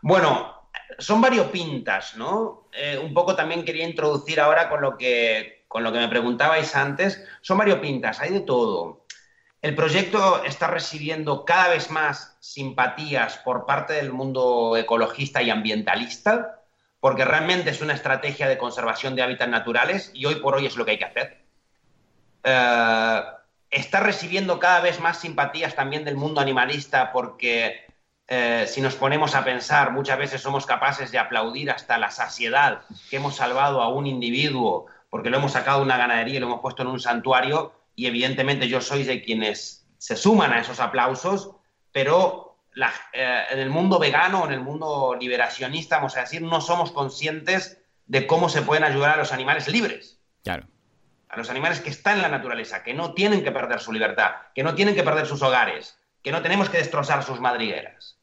Bueno, 0.00 0.68
son 0.98 1.20
variopintas, 1.20 2.16
¿no? 2.16 2.68
Eh, 2.72 2.98
un 2.98 3.12
poco 3.12 3.36
también 3.36 3.64
quería 3.64 3.86
introducir 3.86 4.40
ahora 4.40 4.68
con 4.68 4.80
lo 4.80 4.96
que, 4.96 5.63
con 5.74 5.82
lo 5.82 5.92
que 5.92 5.98
me 5.98 6.06
preguntabais 6.06 6.76
antes. 6.76 7.26
Son 7.40 7.58
variopintas, 7.58 8.20
hay 8.20 8.30
de 8.30 8.42
todo. 8.42 9.06
El 9.60 9.74
proyecto 9.74 10.44
está 10.44 10.68
recibiendo 10.68 11.44
cada 11.44 11.70
vez 11.70 11.90
más 11.90 12.36
simpatías 12.38 13.38
por 13.38 13.66
parte 13.66 13.94
del 13.94 14.12
mundo 14.12 14.76
ecologista 14.76 15.42
y 15.42 15.50
ambientalista, 15.50 16.62
porque 17.00 17.24
realmente 17.24 17.70
es 17.70 17.80
una 17.80 17.94
estrategia 17.94 18.46
de 18.46 18.56
conservación 18.56 19.16
de 19.16 19.22
hábitats 19.22 19.50
naturales 19.50 20.12
y 20.14 20.26
hoy 20.26 20.36
por 20.36 20.54
hoy 20.54 20.66
es 20.66 20.76
lo 20.76 20.84
que 20.84 20.92
hay 20.92 20.98
que 20.98 21.06
hacer. 21.06 21.44
Eh, 22.44 23.22
está 23.68 23.98
recibiendo 23.98 24.60
cada 24.60 24.78
vez 24.78 25.00
más 25.00 25.18
simpatías 25.22 25.74
también 25.74 26.04
del 26.04 26.14
mundo 26.14 26.40
animalista 26.40 27.10
porque 27.10 27.84
eh, 28.28 28.66
si 28.68 28.80
nos 28.80 28.94
ponemos 28.94 29.34
a 29.34 29.44
pensar, 29.44 29.90
muchas 29.90 30.18
veces 30.18 30.40
somos 30.40 30.66
capaces 30.66 31.10
de 31.10 31.18
aplaudir 31.18 31.72
hasta 31.72 31.98
la 31.98 32.12
saciedad 32.12 32.82
que 33.10 33.16
hemos 33.16 33.34
salvado 33.34 33.82
a 33.82 33.88
un 33.88 34.06
individuo 34.06 34.86
porque 35.14 35.30
lo 35.30 35.36
hemos 35.36 35.52
sacado 35.52 35.78
de 35.78 35.84
una 35.84 35.96
ganadería 35.96 36.34
y 36.34 36.40
lo 36.40 36.46
hemos 36.46 36.60
puesto 36.60 36.82
en 36.82 36.88
un 36.88 36.98
santuario 36.98 37.72
y 37.94 38.06
evidentemente 38.06 38.66
yo 38.66 38.80
soy 38.80 39.04
de 39.04 39.22
quienes 39.22 39.86
se 39.96 40.16
suman 40.16 40.52
a 40.52 40.58
esos 40.58 40.80
aplausos, 40.80 41.52
pero 41.92 42.58
eh, 43.12 43.42
en 43.48 43.60
el 43.60 43.70
mundo 43.70 44.00
vegano, 44.00 44.44
en 44.44 44.52
el 44.52 44.58
mundo 44.58 45.16
liberacionista, 45.16 45.98
vamos 45.98 46.16
a 46.16 46.22
decir, 46.22 46.42
no 46.42 46.60
somos 46.60 46.90
conscientes 46.90 47.80
de 48.06 48.26
cómo 48.26 48.48
se 48.48 48.62
pueden 48.62 48.82
ayudar 48.82 49.10
a 49.14 49.16
los 49.16 49.32
animales 49.32 49.68
libres. 49.68 50.20
Claro. 50.42 50.66
A 51.28 51.36
los 51.36 51.48
animales 51.48 51.78
que 51.78 51.90
están 51.90 52.16
en 52.16 52.22
la 52.22 52.28
naturaleza, 52.28 52.82
que 52.82 52.92
no 52.92 53.14
tienen 53.14 53.44
que 53.44 53.52
perder 53.52 53.78
su 53.78 53.92
libertad, 53.92 54.32
que 54.52 54.64
no 54.64 54.74
tienen 54.74 54.96
que 54.96 55.04
perder 55.04 55.26
sus 55.26 55.42
hogares, 55.42 55.96
que 56.24 56.32
no 56.32 56.42
tenemos 56.42 56.68
que 56.68 56.78
destrozar 56.78 57.22
sus 57.22 57.38
madrigueras. 57.38 58.18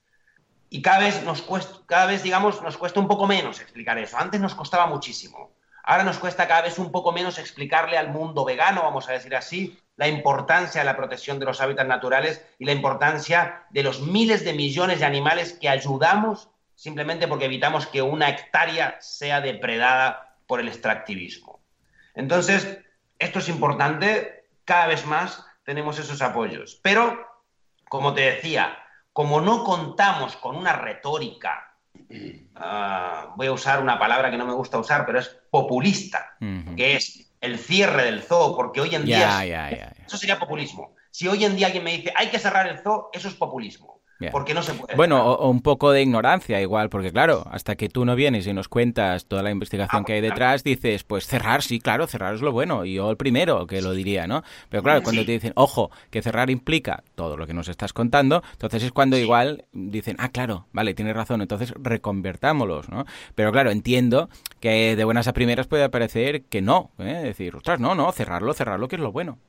Y 0.70 0.82
cada 0.82 1.00
vez 1.00 1.24
nos 1.24 1.42
cuesta, 1.42 1.74
cada 1.86 2.08
vez, 2.08 2.22
digamos, 2.22 2.62
nos 2.62 2.76
cuesta 2.76 3.00
un 3.00 3.08
poco 3.08 3.28
menos 3.28 3.62
explicar 3.62 3.98
eso. 3.98 4.18
Antes 4.18 4.42
nos 4.42 4.56
costaba 4.56 4.88
muchísimo. 4.88 5.54
Ahora 5.84 6.04
nos 6.04 6.20
cuesta 6.20 6.48
cada 6.48 6.62
vez 6.62 6.78
un 6.80 6.92
poco 6.92 7.12
menos 7.12 7.40
explicarle 7.40 7.98
al 7.98 8.10
mundo 8.10 8.46
vegano, 8.46 8.84
vamos 8.84 9.10
a 9.10 9.14
decir 9.14 9.36
así, 9.36 9.80
la 9.96 10.08
importancia 10.08 10.82
de 10.82 10.86
la 10.86 10.98
protección 10.98 11.40
de 11.40 11.46
los 11.46 11.62
hábitats 11.62 11.88
naturales 11.88 12.46
y 12.60 12.66
la 12.66 12.72
importancia 12.72 13.66
de 13.70 13.84
los 13.84 14.02
miles 14.02 14.44
de 14.44 14.54
millones 14.54 15.00
de 15.00 15.06
animales 15.06 15.54
que 15.54 15.70
ayudamos 15.70 16.50
simplemente 16.76 17.28
porque 17.28 17.46
evitamos 17.46 17.86
que 17.86 18.02
una 18.02 18.30
hectárea 18.30 18.98
sea 19.00 19.40
depredada 19.42 20.36
por 20.48 20.60
el 20.60 20.68
extractivismo. 20.68 21.60
Entonces, 22.16 22.80
esto 23.20 23.38
es 23.38 23.50
importante, 23.50 24.46
cada 24.66 24.88
vez 24.88 25.06
más 25.06 25.46
tenemos 25.64 26.00
esos 26.00 26.22
apoyos. 26.24 26.80
Pero, 26.82 27.24
como 27.88 28.14
te 28.16 28.22
decía, 28.22 28.78
como 29.14 29.42
no 29.42 29.64
contamos 29.64 30.36
con 30.38 30.56
una 30.56 30.74
retórica 30.74 31.71
Ah, 32.56 33.34
voy 33.36 33.48
a 33.48 33.52
usar 33.52 33.82
una 33.82 33.98
palabra 33.98 34.30
que 34.30 34.38
no 34.38 34.46
me 34.46 34.54
gusta 34.54 34.78
usar, 34.78 35.06
pero 35.06 35.20
es 35.20 35.28
populista, 35.50 36.38
que 36.76 36.96
es 36.96 37.32
el 37.42 37.58
cierre 37.58 38.04
del 38.04 38.22
zoo, 38.22 38.56
porque 38.56 38.82
hoy 38.82 38.94
en 38.96 39.06
día... 39.06 39.38
eso 40.06 40.18
sería 40.18 40.40
populismo. 40.40 40.96
Si 41.10 41.28
hoy 41.28 41.44
en 41.44 41.56
día 41.56 41.68
alguien 41.68 41.84
me 41.84 41.98
dice 41.98 42.14
hay 42.16 42.30
que 42.30 42.40
cerrar 42.40 42.68
el 42.68 42.80
zoo, 42.80 43.10
eso 43.14 43.28
es 43.28 43.34
populismo. 43.34 44.01
Porque 44.30 44.54
no 44.54 44.62
se 44.62 44.74
puede. 44.74 44.96
Bueno, 44.96 45.26
o, 45.26 45.50
un 45.50 45.62
poco 45.62 45.92
de 45.92 46.02
ignorancia 46.02 46.62
igual, 46.62 46.90
porque 46.90 47.12
claro, 47.12 47.46
hasta 47.50 47.76
que 47.76 47.90
tú 47.90 48.06
no 48.06 48.16
vienes 48.16 48.46
y 48.46 48.54
nos 48.54 48.68
cuentas 48.68 49.26
toda 49.26 49.42
la 49.42 49.52
investigación 49.52 50.04
ah, 50.04 50.06
que 50.06 50.14
hay 50.14 50.22
detrás, 50.22 50.64
dices, 50.64 51.04
pues 51.04 51.26
cerrar, 51.26 51.64
sí, 51.64 51.80
claro, 51.80 52.08
cerrar 52.08 52.36
es 52.36 52.42
lo 52.42 52.52
bueno, 52.52 52.86
y 52.86 52.96
yo 52.96 53.10
el 53.10 53.18
primero 53.18 53.66
que 53.66 53.82
lo 53.82 53.94
diría, 53.94 54.28
¿no? 54.28 54.44
Pero 54.70 54.84
claro, 54.84 55.02
cuando 55.02 55.26
te 55.26 55.32
dicen, 55.32 55.54
ojo, 55.56 55.92
que 56.10 56.22
cerrar 56.22 56.50
implica 56.50 57.04
todo 57.16 57.38
lo 57.38 57.48
que 57.48 57.54
nos 57.54 57.68
estás 57.68 57.94
contando, 57.94 58.44
entonces 58.52 58.84
es 58.84 58.92
cuando 58.92 59.18
igual 59.18 59.66
dicen, 59.72 60.16
ah, 60.20 60.30
claro, 60.30 60.68
vale, 60.74 60.94
tienes 60.94 61.16
razón, 61.16 61.42
entonces 61.42 61.74
reconvertámoslos, 61.78 62.90
¿no? 62.90 63.06
Pero 63.36 63.52
claro, 63.52 63.72
entiendo 63.72 64.30
que 64.60 64.96
de 64.96 65.04
buenas 65.04 65.28
a 65.28 65.34
primeras 65.34 65.68
puede 65.68 65.90
parecer 65.90 66.44
que 66.44 66.62
no, 66.62 66.92
¿eh? 67.00 67.22
decir, 67.24 67.56
ostras, 67.56 67.80
no, 67.80 67.96
no, 67.96 68.12
cerrarlo, 68.12 68.54
cerrarlo, 68.54 68.88
que 68.88 68.96
es 68.98 69.02
lo 69.02 69.12
bueno. 69.12 69.40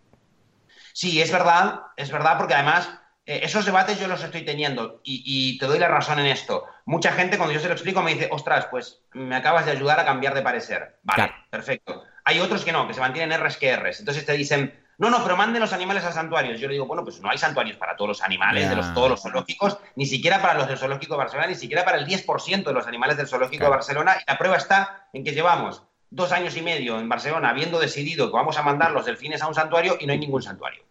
Sí, 0.92 1.20
es 1.20 1.32
verdad, 1.32 1.80
es 1.96 2.10
verdad, 2.10 2.36
porque 2.38 2.54
además 2.54 3.01
eh, 3.24 3.40
esos 3.44 3.64
debates 3.64 4.00
yo 4.00 4.08
los 4.08 4.22
estoy 4.22 4.44
teniendo 4.44 5.00
y, 5.04 5.58
te 5.58 5.66
doy 5.66 5.78
la 5.78 5.88
razón 5.88 6.18
en 6.18 6.26
esto. 6.26 6.64
Mucha 6.84 7.12
gente 7.12 7.36
cuando 7.36 7.54
yo 7.54 7.60
se 7.60 7.68
lo 7.68 7.74
explico 7.74 8.02
me 8.02 8.14
dice, 8.14 8.28
ostras, 8.32 8.66
pues 8.70 9.02
me 9.12 9.36
acabas 9.36 9.66
de 9.66 9.72
ayudar 9.72 10.00
a 10.00 10.04
cambiar 10.04 10.34
de 10.34 10.42
parecer. 10.42 10.98
Vale, 11.02 11.32
perfecto. 11.50 12.04
Hay 12.24 12.40
otros 12.40 12.64
que 12.64 12.72
no, 12.72 12.86
que 12.86 12.94
se 12.94 13.00
mantienen 13.00 13.40
R's 13.40 13.56
que 13.56 13.76
R's. 13.76 14.00
Entonces 14.00 14.26
te 14.26 14.32
dicen, 14.32 14.82
no, 14.98 15.10
no, 15.10 15.22
pero 15.22 15.36
manden 15.36 15.60
los 15.60 15.72
animales 15.72 16.04
a 16.04 16.12
santuarios. 16.12 16.60
Yo 16.60 16.68
le 16.68 16.74
digo, 16.74 16.86
bueno, 16.86 17.04
pues 17.04 17.20
no 17.20 17.30
hay 17.30 17.38
santuarios 17.38 17.76
para 17.76 17.96
todos 17.96 18.08
los 18.08 18.22
animales, 18.22 18.68
de 18.68 18.76
los, 18.76 18.92
todos 18.94 19.10
los 19.10 19.22
zoológicos, 19.22 19.78
ni 19.96 20.06
siquiera 20.06 20.40
para 20.42 20.54
los 20.54 20.68
del 20.68 20.78
zoológico 20.78 21.14
de 21.14 21.18
Barcelona, 21.18 21.48
ni 21.48 21.54
siquiera 21.54 21.84
para 21.84 21.98
el 21.98 22.06
10% 22.06 22.64
de 22.64 22.72
los 22.72 22.86
animales 22.86 23.16
del 23.16 23.26
zoológico 23.26 23.64
de 23.64 23.70
Barcelona. 23.70 24.16
Y 24.20 24.30
la 24.30 24.38
prueba 24.38 24.56
está 24.56 25.08
en 25.12 25.24
que 25.24 25.32
llevamos 25.32 25.82
dos 26.10 26.30
años 26.30 26.56
y 26.56 26.62
medio 26.62 27.00
en 27.00 27.08
Barcelona 27.08 27.50
habiendo 27.50 27.80
decidido 27.80 28.30
que 28.30 28.36
vamos 28.36 28.58
a 28.58 28.62
mandar 28.62 28.92
los 28.92 29.06
delfines 29.06 29.42
a 29.42 29.48
un 29.48 29.54
santuario 29.54 29.96
y 29.98 30.06
no 30.06 30.12
hay 30.12 30.18
ningún 30.18 30.42
santuario. 30.42 30.84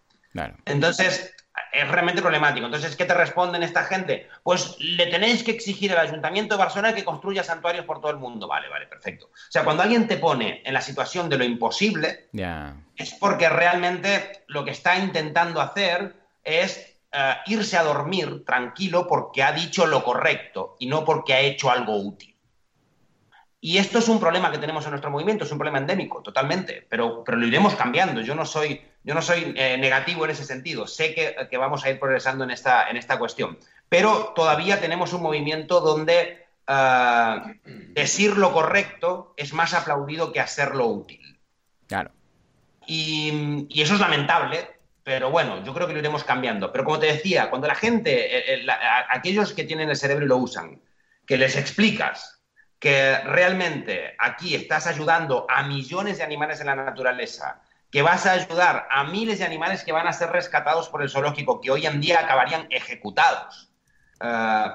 Entonces, 0.65 1.33
es 1.71 1.87
realmente 1.87 2.21
problemático. 2.21 2.65
Entonces, 2.65 2.95
¿qué 2.95 3.05
te 3.05 3.13
responden 3.13 3.63
esta 3.63 3.83
gente? 3.83 4.27
Pues 4.43 4.77
le 4.79 5.07
tenéis 5.07 5.43
que 5.43 5.51
exigir 5.51 5.91
al 5.91 6.07
Ayuntamiento 6.07 6.55
de 6.55 6.59
Barcelona 6.59 6.95
que 6.95 7.03
construya 7.03 7.43
santuarios 7.43 7.85
por 7.85 7.99
todo 7.99 8.11
el 8.11 8.17
mundo. 8.17 8.47
Vale, 8.47 8.69
vale, 8.69 8.87
perfecto. 8.87 9.27
O 9.27 9.51
sea, 9.51 9.63
cuando 9.63 9.83
alguien 9.83 10.07
te 10.07 10.17
pone 10.17 10.61
en 10.65 10.73
la 10.73 10.81
situación 10.81 11.29
de 11.29 11.37
lo 11.37 11.43
imposible, 11.43 12.29
es 12.95 13.13
porque 13.15 13.49
realmente 13.49 14.43
lo 14.47 14.63
que 14.63 14.71
está 14.71 14.97
intentando 14.97 15.61
hacer 15.61 16.15
es 16.43 16.97
eh, 17.11 17.35
irse 17.47 17.77
a 17.77 17.83
dormir 17.83 18.45
tranquilo 18.45 19.07
porque 19.07 19.43
ha 19.43 19.51
dicho 19.51 19.85
lo 19.85 20.03
correcto 20.03 20.75
y 20.79 20.87
no 20.87 21.03
porque 21.03 21.33
ha 21.33 21.39
hecho 21.39 21.69
algo 21.69 21.97
útil. 21.97 22.35
Y 23.63 23.77
esto 23.77 23.99
es 23.99 24.07
un 24.09 24.19
problema 24.19 24.51
que 24.51 24.57
tenemos 24.57 24.85
en 24.85 24.91
nuestro 24.91 25.11
movimiento, 25.11 25.43
es 25.43 25.51
un 25.51 25.59
problema 25.59 25.77
endémico, 25.77 26.23
totalmente, 26.23 26.85
pero, 26.89 27.23
pero 27.23 27.37
lo 27.37 27.45
iremos 27.45 27.75
cambiando. 27.75 28.21
Yo 28.21 28.33
no 28.33 28.43
soy 28.43 28.81
yo 29.03 29.13
no 29.13 29.21
soy 29.21 29.53
eh, 29.55 29.77
negativo 29.77 30.25
en 30.25 30.31
ese 30.31 30.45
sentido, 30.45 30.87
sé 30.87 31.13
que, 31.13 31.57
vamos 31.57 31.83
a 31.83 31.89
ir 31.89 31.99
progresando 31.99 32.43
en 32.43 32.51
esta, 32.51 32.89
en 32.89 32.97
esta 32.97 33.17
cuestión, 33.17 33.57
pero 33.89 34.33
todavía 34.35 34.79
tenemos 34.79 35.13
un 35.13 35.21
movimiento 35.21 35.81
donde 35.81 36.45
ah, 36.67 37.53
decir 37.63 38.37
lo 38.37 38.53
correcto 38.53 39.33
es 39.37 39.53
más 39.53 39.73
aplaudido 39.73 40.31
que 40.31 40.39
hacerlo 40.39 40.87
útil. 40.87 41.39
Claro. 41.87 42.11
Y, 42.87 43.67
eso 43.81 43.95
es 43.95 43.99
lamentable, 43.99 44.67
pero 45.03 45.29
bueno, 45.29 45.63
yo 45.63 45.73
creo 45.73 45.87
que 45.87 45.93
lo 45.93 45.99
iremos 45.99 46.23
cambiando. 46.23 46.71
Pero 46.71 46.83
como 46.83 46.99
te 46.99 47.07
decía, 47.07 47.49
cuando 47.49 47.67
la 47.67 47.75
gente, 47.75 48.37
eh, 48.37 48.55
eh, 48.55 48.67
aquellos 49.09 49.53
que 49.53 49.63
tienen 49.63 49.89
el 49.89 49.97
cerebro 49.97 50.25
y 50.25 50.27
lo 50.27 50.37
usan, 50.37 50.81
que 51.25 51.37
les 51.37 51.55
explicas 51.55 52.41
que 52.79 53.19
realmente 53.19 54.15
aquí 54.17 54.55
estás 54.55 54.87
ayudando 54.87 55.45
a 55.49 55.63
millones 55.63 56.17
de 56.17 56.23
animales 56.23 56.59
en 56.61 56.67
la 56.67 56.75
naturaleza, 56.75 57.61
que 57.91 58.01
vas 58.01 58.25
a 58.25 58.31
ayudar 58.31 58.87
a 58.89 59.03
miles 59.03 59.39
de 59.39 59.45
animales 59.45 59.83
que 59.83 59.91
van 59.91 60.07
a 60.07 60.13
ser 60.13 60.31
rescatados 60.31 60.89
por 60.89 61.01
el 61.01 61.09
zoológico, 61.09 61.59
que 61.59 61.71
hoy 61.71 61.85
en 61.85 61.99
día 61.99 62.21
acabarían 62.21 62.67
ejecutados. 62.69 63.69
Eh, 64.21 64.65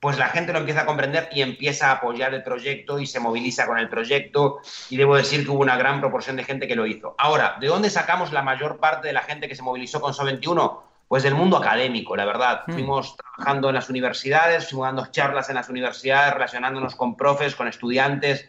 pues 0.00 0.16
la 0.16 0.28
gente 0.28 0.52
lo 0.52 0.60
empieza 0.60 0.82
a 0.82 0.86
comprender 0.86 1.28
y 1.32 1.42
empieza 1.42 1.88
a 1.88 1.92
apoyar 1.94 2.32
el 2.32 2.44
proyecto 2.44 3.00
y 3.00 3.06
se 3.06 3.18
moviliza 3.18 3.66
con 3.66 3.78
el 3.78 3.88
proyecto 3.88 4.60
y 4.90 4.96
debo 4.96 5.16
decir 5.16 5.44
que 5.44 5.50
hubo 5.50 5.62
una 5.62 5.76
gran 5.76 6.00
proporción 6.00 6.36
de 6.36 6.44
gente 6.44 6.68
que 6.68 6.76
lo 6.76 6.86
hizo. 6.86 7.16
Ahora, 7.18 7.56
¿de 7.58 7.66
dónde 7.66 7.90
sacamos 7.90 8.32
la 8.32 8.42
mayor 8.42 8.78
parte 8.78 9.08
de 9.08 9.14
la 9.14 9.22
gente 9.22 9.48
que 9.48 9.56
se 9.56 9.62
movilizó 9.62 10.00
con 10.00 10.12
SO21? 10.12 10.82
Pues 11.08 11.22
del 11.22 11.34
mundo 11.34 11.56
académico, 11.56 12.14
la 12.14 12.26
verdad. 12.26 12.62
Hmm. 12.66 12.74
Fuimos 12.74 13.16
trabajando 13.16 13.70
en 13.70 13.74
las 13.74 13.88
universidades, 13.88 14.68
fuimos 14.68 14.88
dando 14.88 15.06
charlas 15.06 15.48
en 15.48 15.56
las 15.56 15.68
universidades, 15.68 16.34
relacionándonos 16.34 16.94
con 16.94 17.16
profes, 17.16 17.56
con 17.56 17.66
estudiantes, 17.66 18.48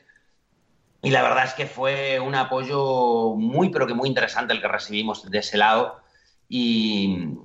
y 1.02 1.12
la 1.12 1.22
verdad 1.22 1.46
es 1.46 1.54
que 1.54 1.66
fue 1.66 2.20
un 2.20 2.36
apoyo 2.36 3.36
muy, 3.36 3.70
pero 3.70 3.88
que 3.88 3.94
muy 3.94 4.10
interesante 4.10 4.54
el 4.54 4.62
que 4.62 4.68
recibimos 4.68 5.30
de 5.30 5.38
ese 5.38 5.58
lado. 5.58 6.02
Y, 6.50 7.38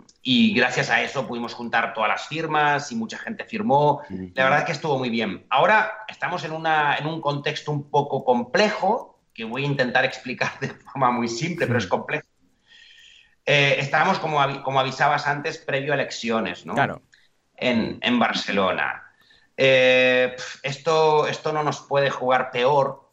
gracias 0.54 0.90
a 0.90 1.02
eso 1.02 1.26
pudimos 1.26 1.54
juntar 1.54 1.92
todas 1.92 2.08
las 2.08 2.26
firmas 2.26 2.90
y 2.90 2.96
mucha 2.96 3.18
gente 3.18 3.44
firmó. 3.44 4.02
La 4.34 4.44
verdad 4.44 4.60
es 4.60 4.64
que 4.64 4.72
estuvo 4.72 4.98
muy 4.98 5.10
bien. 5.10 5.46
Ahora 5.50 6.04
estamos 6.08 6.44
en, 6.44 6.52
una, 6.52 6.96
en 6.96 7.06
un 7.06 7.20
contexto 7.20 7.70
un 7.70 7.90
poco 7.90 8.24
complejo, 8.24 9.20
que 9.32 9.44
voy 9.44 9.64
a 9.64 9.66
intentar 9.66 10.04
explicar 10.04 10.58
de 10.60 10.68
forma 10.68 11.12
muy 11.12 11.28
simple, 11.28 11.66
pero 11.66 11.78
es 11.78 11.86
complejo. 11.86 12.26
Eh, 13.46 13.76
estábamos, 13.78 14.18
como, 14.18 14.62
como 14.62 14.80
avisabas 14.80 15.26
antes, 15.26 15.58
previo 15.58 15.92
a 15.92 15.96
elecciones, 15.96 16.64
¿no? 16.66 16.74
Claro. 16.74 17.02
En, 17.56 17.98
en 18.00 18.18
Barcelona. 18.18 19.02
Eh, 19.56 20.34
esto, 20.62 21.28
esto 21.28 21.52
no 21.52 21.62
nos 21.62 21.80
puede 21.82 22.10
jugar 22.10 22.50
peor 22.50 23.03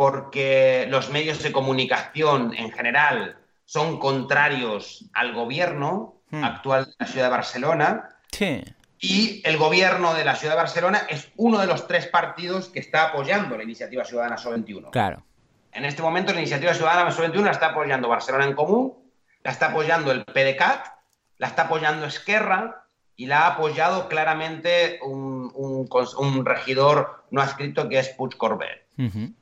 porque 0.00 0.86
los 0.88 1.10
medios 1.10 1.42
de 1.42 1.52
comunicación 1.52 2.54
en 2.56 2.72
general 2.72 3.36
son 3.66 3.98
contrarios 3.98 5.04
al 5.12 5.34
gobierno 5.34 6.22
hmm. 6.30 6.42
actual 6.42 6.86
de 6.86 6.94
la 6.98 7.06
ciudad 7.06 7.26
de 7.26 7.30
Barcelona. 7.30 8.16
Sí. 8.32 8.64
Y 8.98 9.42
el 9.44 9.58
gobierno 9.58 10.14
de 10.14 10.24
la 10.24 10.36
ciudad 10.36 10.54
de 10.54 10.62
Barcelona 10.62 11.02
es 11.10 11.30
uno 11.36 11.58
de 11.58 11.66
los 11.66 11.86
tres 11.86 12.06
partidos 12.06 12.70
que 12.70 12.80
está 12.80 13.08
apoyando 13.08 13.58
la 13.58 13.62
iniciativa 13.62 14.02
ciudadana 14.06 14.38
SO21. 14.38 14.88
Claro. 14.90 15.22
En 15.70 15.84
este 15.84 16.00
momento 16.00 16.32
la 16.32 16.38
iniciativa 16.38 16.72
ciudadana 16.72 17.10
SO21 17.10 17.42
la 17.42 17.50
está 17.50 17.66
apoyando 17.66 18.08
Barcelona 18.08 18.46
en 18.46 18.54
Común, 18.54 18.94
la 19.42 19.50
está 19.50 19.66
apoyando 19.66 20.12
el 20.12 20.24
PDCAT, 20.24 20.86
la 21.36 21.46
está 21.46 21.64
apoyando 21.64 22.06
Esquerra 22.06 22.86
y 23.16 23.26
la 23.26 23.40
ha 23.40 23.46
apoyado 23.48 24.08
claramente 24.08 24.98
un, 25.02 25.52
un, 25.54 26.46
regidor 26.46 27.26
no 27.30 27.42
adscrito 27.42 27.86
que 27.86 27.98
es 27.98 28.08
Puig 28.08 28.34
Corbet. 28.38 28.86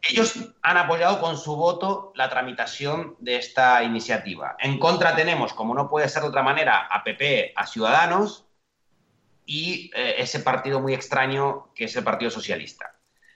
Ellos 0.02 0.54
han 0.62 0.76
apoyado 0.76 1.20
con 1.20 1.36
su 1.36 1.56
voto 1.56 2.12
la 2.14 2.28
tramitación 2.28 3.16
de 3.18 3.36
esta 3.36 3.82
iniciativa. 3.82 4.56
En 4.60 4.78
contra 4.78 5.16
tenemos, 5.16 5.52
como 5.52 5.74
no 5.74 5.88
puede 5.88 6.08
ser 6.08 6.22
de 6.22 6.28
otra 6.28 6.42
manera, 6.42 6.86
a 6.86 7.02
PP, 7.02 7.52
a 7.56 7.66
Ciudadanos 7.66 8.46
y 9.44 9.90
eh, 9.94 10.16
ese 10.18 10.40
partido 10.40 10.80
muy 10.80 10.94
extraño 10.94 11.72
que 11.74 11.84
es 11.84 11.96
el 11.96 12.04
Partido 12.04 12.30
Socialista. 12.30 12.94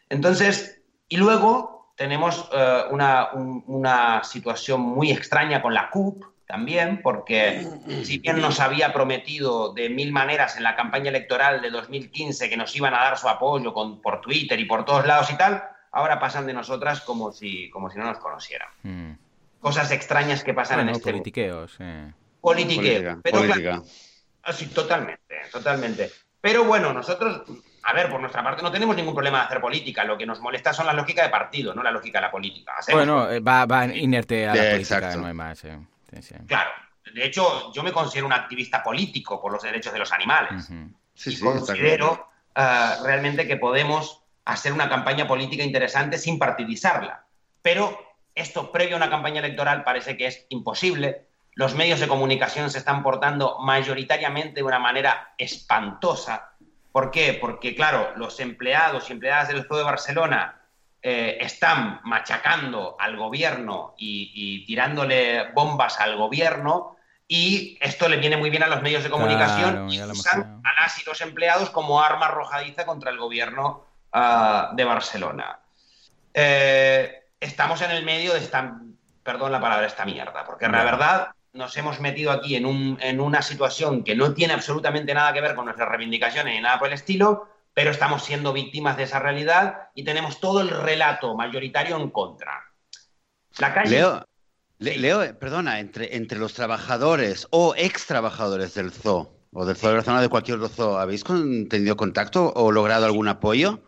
Entonces, 0.09 0.83
y 1.09 1.17
luego 1.17 1.93
tenemos 1.97 2.49
eh, 2.53 2.83
una, 2.91 3.31
una 3.33 4.23
situación 4.23 4.81
muy 4.81 5.11
extraña 5.11 5.61
con 5.61 5.75
la 5.75 5.91
CUP, 5.91 6.25
también, 6.53 7.01
porque 7.01 7.67
si 8.03 8.19
bien 8.19 8.39
nos 8.39 8.61
había 8.61 8.93
prometido 8.93 9.73
de 9.73 9.89
mil 9.89 10.13
maneras 10.13 10.59
en 10.59 10.65
la 10.65 10.77
campaña 10.77 11.09
electoral 11.09 11.63
de 11.63 11.71
2015 11.71 12.51
que 12.51 12.59
nos 12.59 12.77
iban 12.77 12.93
a 12.93 12.99
dar 12.99 13.17
su 13.17 13.27
apoyo 13.27 13.73
por 13.73 14.21
Twitter 14.21 14.61
y 14.61 14.67
por 14.67 14.85
todos 14.85 15.07
lados 15.07 15.31
y 15.31 15.39
tal, 15.39 15.63
ahora 15.93 16.19
pasan 16.19 16.47
de 16.47 16.55
nosotras 16.55 17.03
como 17.03 17.33
si, 17.33 17.71
como 17.71 17.91
si 17.91 17.99
no 17.99 18.05
nos 18.05 18.19
conocieran. 18.19 18.69
Mm. 18.83 19.13
Cosas 19.61 19.91
extrañas 19.93 20.43
que 20.43 20.55
pasan 20.55 20.81
en 20.81 20.89
este 20.89 21.13
politiqueos. 21.13 21.79
Politiqueo. 22.41 23.21
Pero 23.23 23.85
así, 24.43 24.67
totalmente, 24.67 25.37
totalmente. 25.53 26.11
Pero 26.41 26.65
bueno, 26.65 26.93
nosotros, 26.93 27.43
a 27.85 27.93
ver, 27.93 28.11
por 28.11 28.21
nuestra 28.21 28.43
parte 28.43 28.63
no 28.63 28.73
tenemos 28.73 28.97
ningún 28.97 29.15
problema 29.15 29.39
de 29.39 29.45
hacer 29.45 29.61
política. 29.61 30.03
Lo 30.03 30.19
que 30.19 30.27
nos 30.27 30.41
molesta 30.41 30.73
son 30.73 30.87
las 30.87 30.97
lógicas 30.97 31.27
de 31.27 31.31
partido, 31.31 31.73
no 31.73 31.83
la 31.85 31.93
lógica 31.93 32.19
de 32.19 32.23
la 32.23 32.31
política. 32.33 32.75
bueno, 32.91 33.31
eh, 33.31 33.39
va, 33.39 33.67
va 33.67 33.87
inerte 33.87 34.49
a 34.49 34.55
la 34.55 34.71
política, 34.73 35.17
no 35.17 35.27
hay 35.27 35.35
más. 35.35 35.65
Eh. 35.65 35.79
Claro. 36.49 36.71
De 37.15 37.25
hecho, 37.25 37.73
yo 37.73 37.83
me 37.83 37.93
considero 37.93 38.27
un 38.27 38.33
activista 38.33 38.83
político 38.83 39.41
por 39.41 39.53
los 39.53 39.63
derechos 39.63 39.93
de 39.93 39.99
los 39.99 40.11
animales. 40.13 40.69
y 41.25 41.39
considero 41.39 42.29
eh, 42.57 42.89
realmente 43.05 43.47
que 43.47 43.57
podemos 43.57 44.22
hacer 44.45 44.73
una 44.73 44.89
campaña 44.89 45.27
política 45.27 45.63
interesante 45.63 46.19
sin 46.19 46.39
partidizarla. 46.39 47.25
Pero 47.63 47.99
esto 48.35 48.73
previo 48.73 48.95
a 48.95 48.99
una 48.99 49.11
campaña 49.11 49.41
electoral 49.41 49.85
parece 49.85 50.17
que 50.17 50.27
es 50.27 50.47
imposible. 50.49 51.27
Los 51.55 51.75
medios 51.75 52.01
de 52.01 52.09
comunicación 52.09 52.71
se 52.71 52.79
están 52.79 53.03
portando 53.03 53.59
mayoritariamente 53.61 54.57
de 54.57 54.63
una 54.63 54.79
manera 54.79 55.35
espantosa. 55.39 56.53
¿Por 56.91 57.11
qué? 57.11 57.39
Porque, 57.41 57.75
claro, 57.75 58.13
los 58.17 58.41
empleados 58.41 59.09
y 59.09 59.13
empleadas 59.13 59.49
del 59.49 59.65
Zoo 59.67 59.77
de 59.77 59.85
Barcelona 59.85 60.63
eh, 61.03 61.39
están 61.41 62.01
machacando 62.05 62.97
al 62.99 63.17
gobierno 63.17 63.95
y, 63.99 64.65
tirándole 64.67 65.51
bombas 65.53 66.01
al 66.01 66.17
gobierno 66.17 66.97
y 67.27 67.77
esto 67.81 68.09
le 68.09 68.19
viene 68.19 68.37
muy 68.37 68.51
bien 68.51 68.63
a 68.63 68.69
los 68.69 68.83
medios 68.83 69.03
de 69.03 69.11
comunicación 69.11 69.91
y 69.91 70.01
usan 70.01 70.61
a 70.63 70.83
las 70.83 71.01
y 71.01 71.05
los 71.05 71.21
empleados 71.21 71.71
como 71.71 72.01
arma 72.01 72.27
arrojadiza 72.27 72.87
contra 72.87 73.11
el 73.11 73.19
gobierno 73.19 73.85
ah, 74.13 74.73
de 74.75 74.85
Barcelona. 74.85 75.59
Eh, 76.35 77.25
estamos 77.41 77.81
en 77.83 77.91
el 77.91 78.05
medio 78.05 78.33
de 78.33 78.39
esta, 78.39 78.81
perdón 79.23 79.53
la 79.53 79.61
palabra, 79.61 79.87
esta 79.87 80.05
mierda, 80.05 80.45
porque 80.45 80.69
la 80.69 80.85
verdad 80.85 81.29
nos 81.53 81.77
hemos 81.77 82.01
metido 82.01 82.31
aquí 82.31 82.57
en, 82.57 82.99
en 83.01 83.21
una 83.21 83.43
situación 83.43 84.05
que 84.05 84.17
no 84.17 84.33
tiene 84.33 84.55
absolutamente 84.55 85.13
nada 85.13 85.33
que 85.33 85.41
ver 85.41 85.55
con 85.55 85.67
nuestras 85.67 85.89
reivindicaciones 85.89 86.55
ni 86.55 86.61
nada 86.61 86.79
por 86.79 86.89
el 86.89 86.95
estilo, 86.95 87.49
pero 87.75 87.91
estamos 87.91 88.25
siendo 88.25 88.53
víctimas 88.53 88.97
de 88.97 89.05
esa 89.05 89.19
realidad 89.19 89.89
y 89.95 90.05
tenemos 90.05 90.41
todo 90.41 90.61
el 90.61 90.71
relato 90.71 91.35
mayoritario 91.35 91.97
en 91.97 92.11
contra. 92.11 92.65
La 93.59 93.75
calle... 93.75 93.91
Leo, 93.91 94.25
Leo 94.79 95.39
perdona, 95.39 95.81
entre, 95.81 96.17
entre 96.17 96.39
los 96.39 96.55
trabajadores 96.55 97.47
o 97.51 97.75
ex 97.77 98.07
trabajadores 98.07 98.75
del 98.75 98.91
zoo 98.91 99.31
o 99.53 99.67
del 99.67 99.77
zoo 99.77 99.91
de 99.91 99.97
Barcelona 99.97 100.23
de 100.23 100.29
cualquier 100.29 100.57
otro 100.57 100.69
zoo, 100.69 100.99
¿habéis 100.99 101.25
tenido 101.25 101.97
contacto 101.97 102.53
o 102.55 102.73
logrado 102.73 103.05
algún 103.05 103.29
apoyo? 103.29 103.81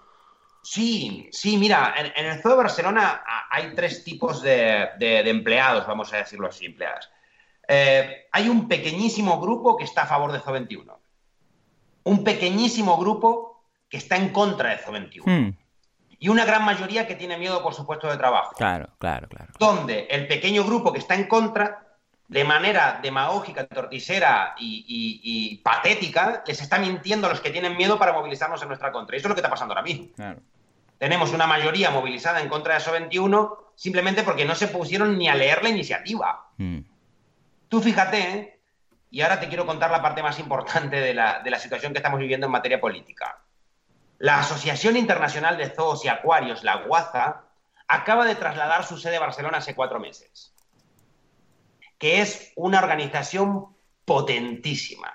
Sí, 0.64 1.28
sí, 1.30 1.58
mira, 1.58 1.94
en, 1.96 2.26
el 2.26 2.40
zoo 2.40 2.52
de 2.52 2.56
Barcelona 2.56 3.22
hay 3.50 3.74
tres 3.74 4.02
tipos 4.02 4.40
de, 4.40 4.88
empleados, 4.98 5.86
vamos 5.86 6.12
a 6.12 6.16
decirlo 6.16 6.48
así, 6.48 6.64
empleadas. 6.64 7.10
Eh, 7.68 8.28
hay 8.32 8.48
un 8.48 8.66
pequeñísimo 8.66 9.40
grupo 9.40 9.76
que 9.76 9.84
está 9.84 10.02
a 10.02 10.06
favor 10.06 10.32
de 10.32 10.40
Zoo 10.40 10.54
21. 10.54 10.98
Un 12.04 12.24
pequeñísimo 12.24 12.96
grupo 12.96 13.54
que 13.88 13.98
está 13.98 14.16
en 14.16 14.30
contra 14.30 14.70
de 14.70 14.78
Zo21. 14.82 15.22
Hmm. 15.24 15.56
Y 16.18 16.28
una 16.28 16.46
gran 16.46 16.64
mayoría 16.64 17.06
que 17.06 17.14
tiene 17.14 17.36
miedo 17.36 17.62
por 17.62 17.74
su 17.74 17.84
puesto 17.84 18.10
de 18.10 18.16
trabajo. 18.16 18.54
Claro, 18.56 18.88
claro, 18.98 19.28
claro. 19.28 19.52
Donde 19.58 20.06
el 20.10 20.26
pequeño 20.26 20.64
grupo 20.64 20.92
que 20.92 20.98
está 20.98 21.14
en 21.14 21.24
contra, 21.28 21.98
de 22.26 22.44
manera 22.44 23.00
demagógica, 23.02 23.66
torticera 23.66 24.54
y, 24.58 25.60
patética, 25.62 26.42
les 26.46 26.62
está 26.62 26.78
mintiendo 26.78 27.26
a 27.26 27.30
los 27.30 27.40
que 27.40 27.50
tienen 27.50 27.76
miedo 27.76 27.98
para 27.98 28.14
movilizarnos 28.14 28.62
en 28.62 28.68
nuestra 28.68 28.90
contra. 28.90 29.14
Y 29.14 29.18
eso 29.18 29.28
es 29.28 29.30
lo 29.30 29.34
que 29.34 29.40
está 29.40 29.50
pasando 29.50 29.74
ahora 29.74 29.82
mismo. 29.82 30.08
Tenemos 30.98 31.32
una 31.32 31.46
mayoría 31.46 31.90
movilizada 31.90 32.40
en 32.40 32.48
contra 32.48 32.74
de 32.74 32.80
eso 32.80 32.92
21 32.92 33.64
simplemente 33.74 34.22
porque 34.22 34.44
no 34.44 34.54
se 34.54 34.68
pusieron 34.68 35.18
ni 35.18 35.28
a 35.28 35.34
leer 35.34 35.62
la 35.62 35.68
iniciativa. 35.68 36.48
Hmm. 36.56 36.80
Tú 37.68 37.80
fíjate, 37.80 38.20
¿eh? 38.20 38.60
y 39.10 39.20
ahora 39.20 39.40
te 39.40 39.48
quiero 39.48 39.66
contar 39.66 39.90
la 39.90 40.02
parte 40.02 40.22
más 40.22 40.38
importante 40.38 41.00
de 41.00 41.14
la, 41.14 41.40
de 41.40 41.50
la 41.50 41.58
situación 41.58 41.92
que 41.92 41.98
estamos 41.98 42.20
viviendo 42.20 42.46
en 42.46 42.52
materia 42.52 42.80
política. 42.80 43.40
La 44.18 44.38
Asociación 44.38 44.96
Internacional 44.96 45.56
de 45.56 45.70
Zoos 45.70 46.04
y 46.04 46.08
Acuarios, 46.08 46.62
la 46.62 46.86
UAZA, 46.86 47.44
acaba 47.88 48.24
de 48.24 48.36
trasladar 48.36 48.84
su 48.84 48.96
sede 48.96 49.16
a 49.16 49.20
Barcelona 49.20 49.58
hace 49.58 49.74
cuatro 49.74 49.98
meses, 49.98 50.54
que 51.98 52.20
es 52.20 52.52
una 52.56 52.78
organización 52.78 53.76
potentísima, 54.04 55.12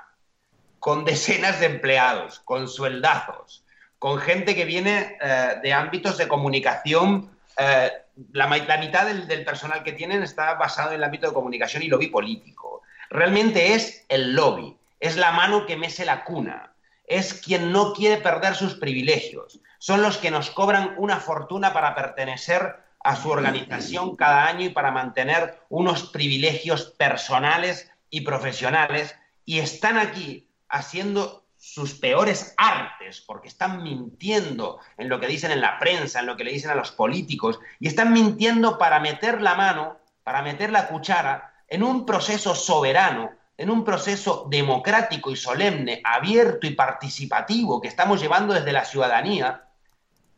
con 0.80 1.06
decenas 1.06 1.60
de 1.60 1.68
empleados, 1.68 2.40
con 2.42 2.68
sueldazos, 2.68 3.66
con 4.00 4.20
gente 4.20 4.56
que 4.56 4.66
viene 4.66 5.18
eh, 5.22 5.56
de 5.62 5.74
ámbitos 5.74 6.18
de 6.18 6.28
comunicación. 6.28 7.30
Eh, 7.58 7.92
la, 8.32 8.48
mitad 8.48 9.06
del, 9.06 9.28
del, 9.28 9.46
personal 9.46 9.84
que 9.84 9.94
tienen 9.94 10.24
está 10.24 10.56
basado 10.56 10.90
en 10.90 10.96
el 10.96 11.04
ámbito 11.04 11.28
de 11.28 11.34
comunicación 11.34 11.84
y 11.84 11.88
lobby 11.88 12.08
político. 12.08 12.82
Realmente 13.10 13.74
es 13.76 14.06
el 14.10 14.34
lobby, 14.34 14.76
es 15.00 15.18
la 15.18 15.32
mano 15.32 15.66
que 15.66 15.78
mece 15.78 16.06
la 16.06 16.24
cuna 16.24 16.70
es 17.10 17.34
quien 17.34 17.72
no 17.72 17.94
quiere 17.94 18.22
perder 18.22 18.56
sus 18.56 18.76
privilegios. 18.76 19.60
Son 19.80 20.02
los 20.02 20.18
que 20.18 20.32
nos 20.32 20.52
cobran 20.52 20.94
una 20.98 21.20
fortuna 21.20 21.74
para 21.74 21.96
pertenecer 21.96 22.78
a 23.02 23.16
su 23.16 23.30
organización 23.30 24.16
cada 24.16 24.46
año 24.46 24.66
y 24.66 24.70
para 24.70 24.92
mantener 24.92 25.60
unos 25.70 26.04
privilegios 26.10 26.86
personales 26.98 27.92
y 28.10 28.22
profesionales 28.22 29.16
y 29.44 29.60
están 29.60 29.98
aquí 29.98 30.48
haciendo 30.68 31.39
sus 31.60 31.94
peores 31.94 32.56
artes, 32.58 33.22
porque 33.22 33.50
están 33.50 33.84
mintiendo 33.84 34.80
en 34.98 35.10
lo 35.10 35.20
que 35.20 35.28
dicen 35.28 35.52
en 35.52 35.62
la 35.62 35.78
prensa, 35.78 36.22
en 36.22 36.26
lo 36.26 36.38
que 36.38 36.46
le 36.46 36.52
dicen 36.52 36.72
a 36.72 36.76
los 36.76 36.92
políticos, 36.92 37.60
y 37.80 37.88
están 37.88 38.14
mintiendo 38.14 38.78
para 38.78 39.00
meter 39.00 39.42
la 39.42 39.54
mano, 39.54 39.98
para 40.24 40.42
meter 40.42 40.72
la 40.72 40.88
cuchara 40.88 41.54
en 41.68 41.84
un 41.84 42.06
proceso 42.06 42.56
soberano 42.56 43.38
en 43.60 43.70
un 43.70 43.84
proceso 43.84 44.48
democrático 44.50 45.32
y 45.32 45.36
solemne, 45.36 46.02
abierto 46.06 46.66
y 46.66 46.72
participativo 46.72 47.82
que 47.82 47.90
estamos 47.90 48.22
llevando 48.22 48.54
desde 48.54 48.72
la 48.72 48.86
ciudadanía 48.86 49.66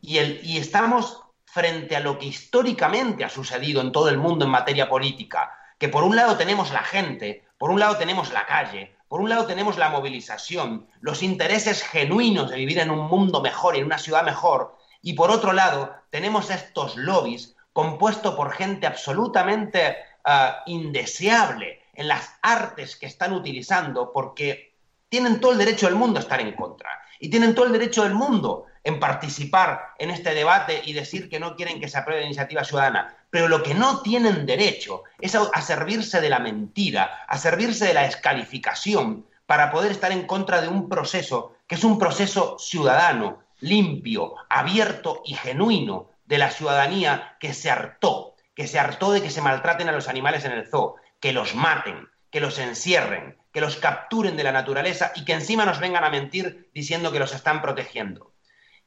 y, 0.00 0.18
el, 0.18 0.40
y 0.42 0.58
estamos 0.58 1.22
frente 1.44 1.94
a 1.94 2.00
lo 2.00 2.18
que 2.18 2.26
históricamente 2.26 3.24
ha 3.24 3.28
sucedido 3.28 3.80
en 3.80 3.92
todo 3.92 4.08
el 4.08 4.18
mundo 4.18 4.44
en 4.44 4.50
materia 4.50 4.88
política, 4.88 5.56
que 5.78 5.88
por 5.88 6.02
un 6.02 6.16
lado 6.16 6.36
tenemos 6.36 6.72
la 6.72 6.82
gente, 6.82 7.44
por 7.58 7.70
un 7.70 7.78
lado 7.78 7.96
tenemos 7.96 8.32
la 8.32 8.44
calle, 8.44 8.96
por 9.12 9.20
un 9.20 9.28
lado 9.28 9.44
tenemos 9.44 9.76
la 9.76 9.90
movilización, 9.90 10.86
los 11.02 11.22
intereses 11.22 11.82
genuinos 11.82 12.48
de 12.48 12.56
vivir 12.56 12.78
en 12.78 12.90
un 12.90 13.08
mundo 13.08 13.42
mejor 13.42 13.76
en 13.76 13.84
una 13.84 13.98
ciudad 13.98 14.24
mejor, 14.24 14.78
y 15.02 15.12
por 15.12 15.30
otro 15.30 15.52
lado 15.52 15.94
tenemos 16.08 16.48
estos 16.48 16.96
lobbies 16.96 17.54
compuestos 17.74 18.34
por 18.34 18.52
gente 18.52 18.86
absolutamente 18.86 19.96
ah, 20.24 20.62
indeseable, 20.64 21.82
en 21.92 22.08
las 22.08 22.36
artes 22.40 22.96
que 22.96 23.04
están 23.04 23.34
utilizando, 23.34 24.14
porque 24.14 24.72
tienen 25.10 25.42
todo 25.42 25.52
el 25.52 25.58
derecho 25.58 25.84
del 25.88 25.96
mundo 25.96 26.18
a 26.18 26.22
estar 26.22 26.40
en 26.40 26.52
contra 26.52 26.88
y 27.20 27.28
tienen 27.28 27.54
todo 27.54 27.66
el 27.66 27.72
derecho 27.72 28.04
del 28.04 28.14
mundo 28.14 28.64
en 28.84 28.98
participar 28.98 29.94
en 29.98 30.10
este 30.10 30.34
debate 30.34 30.82
y 30.84 30.92
decir 30.92 31.28
que 31.28 31.40
no 31.40 31.56
quieren 31.56 31.80
que 31.80 31.88
se 31.88 31.98
apruebe 31.98 32.22
la 32.22 32.26
iniciativa 32.26 32.64
ciudadana. 32.64 33.16
Pero 33.30 33.48
lo 33.48 33.62
que 33.62 33.74
no 33.74 34.02
tienen 34.02 34.46
derecho 34.46 35.04
es 35.20 35.34
a, 35.34 35.62
servirse 35.62 36.20
de 36.20 36.30
la 36.30 36.38
mentira, 36.38 37.24
a 37.28 37.38
servirse 37.38 37.86
de 37.86 37.94
la 37.94 38.02
descalificación 38.02 39.26
para 39.46 39.70
poder 39.70 39.92
estar 39.92 40.12
en 40.12 40.26
contra 40.26 40.60
de 40.60 40.68
un 40.68 40.88
proceso 40.88 41.56
que 41.66 41.76
es 41.76 41.84
un 41.84 41.98
proceso 41.98 42.58
ciudadano, 42.58 43.42
limpio, 43.60 44.34
abierto 44.48 45.22
y 45.24 45.34
genuino 45.34 46.10
de 46.26 46.38
la 46.38 46.50
ciudadanía 46.50 47.36
que 47.40 47.54
se 47.54 47.70
hartó, 47.70 48.34
que 48.54 48.66
se 48.66 48.78
hartó 48.78 49.12
de 49.12 49.22
que 49.22 49.30
se 49.30 49.40
maltraten 49.40 49.88
a 49.88 49.92
los 49.92 50.08
animales 50.08 50.44
en 50.44 50.52
el 50.52 50.68
zoo, 50.68 50.96
que 51.20 51.32
los 51.32 51.54
maten, 51.54 52.08
que 52.30 52.40
los 52.40 52.58
encierren, 52.58 53.38
que 53.52 53.60
los 53.60 53.76
capturen 53.76 54.36
de 54.36 54.44
la 54.44 54.52
naturaleza 54.52 55.12
y 55.14 55.24
que 55.24 55.34
encima 55.34 55.64
nos 55.64 55.78
vengan 55.78 56.04
a 56.04 56.10
mentir 56.10 56.70
diciendo 56.74 57.12
que 57.12 57.18
los 57.18 57.34
están 57.34 57.62
protegiendo. 57.62 58.31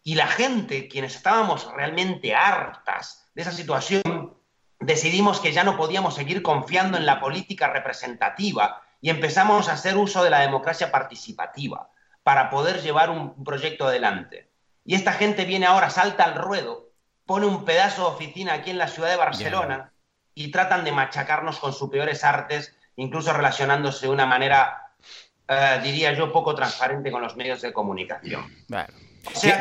Y 0.08 0.14
la 0.14 0.28
gente, 0.28 0.88
quienes 0.88 1.16
estábamos 1.16 1.68
realmente 1.74 2.36
hartas 2.36 3.28
de 3.34 3.42
esa 3.42 3.52
situación, 3.52 4.38
decidimos 4.80 5.40
que 5.40 5.52
ya 5.52 5.64
no 5.64 5.78
podíamos 5.78 6.14
seguir 6.14 6.44
confiando 6.44 7.00
en 7.00 7.08
la 7.08 7.20
política 7.20 7.70
representativa 7.74 8.84
y 9.02 9.10
empezamos 9.10 9.68
a 9.68 9.74
hacer 9.74 9.98
uso 9.98 10.24
de 10.24 10.30
la 10.30 10.42
democracia 10.42 10.92
participativa 10.92 11.90
para 12.22 12.52
poder 12.52 12.84
llevar 12.84 13.10
un 13.10 13.44
proyecto 13.44 13.88
adelante. 13.88 14.48
Y 14.86 14.94
esta 14.94 15.12
gente 15.12 15.44
viene 15.44 15.66
ahora, 15.66 15.90
salta 15.90 16.24
al 16.24 16.36
ruedo, 16.36 16.92
pone 17.26 17.48
un 17.48 17.66
pedazo 17.66 18.04
de 18.04 18.16
oficina 18.16 18.54
aquí 18.54 18.70
en 18.70 18.78
la 18.78 18.88
ciudad 18.88 19.10
de 19.10 19.16
Barcelona 19.16 19.92
y 20.36 20.52
tratan 20.52 20.84
de 20.84 20.92
machacarnos 20.92 21.58
con 21.58 21.74
sus 21.74 21.90
peores 21.90 22.24
artes, 22.24 22.78
incluso 22.96 23.34
relacionándose 23.34 24.06
de 24.06 24.12
una 24.12 24.28
manera, 24.28 24.92
eh, 25.48 25.80
diría 25.82 26.14
yo, 26.14 26.32
poco 26.32 26.54
transparente 26.54 27.12
con 27.12 27.24
los 27.24 27.36
medios 27.36 27.64
de 27.64 27.74
comunicación. 27.74 28.46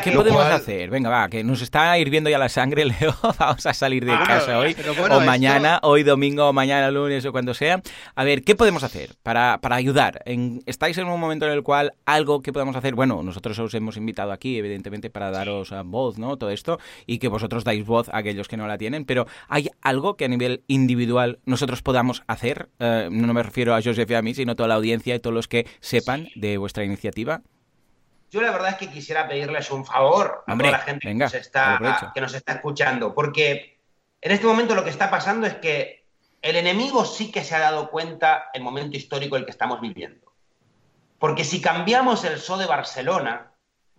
¿Qué, 0.03 0.13
podemos 0.13 0.45
hacer? 0.45 0.91
Venga, 0.91 1.11
va, 1.11 1.29
que 1.29 1.45
nos 1.45 1.63
está 1.63 1.99
hirviendo 1.99 2.31
ya 2.31 2.39
la 2.39 2.49
sangre, 2.49 2.85
Leo. 3.01 3.15
Vamos 3.39 3.67
a 3.67 3.75
salir 3.75 4.05
de 4.05 4.13
ah, 4.13 4.25
casa 4.27 4.59
hoy, 4.59 4.77
o 5.11 5.21
mañana, 5.21 5.81
hoy 5.83 6.03
domingo, 6.03 6.49
o 6.49 6.53
mañana 6.53 6.91
lunes, 6.91 7.25
o 7.27 7.33
cuando 7.33 7.55
sea. 7.55 7.83
A 8.15 8.25
ver, 8.25 8.43
¿qué 8.43 8.55
podemos 8.55 8.83
hacer 8.83 9.17
para, 9.23 9.59
para 9.61 9.77
ayudar? 9.77 10.23
En, 10.27 10.63
¿Estáis 10.67 10.99
en 10.99 11.07
un 11.07 11.19
momento 11.19 11.47
en 11.47 11.53
el 11.53 11.63
cual 11.63 11.95
algo 12.07 12.43
que 12.43 12.53
podemos 12.53 12.77
hacer? 12.77 12.95
Bueno, 12.95 13.23
nosotros 13.23 13.59
os 13.59 13.75
hemos 13.75 13.97
invitado 13.97 14.33
aquí, 14.33 14.59
evidentemente, 14.59 15.11
para 15.11 15.31
daros 15.31 15.73
voz, 15.85 16.19
¿no? 16.19 16.37
Todo 16.37 16.51
esto, 16.51 16.79
y 17.07 17.19
que 17.19 17.29
vosotros 17.29 17.65
dais 17.65 17.85
voz 17.85 18.09
a 18.09 18.19
aquellos 18.19 18.49
que 18.49 18.57
no 18.57 18.67
la 18.67 18.79
tienen, 18.79 19.05
pero 19.05 19.27
¿hay 19.49 19.71
algo 19.83 20.17
que 20.17 20.25
a 20.25 20.29
nivel 20.29 20.63
individual 20.67 21.39
nosotros 21.45 21.83
podamos 21.83 22.23
hacer? 22.27 22.69
Eh, 22.79 23.09
no 23.11 23.33
me 23.35 23.43
refiero 23.43 23.75
a 23.75 23.83
Joseph 23.83 24.11
y 24.11 24.15
a 24.15 24.23
mí, 24.23 24.35
sino 24.35 24.53
a 24.53 24.55
toda 24.55 24.69
la 24.69 24.75
audiencia 24.75 25.15
y 25.15 25.21
todos 25.21 25.35
los 25.35 25.49
que 25.49 25.67
sepan 25.81 26.29
de 26.35 26.59
vuestra 26.59 26.85
iniciativa. 26.85 27.43
Yo 28.35 28.41
la 28.41 28.51
verdad 28.51 28.71
es 28.71 28.79
que 28.79 28.91
quisiera 28.91 29.29
pedirles 29.29 29.71
un 29.71 29.87
favor 29.87 30.43
a 30.49 30.59
toda 30.59 30.71
la 30.73 30.79
gente 30.81 31.07
que, 31.07 31.15
nos 31.15 31.35
está, 31.35 32.11
que 32.13 32.21
nos 32.21 32.35
está 32.35 32.55
escuchando, 32.55 33.15
porque 33.15 33.79
en 34.21 34.33
este 34.33 34.45
momento 34.45 34.75
lo 34.75 34.83
que 34.83 34.91
está 34.91 35.09
pasando 35.09 35.47
es 35.47 35.55
que 35.55 36.09
el 36.43 36.57
enemigo 36.57 37.05
sí 37.05 37.31
que 37.31 37.45
se 37.45 37.55
ha 37.55 37.61
dado 37.61 37.91
cuenta 37.91 38.51
el 38.53 38.65
momento 38.65 38.97
histórico 38.97 39.37
en 39.37 39.43
el 39.43 39.47
que 39.47 39.53
estamos 39.53 39.81
viviendo. 39.81 40.33
Porque 41.21 41.45
si 41.45 41.63
cambiamos 41.63 42.25
el 42.25 42.41
SO 42.41 42.59
de 42.59 42.67
Barcelona, 42.67 43.53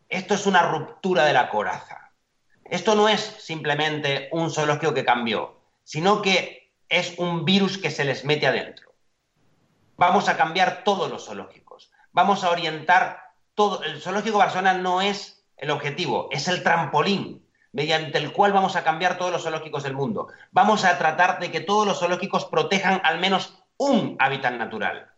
esto 0.09 0.33
es 0.33 0.45
una 0.45 0.63
ruptura 0.63 1.23
de 1.23 1.31
la 1.31 1.47
coraza. 1.49 2.11
Esto 2.65 2.93
no 2.93 3.07
es 3.07 3.21
simplemente 3.21 4.27
un 4.33 4.51
zoológico 4.51 4.93
que 4.93 5.05
cambió, 5.05 5.61
sino 5.85 6.21
que 6.21 6.73
es 6.89 7.17
un 7.19 7.45
virus 7.45 7.77
que 7.77 7.89
se 7.89 8.03
les 8.03 8.25
mete 8.25 8.47
adentro. 8.47 8.91
Vamos 9.95 10.27
a 10.27 10.35
cambiar 10.35 10.83
todos 10.83 11.09
los 11.09 11.25
zoológicos. 11.25 11.89
Vamos 12.11 12.43
a 12.43 12.49
orientar 12.49 13.24
el 13.85 14.01
zoológico 14.01 14.37
Barcelona 14.37 14.73
no 14.73 15.01
es 15.01 15.43
el 15.57 15.71
objetivo, 15.71 16.27
es 16.31 16.47
el 16.47 16.63
trampolín 16.63 17.45
mediante 17.71 18.17
el 18.17 18.31
cual 18.31 18.53
vamos 18.53 18.75
a 18.75 18.83
cambiar 18.83 19.17
todos 19.17 19.31
los 19.31 19.43
zoológicos 19.43 19.83
del 19.83 19.93
mundo. 19.93 20.29
Vamos 20.51 20.85
a 20.85 20.97
tratar 20.97 21.39
de 21.39 21.51
que 21.51 21.59
todos 21.59 21.85
los 21.85 21.99
zoológicos 21.99 22.45
protejan 22.45 23.01
al 23.03 23.19
menos 23.19 23.57
un 23.77 24.15
hábitat 24.19 24.53
natural, 24.53 25.11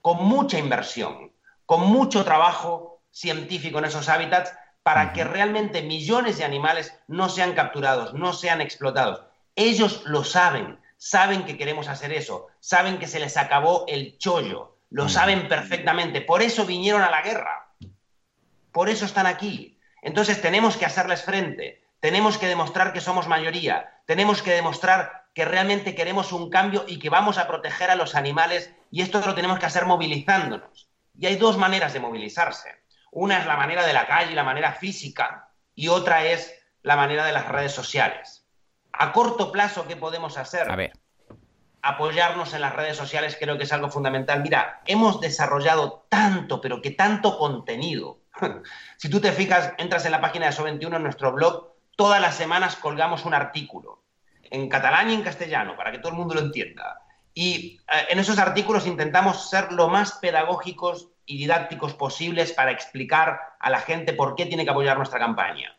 con 0.00 0.24
mucha 0.24 0.58
inversión, 0.58 1.32
con 1.66 1.86
mucho 1.86 2.24
trabajo 2.24 3.02
científico 3.10 3.78
en 3.78 3.84
esos 3.84 4.08
hábitats, 4.08 4.54
para 4.82 5.12
que 5.12 5.24
realmente 5.24 5.82
millones 5.82 6.38
de 6.38 6.44
animales 6.44 6.98
no 7.06 7.28
sean 7.28 7.52
capturados, 7.52 8.14
no 8.14 8.32
sean 8.32 8.62
explotados. 8.62 9.22
Ellos 9.54 10.02
lo 10.06 10.24
saben, 10.24 10.80
saben 10.96 11.44
que 11.44 11.58
queremos 11.58 11.88
hacer 11.88 12.12
eso, 12.14 12.46
saben 12.60 12.98
que 12.98 13.08
se 13.08 13.20
les 13.20 13.36
acabó 13.36 13.84
el 13.88 14.16
chollo, 14.16 14.78
lo 14.88 15.08
saben 15.10 15.48
perfectamente, 15.48 16.22
por 16.22 16.40
eso 16.40 16.64
vinieron 16.64 17.02
a 17.02 17.10
la 17.10 17.20
guerra. 17.20 17.69
Por 18.72 18.88
eso 18.88 19.04
están 19.04 19.26
aquí. 19.26 19.78
Entonces 20.02 20.40
tenemos 20.40 20.76
que 20.76 20.86
hacerles 20.86 21.22
frente, 21.22 21.84
tenemos 22.00 22.38
que 22.38 22.46
demostrar 22.46 22.92
que 22.92 23.00
somos 23.00 23.28
mayoría, 23.28 24.00
tenemos 24.06 24.42
que 24.42 24.52
demostrar 24.52 25.26
que 25.34 25.44
realmente 25.44 25.94
queremos 25.94 26.32
un 26.32 26.50
cambio 26.50 26.84
y 26.86 26.98
que 26.98 27.10
vamos 27.10 27.38
a 27.38 27.46
proteger 27.46 27.90
a 27.90 27.94
los 27.94 28.14
animales 28.14 28.74
y 28.90 29.02
esto 29.02 29.20
lo 29.24 29.34
tenemos 29.34 29.58
que 29.58 29.66
hacer 29.66 29.84
movilizándonos. 29.86 30.88
Y 31.18 31.26
hay 31.26 31.36
dos 31.36 31.58
maneras 31.58 31.92
de 31.92 32.00
movilizarse. 32.00 32.80
Una 33.12 33.38
es 33.38 33.46
la 33.46 33.56
manera 33.56 33.84
de 33.86 33.92
la 33.92 34.06
calle, 34.06 34.34
la 34.34 34.44
manera 34.44 34.72
física, 34.72 35.50
y 35.74 35.88
otra 35.88 36.24
es 36.24 36.54
la 36.82 36.96
manera 36.96 37.24
de 37.24 37.32
las 37.32 37.46
redes 37.48 37.72
sociales. 37.72 38.46
A 38.92 39.12
corto 39.12 39.52
plazo, 39.52 39.86
¿qué 39.86 39.96
podemos 39.96 40.38
hacer? 40.38 40.70
A 40.70 40.76
ver. 40.76 40.92
Apoyarnos 41.82 42.54
en 42.54 42.60
las 42.60 42.74
redes 42.74 42.96
sociales 42.96 43.36
creo 43.38 43.56
que 43.56 43.64
es 43.64 43.72
algo 43.72 43.90
fundamental. 43.90 44.42
Mira, 44.42 44.82
hemos 44.86 45.20
desarrollado 45.20 46.06
tanto, 46.08 46.60
pero 46.60 46.82
que 46.82 46.90
tanto 46.90 47.38
contenido 47.38 48.19
si 48.96 49.08
tú 49.08 49.20
te 49.20 49.32
fijas, 49.32 49.72
entras 49.78 50.04
en 50.06 50.12
la 50.12 50.20
página 50.20 50.46
de 50.46 50.52
So21 50.52 50.96
en 50.96 51.02
nuestro 51.02 51.32
blog, 51.32 51.74
todas 51.96 52.20
las 52.20 52.36
semanas 52.36 52.76
colgamos 52.76 53.24
un 53.24 53.34
artículo, 53.34 54.02
en 54.42 54.68
catalán 54.68 55.10
y 55.10 55.14
en 55.14 55.22
castellano, 55.22 55.76
para 55.76 55.92
que 55.92 55.98
todo 55.98 56.12
el 56.12 56.18
mundo 56.18 56.34
lo 56.34 56.40
entienda. 56.40 57.00
Y 57.34 57.80
eh, 57.92 58.06
en 58.08 58.18
esos 58.18 58.38
artículos 58.38 58.86
intentamos 58.86 59.48
ser 59.48 59.72
lo 59.72 59.88
más 59.88 60.12
pedagógicos 60.12 61.08
y 61.26 61.38
didácticos 61.38 61.94
posibles 61.94 62.52
para 62.52 62.72
explicar 62.72 63.40
a 63.58 63.70
la 63.70 63.80
gente 63.80 64.12
por 64.12 64.34
qué 64.34 64.46
tiene 64.46 64.64
que 64.64 64.70
apoyar 64.70 64.96
nuestra 64.96 65.18
campaña, 65.18 65.78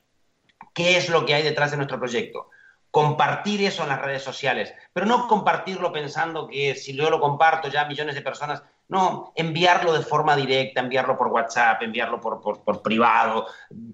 qué 0.74 0.97
es 0.97 1.09
lo 1.09 1.26
que 1.26 1.34
hay 1.34 1.43
detrás 1.43 1.72
de 1.72 1.78
nuestro 1.78 1.99
proyecto. 1.99 2.49
Compartir 2.89 3.64
eso 3.64 3.84
en 3.84 3.89
las 3.89 4.01
redes 4.01 4.24
sociales, 4.24 4.74
pero 4.93 5.05
no 5.05 5.28
compartirlo 5.28 5.91
pensando 5.91 6.47
que 6.47 6.76
si 6.76 6.95
yo 6.95 7.09
lo 7.09 7.20
comparto 7.20 7.70
ya 7.70 7.86
millones 7.86 8.16
de 8.16 8.22
personas 8.22 8.64
no, 8.92 9.32
enviarlo 9.36 9.94
de 9.94 10.04
forma 10.04 10.36
directa, 10.36 10.82
enviarlo 10.82 11.18
por 11.18 11.30
WhatsApp, 11.30 11.82
enviarlo 11.82 12.20
por, 12.20 12.42
por, 12.42 12.82
privado, 12.82 13.48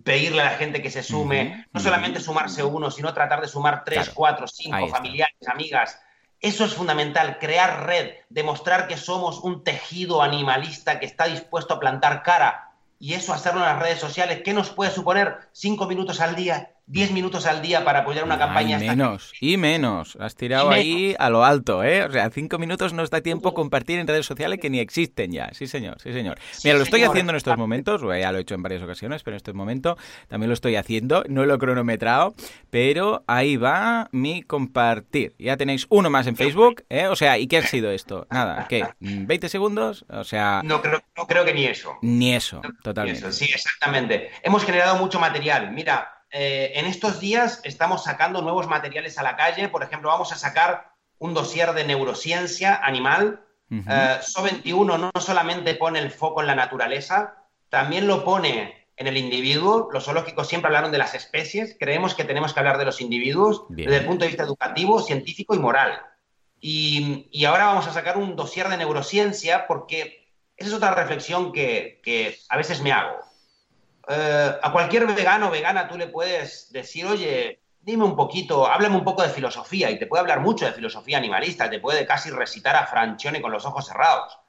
pedirle 0.04 0.42
a 0.42 0.46
la 0.46 0.58
gente 0.58 0.82
que 0.82 0.90
se 0.90 1.04
sume, 1.04 1.68
no 1.72 1.80
solamente 1.80 2.20
sumarse 2.20 2.64
uno, 2.64 2.90
sino 2.90 3.14
tratar 3.14 3.40
de 3.40 3.48
sumar 3.48 3.84
tres, 3.84 4.10
cuatro, 4.10 4.48
cinco 4.48 4.88
familiares, 4.88 5.38
amigas. 5.48 6.00
Eso 6.42 6.66
es 6.66 6.74
fundamental, 6.74 7.38
crear 7.38 7.86
red, 7.86 8.16
demostrar 8.30 8.88
que 8.88 8.98
somos 8.98 9.40
un 9.42 9.64
tejido 9.64 10.24
animalista 10.24 11.00
que 11.00 11.06
está 11.06 11.26
dispuesto 11.26 11.76
a 11.76 11.80
plantar 11.80 12.24
cara 12.24 12.72
y 12.98 13.14
eso 13.14 13.34
hacerlo 13.34 13.60
en 13.60 13.68
las 13.68 13.80
redes 13.80 14.00
sociales, 14.00 14.42
¿qué 14.44 14.56
nos 14.56 14.72
puede 14.72 14.90
suponer? 14.90 15.38
Cinco 15.52 15.86
minutos 15.86 16.22
al 16.22 16.36
día, 16.36 16.72
10 16.88 17.12
minutos 17.12 17.46
al 17.46 17.62
día 17.62 17.84
para 17.84 18.00
apoyar 18.00 18.24
una 18.24 18.38
campaña. 18.38 18.82
Y 18.82 18.88
menos, 18.88 19.34
y 19.42 19.58
menos. 19.58 20.18
Has 20.22 20.36
tirado 20.36 20.70
ahí 20.70 21.16
a 21.20 21.30
lo 21.30 21.44
alto, 21.44 21.84
¿eh? 21.84 22.04
O 22.04 22.12
sea, 22.12 22.30
cinco 22.30 22.58
minutos 22.58 22.94
no 22.94 23.04
está 23.04 23.20
tiempo 23.20 23.54
compartir 23.54 24.00
en 24.00 24.08
redes 24.08 24.26
sociales 24.26 24.60
que 24.62 24.70
ni 24.70 24.80
existen 24.80 25.34
ya. 25.34 25.50
Sí, 25.52 25.68
señor, 25.68 25.98
sí, 26.02 26.14
señor. 26.14 26.40
Mira, 26.64 26.78
lo 26.78 26.84
estoy 26.84 27.04
haciendo 27.04 27.32
en 27.32 27.36
estos 27.36 27.58
momentos, 27.58 28.02
ya 28.02 28.32
lo 28.32 28.38
he 28.38 28.42
hecho 28.42 28.56
en 28.56 28.64
varias 28.64 28.82
ocasiones, 28.82 29.22
pero 29.24 29.36
en 29.36 29.38
este 29.38 29.52
momento 29.52 29.98
también 30.30 30.48
lo 30.50 30.54
estoy 30.54 30.78
haciendo. 30.78 31.26
No 31.28 31.46
lo 31.46 31.56
he 31.56 31.58
cronometrado, 31.58 32.36
pero 32.70 33.26
ahí 33.28 33.58
va 33.58 34.08
mi 34.14 34.44
compartir. 34.44 35.36
Ya 35.38 35.58
tenéis 35.58 35.88
uno 35.90 36.10
más 36.10 36.26
en 36.28 36.38
Facebook, 36.38 36.86
¿eh? 36.90 37.08
O 37.08 37.18
sea, 37.18 37.38
¿y 37.38 37.48
qué 37.48 37.58
ha 37.58 37.64
sido 37.64 37.92
esto? 37.92 38.28
Nada, 38.32 38.66
¿qué? 38.70 38.86
¿20 39.02 39.50
segundos? 39.50 40.06
O 40.08 40.24
sea... 40.24 40.62
No 40.64 40.82
creo, 40.82 41.02
no 41.18 41.28
creo 41.28 41.44
que 41.44 41.54
ni 41.54 41.66
eso. 41.66 41.98
Ni 42.02 42.34
eso, 42.34 42.62
totalmente. 42.82 43.30
Sí, 43.34 43.46
exactamente. 43.46 44.30
Hemos 44.42 44.64
generado 44.64 44.96
mucho 44.98 45.20
material. 45.20 45.72
Mira, 45.72 46.17
eh, 46.40 46.78
en 46.78 46.86
estos 46.86 47.20
días 47.20 47.62
estamos 47.64 48.04
sacando 48.04 48.44
nuevos 48.44 48.68
materiales 48.68 49.18
a 49.18 49.24
la 49.24 49.36
calle. 49.36 49.70
Por 49.70 49.82
ejemplo, 49.82 50.10
vamos 50.10 50.32
a 50.32 50.36
sacar 50.36 50.92
un 51.18 51.34
dossier 51.34 51.74
de 51.74 51.84
neurociencia 51.84 52.76
animal. 52.76 53.42
Eh, 53.72 54.20
SO21 54.22 55.00
no 55.00 55.12
solamente 55.20 55.74
pone 55.74 55.98
el 55.98 56.12
foco 56.12 56.42
en 56.42 56.48
la 56.48 56.54
naturaleza, 56.54 57.44
también 57.70 58.06
lo 58.06 58.24
pone 58.24 58.88
en 58.98 59.08
el 59.08 59.18
individuo. 59.18 59.90
Los 59.92 60.06
zoológicos 60.06 60.48
siempre 60.48 60.68
hablaron 60.68 60.92
de 60.92 61.00
las 61.00 61.16
especies. 61.16 61.76
Creemos 61.80 62.14
que 62.14 62.24
tenemos 62.24 62.54
que 62.54 62.60
hablar 62.60 62.78
de 62.78 62.86
los 62.86 63.02
individuos 63.02 63.64
desde 63.70 63.98
el 63.98 64.06
punto 64.06 64.24
de 64.24 64.30
vista 64.30 64.44
educativo, 64.44 65.02
científico 65.02 65.56
y 65.56 65.60
moral. 65.60 66.00
Y, 66.62 67.30
y, 67.32 67.46
ahora 67.46 67.66
vamos 67.66 67.88
a 67.88 67.94
sacar 67.94 68.16
un 68.16 68.36
dossier 68.36 68.70
de 68.70 68.78
neurociencia 68.78 69.66
porque 69.66 70.28
esa 70.56 70.70
es 70.70 70.76
otra 70.76 70.94
reflexión 70.94 71.52
que, 71.52 72.00
que 72.04 72.38
a 72.50 72.58
veces 72.58 72.82
me 72.82 72.92
hago. 72.92 73.27
Eh, 74.10 74.60
a 74.62 74.72
cualquier 74.72 75.06
vegano 75.06 75.48
o 75.48 75.52
vegana 75.52 75.88
tú 75.88 75.98
le 75.98 76.08
puedes 76.08 76.72
decir, 76.72 77.06
oye, 77.06 77.60
dime 77.82 78.06
un 78.06 78.16
poquito, 78.16 78.68
háblame 78.68 78.96
un 78.96 79.04
poco 79.04 79.22
de 79.22 79.30
filosofía, 79.30 79.92
y 79.92 80.00
te 80.00 80.08
puede 80.08 80.22
hablar 80.22 80.40
mucho 80.40 80.66
de 80.66 80.72
filosofía 80.72 81.18
animalista, 81.18 81.70
te 81.70 81.80
puede 81.80 82.06
casi 82.06 82.30
recitar 82.30 82.76
a 82.76 82.86
Francione 82.86 83.42
con 83.42 83.52
los 83.52 83.66
ojos 83.66 83.88
cerrados. 83.88 84.40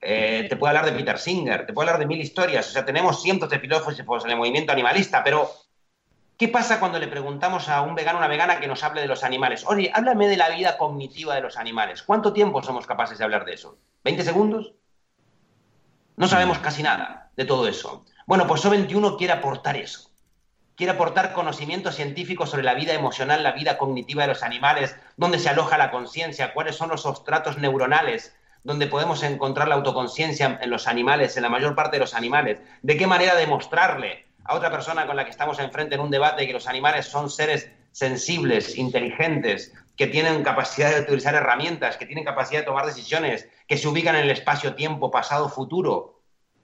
Eh, 0.00 0.46
te 0.48 0.56
puede 0.56 0.76
hablar 0.76 0.92
de 0.92 0.98
Peter 0.98 1.18
Singer, 1.18 1.66
te 1.66 1.72
puede 1.72 1.88
hablar 1.88 2.00
de 2.00 2.06
mil 2.06 2.20
historias, 2.20 2.68
o 2.68 2.72
sea, 2.72 2.84
tenemos 2.84 3.20
cientos 3.22 3.50
de 3.50 3.58
filósofos 3.58 4.24
en 4.24 4.30
el 4.30 4.36
movimiento 4.36 4.72
animalista, 4.72 5.22
pero 5.22 5.50
¿qué 6.38 6.48
pasa 6.48 6.80
cuando 6.80 6.98
le 6.98 7.06
preguntamos 7.06 7.68
a 7.68 7.82
un 7.82 7.94
vegano 7.94 8.18
o 8.18 8.20
una 8.20 8.28
vegana 8.28 8.60
que 8.60 8.66
nos 8.66 8.82
hable 8.82 9.02
de 9.02 9.08
los 9.08 9.24
animales? 9.24 9.64
Oye, 9.66 9.90
háblame 9.92 10.26
de 10.26 10.36
la 10.36 10.48
vida 10.50 10.78
cognitiva 10.78 11.34
de 11.34 11.42
los 11.42 11.56
animales. 11.56 12.02
¿Cuánto 12.02 12.32
tiempo 12.32 12.62
somos 12.62 12.86
capaces 12.86 13.18
de 13.18 13.24
hablar 13.24 13.44
de 13.44 13.54
eso? 13.54 13.76
¿20 14.04 14.22
segundos? 14.22 14.72
No 16.16 16.28
sabemos 16.28 16.58
casi 16.58 16.82
nada 16.82 17.30
de 17.36 17.44
todo 17.44 17.68
eso. 17.68 18.04
Bueno, 18.30 18.46
pues 18.46 18.64
So21 18.64 19.18
quiere 19.18 19.32
aportar 19.32 19.76
eso. 19.76 20.08
quiere 20.76 20.92
aportar 20.92 21.32
conocimiento 21.32 21.90
científico 21.90 22.46
sobre 22.46 22.62
la 22.62 22.74
vida 22.74 22.94
emocional, 22.94 23.42
la 23.42 23.50
vida 23.50 23.76
cognitiva 23.76 24.22
de 24.22 24.28
los 24.28 24.44
animales, 24.44 24.94
dónde 25.16 25.40
se 25.40 25.48
aloja 25.48 25.76
la 25.76 25.90
conciencia, 25.90 26.52
cuáles 26.52 26.76
son 26.76 26.90
los 26.90 27.02
sustratos 27.02 27.58
neuronales, 27.58 28.32
donde 28.62 28.86
podemos 28.86 29.24
encontrar 29.24 29.66
la 29.66 29.74
autoconciencia 29.74 30.60
en 30.62 30.70
los 30.70 30.86
animales, 30.86 31.36
en 31.36 31.42
la 31.42 31.48
mayor 31.48 31.74
parte 31.74 31.96
de 31.96 32.02
los 32.02 32.14
animales, 32.14 32.60
de 32.82 32.96
qué 32.96 33.08
manera 33.08 33.34
demostrarle 33.34 34.26
a 34.44 34.54
otra 34.54 34.70
persona 34.70 35.08
con 35.08 35.16
la 35.16 35.24
que 35.24 35.32
estamos 35.32 35.58
enfrente 35.58 35.96
en 35.96 36.00
un 36.00 36.12
debate 36.12 36.46
que 36.46 36.52
los 36.52 36.68
animales 36.68 37.06
son 37.06 37.30
seres 37.30 37.68
sensibles, 37.90 38.78
inteligentes, 38.78 39.74
que 39.96 40.06
tienen 40.06 40.44
capacidad 40.44 40.94
de 40.94 41.00
utilizar 41.00 41.34
herramientas, 41.34 41.96
que 41.96 42.06
tienen 42.06 42.24
capacidad 42.24 42.60
de 42.60 42.66
tomar 42.66 42.86
decisiones, 42.86 43.48
que 43.66 43.76
se 43.76 43.88
ubican 43.88 44.14
en 44.14 44.22
el 44.22 44.30
espacio-tiempo, 44.30 45.10
pasado, 45.10 45.48
futuro, 45.48 46.19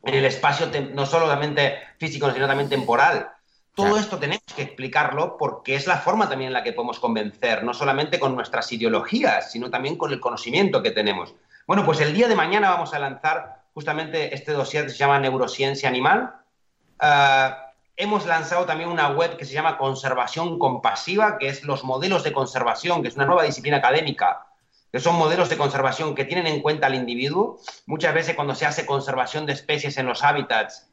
en 0.06 0.14
el 0.14 0.24
espacio 0.24 0.70
no 0.94 1.04
solamente 1.04 1.78
físico, 1.98 2.32
sino 2.32 2.46
también 2.46 2.68
temporal. 2.68 3.30
Todo 3.74 3.98
esto 3.98 4.18
tenemos 4.18 4.44
que 4.54 4.62
explicarlo 4.62 5.36
porque 5.36 5.74
es 5.74 5.86
la 5.86 5.98
forma 5.98 6.28
también 6.28 6.48
en 6.48 6.54
la 6.54 6.62
que 6.62 6.72
podemos 6.72 6.98
convencer, 6.98 7.62
no 7.62 7.74
solamente 7.74 8.18
con 8.18 8.34
nuestras 8.34 8.72
ideologías, 8.72 9.52
sino 9.52 9.68
también 9.68 9.96
con 9.96 10.12
el 10.12 10.20
conocimiento 10.20 10.82
que 10.82 10.92
tenemos. 10.92 11.34
Bueno, 11.66 11.84
pues 11.84 12.00
el 12.00 12.14
día 12.14 12.28
de 12.28 12.36
mañana 12.36 12.70
vamos 12.70 12.94
a 12.94 12.98
lanzar 12.98 13.64
justamente 13.74 14.34
este 14.34 14.52
dossier 14.52 14.84
que 14.84 14.90
se 14.90 14.96
llama 14.96 15.18
Neurociencia 15.18 15.88
Animal. 15.88 16.36
Ah, 16.98 17.72
hemos 17.96 18.24
lanzado 18.24 18.64
también 18.64 18.88
una 18.88 19.08
web 19.08 19.36
que 19.36 19.44
se 19.44 19.52
llama 19.52 19.76
Conservación 19.76 20.58
Compasiva, 20.58 21.36
que 21.36 21.48
es 21.48 21.64
los 21.64 21.84
modelos 21.84 22.22
de 22.22 22.32
conservación, 22.32 23.02
que 23.02 23.08
es 23.08 23.16
una 23.16 23.26
nueva 23.26 23.42
disciplina 23.42 23.78
académica, 23.78 24.45
que 24.96 25.00
son 25.00 25.16
modelos 25.16 25.50
de 25.50 25.58
conservación 25.58 26.14
que 26.14 26.24
tienen 26.24 26.46
en 26.46 26.62
cuenta 26.62 26.86
al 26.86 26.94
individuo. 26.94 27.60
Muchas 27.84 28.14
veces 28.14 28.34
cuando 28.34 28.54
se 28.54 28.64
hace 28.64 28.86
conservación 28.86 29.44
de 29.44 29.52
especies 29.52 29.98
en 29.98 30.06
los 30.06 30.24
hábitats, 30.24 30.88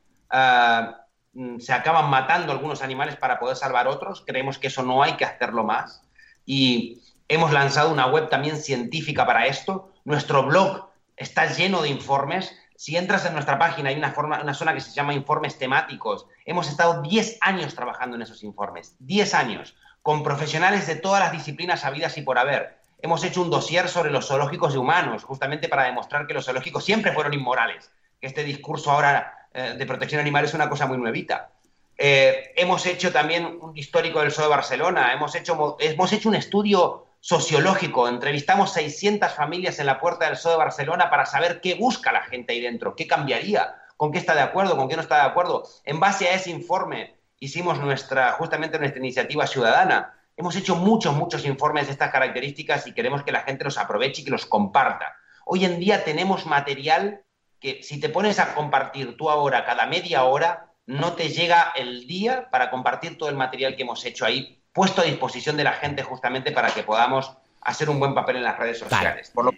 mm, 1.32 1.60
se 1.60 1.72
acaban 1.72 2.10
matando 2.10 2.52
algunos 2.52 2.82
animales 2.82 3.16
para 3.16 3.40
poder 3.40 3.56
salvar 3.56 3.88
otros. 3.88 4.22
Creemos 4.28 4.58
que 4.58 4.68
eso 4.68 4.84
no 4.84 5.04
hay 5.04 5.14
que 5.14 5.24
hacerlo 5.24 5.64
más. 5.64 6.04
Y 6.46 7.02
hemos 7.30 7.54
lanzado 7.54 7.94
una 7.94 8.08
web 8.08 8.28
también 8.28 8.58
científica 8.58 9.26
para 9.26 9.46
esto, 9.46 9.94
nuestro 10.04 10.44
blog 10.48 10.90
está 11.16 11.46
lleno 11.46 11.82
de 11.82 11.88
informes. 11.88 12.54
Si 12.76 12.98
entras 12.98 13.26
en 13.26 13.32
nuestra 13.32 13.58
página, 13.58 13.88
hay 13.88 13.96
una, 13.96 14.12
forma, 14.12 14.42
una 14.42 14.54
zona 14.54 14.74
que 14.74 14.82
se 14.82 14.92
llama 14.92 15.14
informes 15.14 15.58
temáticos. 15.58 16.28
Hemos 16.44 16.68
estado 16.68 17.02
10 17.04 17.38
años 17.40 17.74
trabajando 17.74 18.18
en 18.18 18.24
esos 18.24 18.44
informes, 18.44 18.98
10 19.00 19.34
años, 19.34 19.78
con 20.02 20.24
profesionales 20.24 20.88
de 20.88 20.98
todas 20.98 21.22
las 21.22 21.32
disciplinas 21.32 21.86
habidas 21.86 22.18
y 22.18 22.22
por 22.22 22.38
haber. 22.38 22.83
Hemos 23.04 23.22
hecho 23.26 23.42
un 23.42 23.50
dossier 23.50 23.90
sobre 23.90 24.12
los 24.12 24.28
zoológicos 24.28 24.72
de 24.72 24.80
humanos, 24.80 25.26
justamente 25.26 25.68
para 25.68 25.84
demostrar 25.84 26.26
que 26.26 26.34
los 26.34 26.46
zoológicos 26.46 26.86
siempre 26.86 27.12
fueron 27.12 27.34
inmorales, 27.34 27.92
este 28.22 28.46
discurso 28.46 28.92
ahora 28.92 29.50
eh, 29.54 29.76
de 29.78 29.86
protección 29.86 30.22
animal 30.22 30.46
es 30.46 30.54
una 30.54 30.70
cosa 30.70 30.86
muy 30.86 30.98
nuevita. 30.98 31.50
Eh, 31.98 32.54
hemos 32.56 32.86
hecho 32.86 33.12
también 33.12 33.60
un 33.62 33.78
histórico 33.78 34.22
del 34.22 34.32
Zoo 34.32 34.46
de 34.46 34.52
Barcelona, 34.52 35.12
hemos 35.12 35.36
hecho, 35.36 35.76
hemos 35.82 36.14
hecho 36.14 36.30
un 36.30 36.36
estudio 36.36 37.06
sociológico. 37.20 38.08
Entrevistamos 38.08 38.72
600 38.72 39.34
familias 39.34 39.80
en 39.80 39.88
la 39.88 40.00
puerta 40.00 40.26
del 40.26 40.38
Zoo 40.38 40.54
de 40.54 40.60
Barcelona 40.60 41.10
para 41.10 41.26
saber 41.26 41.60
qué 41.60 41.76
busca 41.76 42.14
la 42.14 42.24
gente 42.24 42.54
ahí 42.54 42.62
dentro, 42.62 42.96
qué 42.96 43.06
cambiaría, 43.06 43.76
con 43.98 44.14
qué 44.14 44.18
está 44.18 44.34
de 44.34 44.42
acuerdo, 44.44 44.78
con 44.78 44.88
qué 44.88 44.96
no 44.96 45.02
está 45.02 45.16
de 45.16 45.30
acuerdo. 45.30 45.64
En 45.84 46.00
base 46.00 46.30
a 46.30 46.36
ese 46.36 46.52
informe 46.52 47.16
hicimos 47.40 47.80
nuestra, 47.80 48.32
justamente 48.32 48.80
nuestra 48.80 49.00
iniciativa 49.00 49.46
ciudadana. 49.46 50.14
Hemos 50.36 50.56
hecho 50.56 50.76
muchos, 50.76 51.16
muchos 51.16 51.46
informes 51.46 51.86
de 51.88 51.94
estas 51.94 52.12
características 52.12 52.88
y 52.88 52.94
queremos 52.94 53.24
que 53.24 53.32
la 53.32 53.42
gente 53.42 53.64
los 53.64 53.78
aproveche 53.78 54.22
y 54.22 54.26
que 54.26 54.32
los 54.32 54.46
comparta. 54.46 55.16
Hoy 55.46 55.66
en 55.66 55.80
día 55.80 56.04
tenemos 56.04 56.46
material 56.46 57.22
que 57.60 57.84
si 57.84 58.00
te 58.00 58.10
pones 58.10 58.40
a 58.40 58.56
compartir 58.56 59.16
tú 59.16 59.30
ahora 59.30 59.66
cada 59.66 59.86
media 59.86 60.24
hora, 60.24 60.72
no 60.86 61.14
te 61.14 61.30
llega 61.30 61.72
el 61.76 62.08
día 62.08 62.50
para 62.50 62.70
compartir 62.72 63.18
todo 63.18 63.30
el 63.30 63.36
material 63.36 63.76
que 63.76 63.84
hemos 63.84 64.04
hecho 64.06 64.26
ahí 64.26 64.62
puesto 64.74 65.02
a 65.02 65.06
disposición 65.06 65.56
de 65.56 65.64
la 65.64 65.74
gente 65.74 66.04
justamente 66.04 66.52
para 66.52 66.72
que 66.72 66.84
podamos 66.84 67.38
hacer 67.62 67.90
un 67.90 68.00
buen 68.00 68.14
papel 68.14 68.38
en 68.38 68.44
las 68.44 68.58
redes 68.58 68.80
sociales. 68.80 69.32
Por 69.34 69.46
lo 69.46 69.52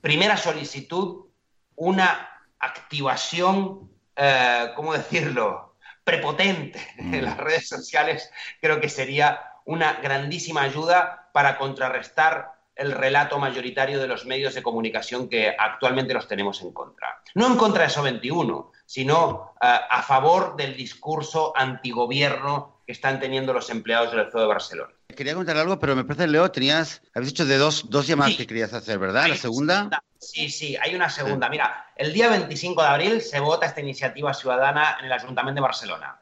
primera 0.00 0.36
solicitud, 0.36 1.26
una 1.74 2.28
activación, 2.60 3.90
eh, 4.14 4.72
¿cómo 4.76 4.92
decirlo?, 4.92 5.74
prepotente 6.04 6.80
en 6.98 7.24
las 7.24 7.36
mm. 7.36 7.40
redes 7.40 7.68
sociales, 7.68 8.30
creo 8.60 8.80
que 8.80 8.88
sería 8.88 9.40
una 9.66 9.94
grandísima 9.94 10.62
ayuda 10.62 11.28
para 11.32 11.58
contrarrestar 11.58 12.56
el 12.74 12.92
relato 12.92 13.38
mayoritario 13.38 13.98
de 13.98 14.06
los 14.06 14.26
medios 14.26 14.54
de 14.54 14.62
comunicación 14.62 15.28
que 15.28 15.54
actualmente 15.58 16.12
los 16.14 16.28
tenemos 16.28 16.60
en 16.62 16.72
contra. 16.72 17.22
No 17.34 17.46
en 17.46 17.56
contra 17.56 17.82
de 17.82 17.88
eso 17.88 18.02
21, 18.02 18.72
sino 18.84 19.54
eh, 19.60 19.66
a 19.66 20.02
favor 20.02 20.56
del 20.56 20.76
discurso 20.76 21.52
antigobierno 21.56 22.80
que 22.86 22.92
están 22.92 23.18
teniendo 23.18 23.52
los 23.52 23.70
empleados 23.70 24.12
del 24.12 24.30
Zoo 24.30 24.42
de 24.42 24.46
Barcelona. 24.46 24.92
Quería 25.16 25.34
contar 25.34 25.56
algo, 25.56 25.78
pero 25.78 25.96
me 25.96 26.04
parece, 26.04 26.28
Leo, 26.28 26.50
tenías, 26.50 27.02
habéis 27.14 27.32
dicho 27.32 27.46
de 27.46 27.56
dos, 27.56 27.88
dos 27.88 28.06
llamadas 28.06 28.36
que 28.36 28.46
querías 28.46 28.72
hacer, 28.74 28.98
¿verdad? 28.98 29.26
¿La 29.26 29.36
segunda? 29.36 30.02
Sí, 30.18 30.50
sí, 30.50 30.76
hay 30.76 30.94
una 30.94 31.08
segunda. 31.08 31.48
Mira, 31.48 31.90
el 31.96 32.12
día 32.12 32.28
25 32.28 32.80
de 32.82 32.88
abril 32.88 33.20
se 33.22 33.40
vota 33.40 33.66
esta 33.66 33.80
iniciativa 33.80 34.34
ciudadana 34.34 34.98
en 35.00 35.06
el 35.06 35.12
Ayuntamiento 35.12 35.60
de 35.60 35.62
Barcelona. 35.62 36.20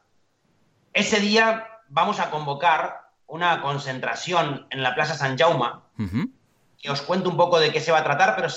Ese 0.93 1.19
día 1.19 1.67
vamos 1.89 2.19
a 2.19 2.31
convocar 2.31 3.04
una 3.27 3.61
concentración 3.61 4.67
en 4.69 4.83
la 4.83 4.95
Plaza 4.95 5.15
San 5.15 5.37
Jaume, 5.37 5.69
y 6.79 6.89
os 6.89 7.01
cuento 7.01 7.29
un 7.29 7.37
poco 7.37 7.59
de 7.59 7.71
qué 7.71 7.81
se 7.81 7.91
va 7.91 7.99
a 7.99 8.03
tratar, 8.03 8.35
pero 8.35 8.47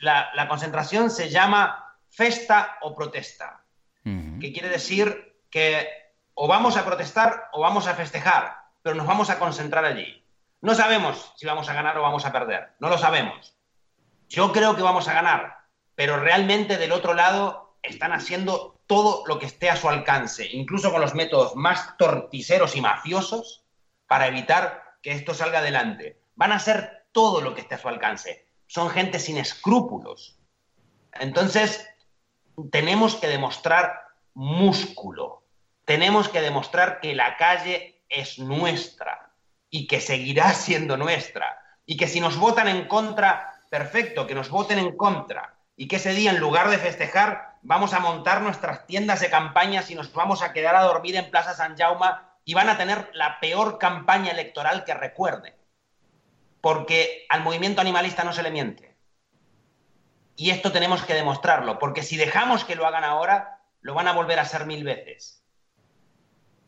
la, 0.00 0.30
la, 0.34 0.48
concentración 0.48 1.10
se 1.10 1.30
llama 1.30 1.96
Festa 2.08 2.78
o 2.82 2.94
Protesta, 2.94 3.62
que 4.02 4.52
quiere 4.52 4.68
decir 4.68 5.40
que 5.50 5.88
o 6.34 6.46
vamos 6.46 6.76
a 6.76 6.84
protestar 6.84 7.48
o 7.52 7.60
vamos 7.60 7.86
a 7.86 7.94
festejar, 7.94 8.56
pero 8.82 8.94
nos 8.94 9.06
vamos 9.06 9.30
a 9.30 9.38
concentrar 9.38 9.84
allí. 9.84 10.22
No 10.60 10.74
sabemos 10.74 11.32
si 11.36 11.46
vamos 11.46 11.68
a 11.68 11.74
ganar 11.74 11.96
o 11.98 12.02
vamos 12.02 12.24
a 12.24 12.32
perder, 12.32 12.72
no 12.78 12.88
lo 12.88 12.98
sabemos. 12.98 13.56
Yo 14.28 14.52
creo 14.52 14.76
que 14.76 14.82
vamos 14.82 15.08
a 15.08 15.14
ganar, 15.14 15.58
pero 15.94 16.18
realmente 16.18 16.76
del 16.76 16.92
otro 16.92 17.14
lado 17.14 17.76
están 17.82 18.12
haciendo 18.12 18.80
todo 18.86 19.24
lo 19.26 19.38
que 19.38 19.46
esté 19.46 19.70
a 19.70 19.76
su 19.76 19.88
alcance, 19.88 20.48
incluso 20.52 20.92
con 20.92 21.00
los 21.00 21.14
métodos 21.14 21.56
más 21.56 21.96
torticeros 21.96 22.76
y 22.76 22.80
mafiosos, 22.80 23.65
para 24.06 24.26
evitar 24.26 24.96
que 25.02 25.12
esto 25.12 25.34
salga 25.34 25.58
adelante. 25.58 26.20
Van 26.34 26.52
a 26.52 26.56
hacer 26.56 27.06
todo 27.12 27.40
lo 27.40 27.54
que 27.54 27.62
esté 27.62 27.76
a 27.76 27.78
su 27.78 27.88
alcance. 27.88 28.46
Son 28.66 28.90
gente 28.90 29.18
sin 29.18 29.38
escrúpulos. 29.38 30.38
Entonces, 31.12 31.88
tenemos 32.70 33.16
que 33.16 33.28
demostrar 33.28 34.02
músculo, 34.34 35.44
tenemos 35.84 36.28
que 36.28 36.40
demostrar 36.40 37.00
que 37.00 37.14
la 37.14 37.36
calle 37.36 38.02
es 38.08 38.38
nuestra 38.38 39.30
y 39.70 39.86
que 39.86 40.00
seguirá 40.00 40.52
siendo 40.52 40.96
nuestra. 40.96 41.58
Y 41.86 41.96
que 41.96 42.08
si 42.08 42.20
nos 42.20 42.36
votan 42.36 42.68
en 42.68 42.86
contra, 42.88 43.60
perfecto, 43.70 44.26
que 44.26 44.34
nos 44.34 44.50
voten 44.50 44.78
en 44.78 44.96
contra. 44.96 45.54
Y 45.76 45.88
que 45.88 45.96
ese 45.96 46.12
día, 46.12 46.30
en 46.30 46.40
lugar 46.40 46.68
de 46.70 46.78
festejar, 46.78 47.58
vamos 47.62 47.92
a 47.92 48.00
montar 48.00 48.42
nuestras 48.42 48.86
tiendas 48.86 49.20
de 49.20 49.30
campañas 49.30 49.90
y 49.90 49.94
nos 49.94 50.12
vamos 50.12 50.42
a 50.42 50.52
quedar 50.52 50.74
a 50.74 50.82
dormir 50.82 51.16
en 51.16 51.30
Plaza 51.30 51.54
San 51.54 51.76
Jaume 51.76 52.06
y 52.46 52.54
van 52.54 52.70
a 52.70 52.78
tener 52.78 53.10
la 53.12 53.40
peor 53.40 53.76
campaña 53.76 54.30
electoral 54.30 54.84
que 54.84 54.94
recuerden. 54.94 55.52
Porque 56.60 57.26
al 57.28 57.42
movimiento 57.42 57.80
animalista 57.80 58.22
no 58.24 58.32
se 58.32 58.44
le 58.44 58.52
miente. 58.52 58.96
Y 60.36 60.50
esto 60.50 60.70
tenemos 60.70 61.04
que 61.04 61.14
demostrarlo, 61.14 61.78
porque 61.78 62.04
si 62.04 62.16
dejamos 62.16 62.64
que 62.64 62.76
lo 62.76 62.86
hagan 62.86 63.02
ahora, 63.02 63.60
lo 63.80 63.94
van 63.94 64.06
a 64.06 64.12
volver 64.12 64.38
a 64.38 64.42
hacer 64.42 64.64
mil 64.64 64.84
veces. 64.84 65.42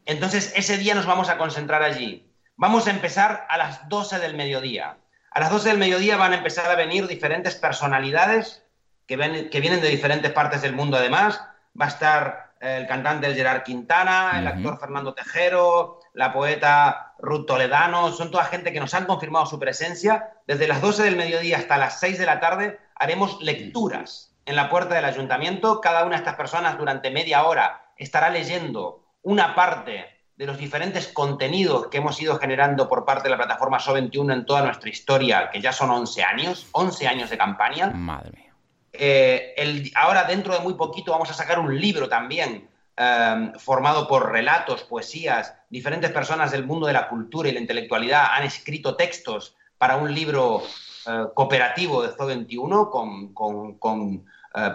Entonces, 0.05 0.53
ese 0.57 0.79
día 0.79 0.97
nos 0.97 1.07
vamos 1.07 1.29
a 1.29 1.39
concentrar 1.39 1.83
allí. 1.83 2.29
Vamos 2.57 2.89
a 2.89 2.91
empezar 2.91 3.47
a 3.49 3.57
las 3.57 3.89
12 3.89 4.18
del 4.18 4.35
mediodía. 4.35 4.99
A 5.31 5.41
las 5.41 5.51
12 5.51 5.68
del 5.68 5.79
mediodía 5.79 6.16
van 6.16 6.33
a 6.33 6.39
empezar 6.39 6.68
a 6.68 6.74
venir 6.74 7.07
diferentes 7.07 7.55
personalidades 7.55 8.64
que, 9.07 9.16
vienen 9.16 9.81
de 9.81 9.89
diferentes 9.89 10.33
partes 10.33 10.61
del 10.61 10.72
mundo 10.72 10.97
además. 10.97 11.41
Va 11.81 11.85
a 11.85 11.89
estar 11.89 12.47
el 12.61 12.86
cantante 12.86 13.34
Gerard 13.34 13.62
Quintana, 13.62 14.38
el 14.38 14.46
actor 14.46 14.78
Fernando 14.78 15.14
Tejero, 15.14 16.00
la 16.14 16.32
poeta 16.32 17.14
Ruth 17.18 17.46
Toledano, 17.46 18.11
son 18.12 18.30
toda 18.30 18.44
gente 18.44 18.72
que 18.72 18.80
nos 18.80 18.94
han 18.94 19.06
confirmado 19.06 19.46
su 19.46 19.59
presencia. 19.59 20.32
Desde 20.46 20.68
las 20.68 20.80
12 20.80 21.04
del 21.04 21.16
mediodía 21.16 21.59
hasta 21.59 21.76
las 21.76 22.00
6 22.00 22.18
de 22.18 22.26
la 22.26 22.40
tarde 22.40 22.78
haremos 22.94 23.40
lecturas 23.40 24.34
en 24.44 24.56
la 24.56 24.68
puerta 24.68 24.94
del 24.94 25.04
ayuntamiento. 25.04 25.80
Cada 25.80 26.04
una 26.04 26.16
de 26.16 26.22
estas 26.22 26.36
personas 26.36 26.78
durante 26.78 27.11
media 27.11 27.44
hora 27.44 27.92
estará 27.96 28.30
leyendo 28.30 29.04
una 29.22 29.54
parte 29.54 30.06
de 30.36 30.46
los 30.46 30.56
diferentes 30.56 31.09
contenidos 31.09 31.88
que 31.88 31.98
hemos 31.98 32.20
ido 32.22 32.38
generando 32.38 32.88
por 32.88 33.04
parte 33.04 33.24
de 33.24 33.30
la 33.30 33.36
plataforma 33.36 33.80
So21 33.80 34.32
en 34.32 34.46
toda 34.46 34.62
nuestra 34.62 34.88
historia, 34.88 35.50
que 35.50 35.61
ya 35.61 35.72
son 35.72 35.90
11 35.90 36.22
años, 36.22 36.68
11 36.72 37.09
años 37.09 37.30
de 37.30 37.36
campaña. 37.36 37.88
Madre 37.88 38.30
mía. 38.30 38.47
Eh, 38.99 39.90
ahora, 39.94 40.24
dentro 40.24 40.55
de 40.55 40.61
muy 40.61 40.74
poquito, 40.74 41.12
vamos 41.12 41.30
a 41.30 41.34
sacar 41.34 41.59
un 41.59 41.78
libro 41.78 42.09
también 42.09 42.68
eh, 42.96 43.53
formado 43.59 44.09
por 44.09 44.32
relatos, 44.32 44.82
poesías. 44.82 45.55
Diferentes 45.70 46.11
personas 46.11 46.51
del 46.51 46.66
mundo 46.66 46.86
de 46.86 46.92
la 46.92 47.09
cultura 47.09 47.49
y 47.49 47.53
la 47.53 47.61
intelectualidad 47.61 48.26
han 48.32 48.44
escrito 48.44 48.96
textos 48.96 49.55
para 49.78 49.96
un 49.96 50.12
libro 50.12 50.62
eh, 51.07 51.24
cooperativo 51.34 52.03
de 52.03 52.11
So21 52.11 52.90
con, 52.90 53.78
con 53.78 54.24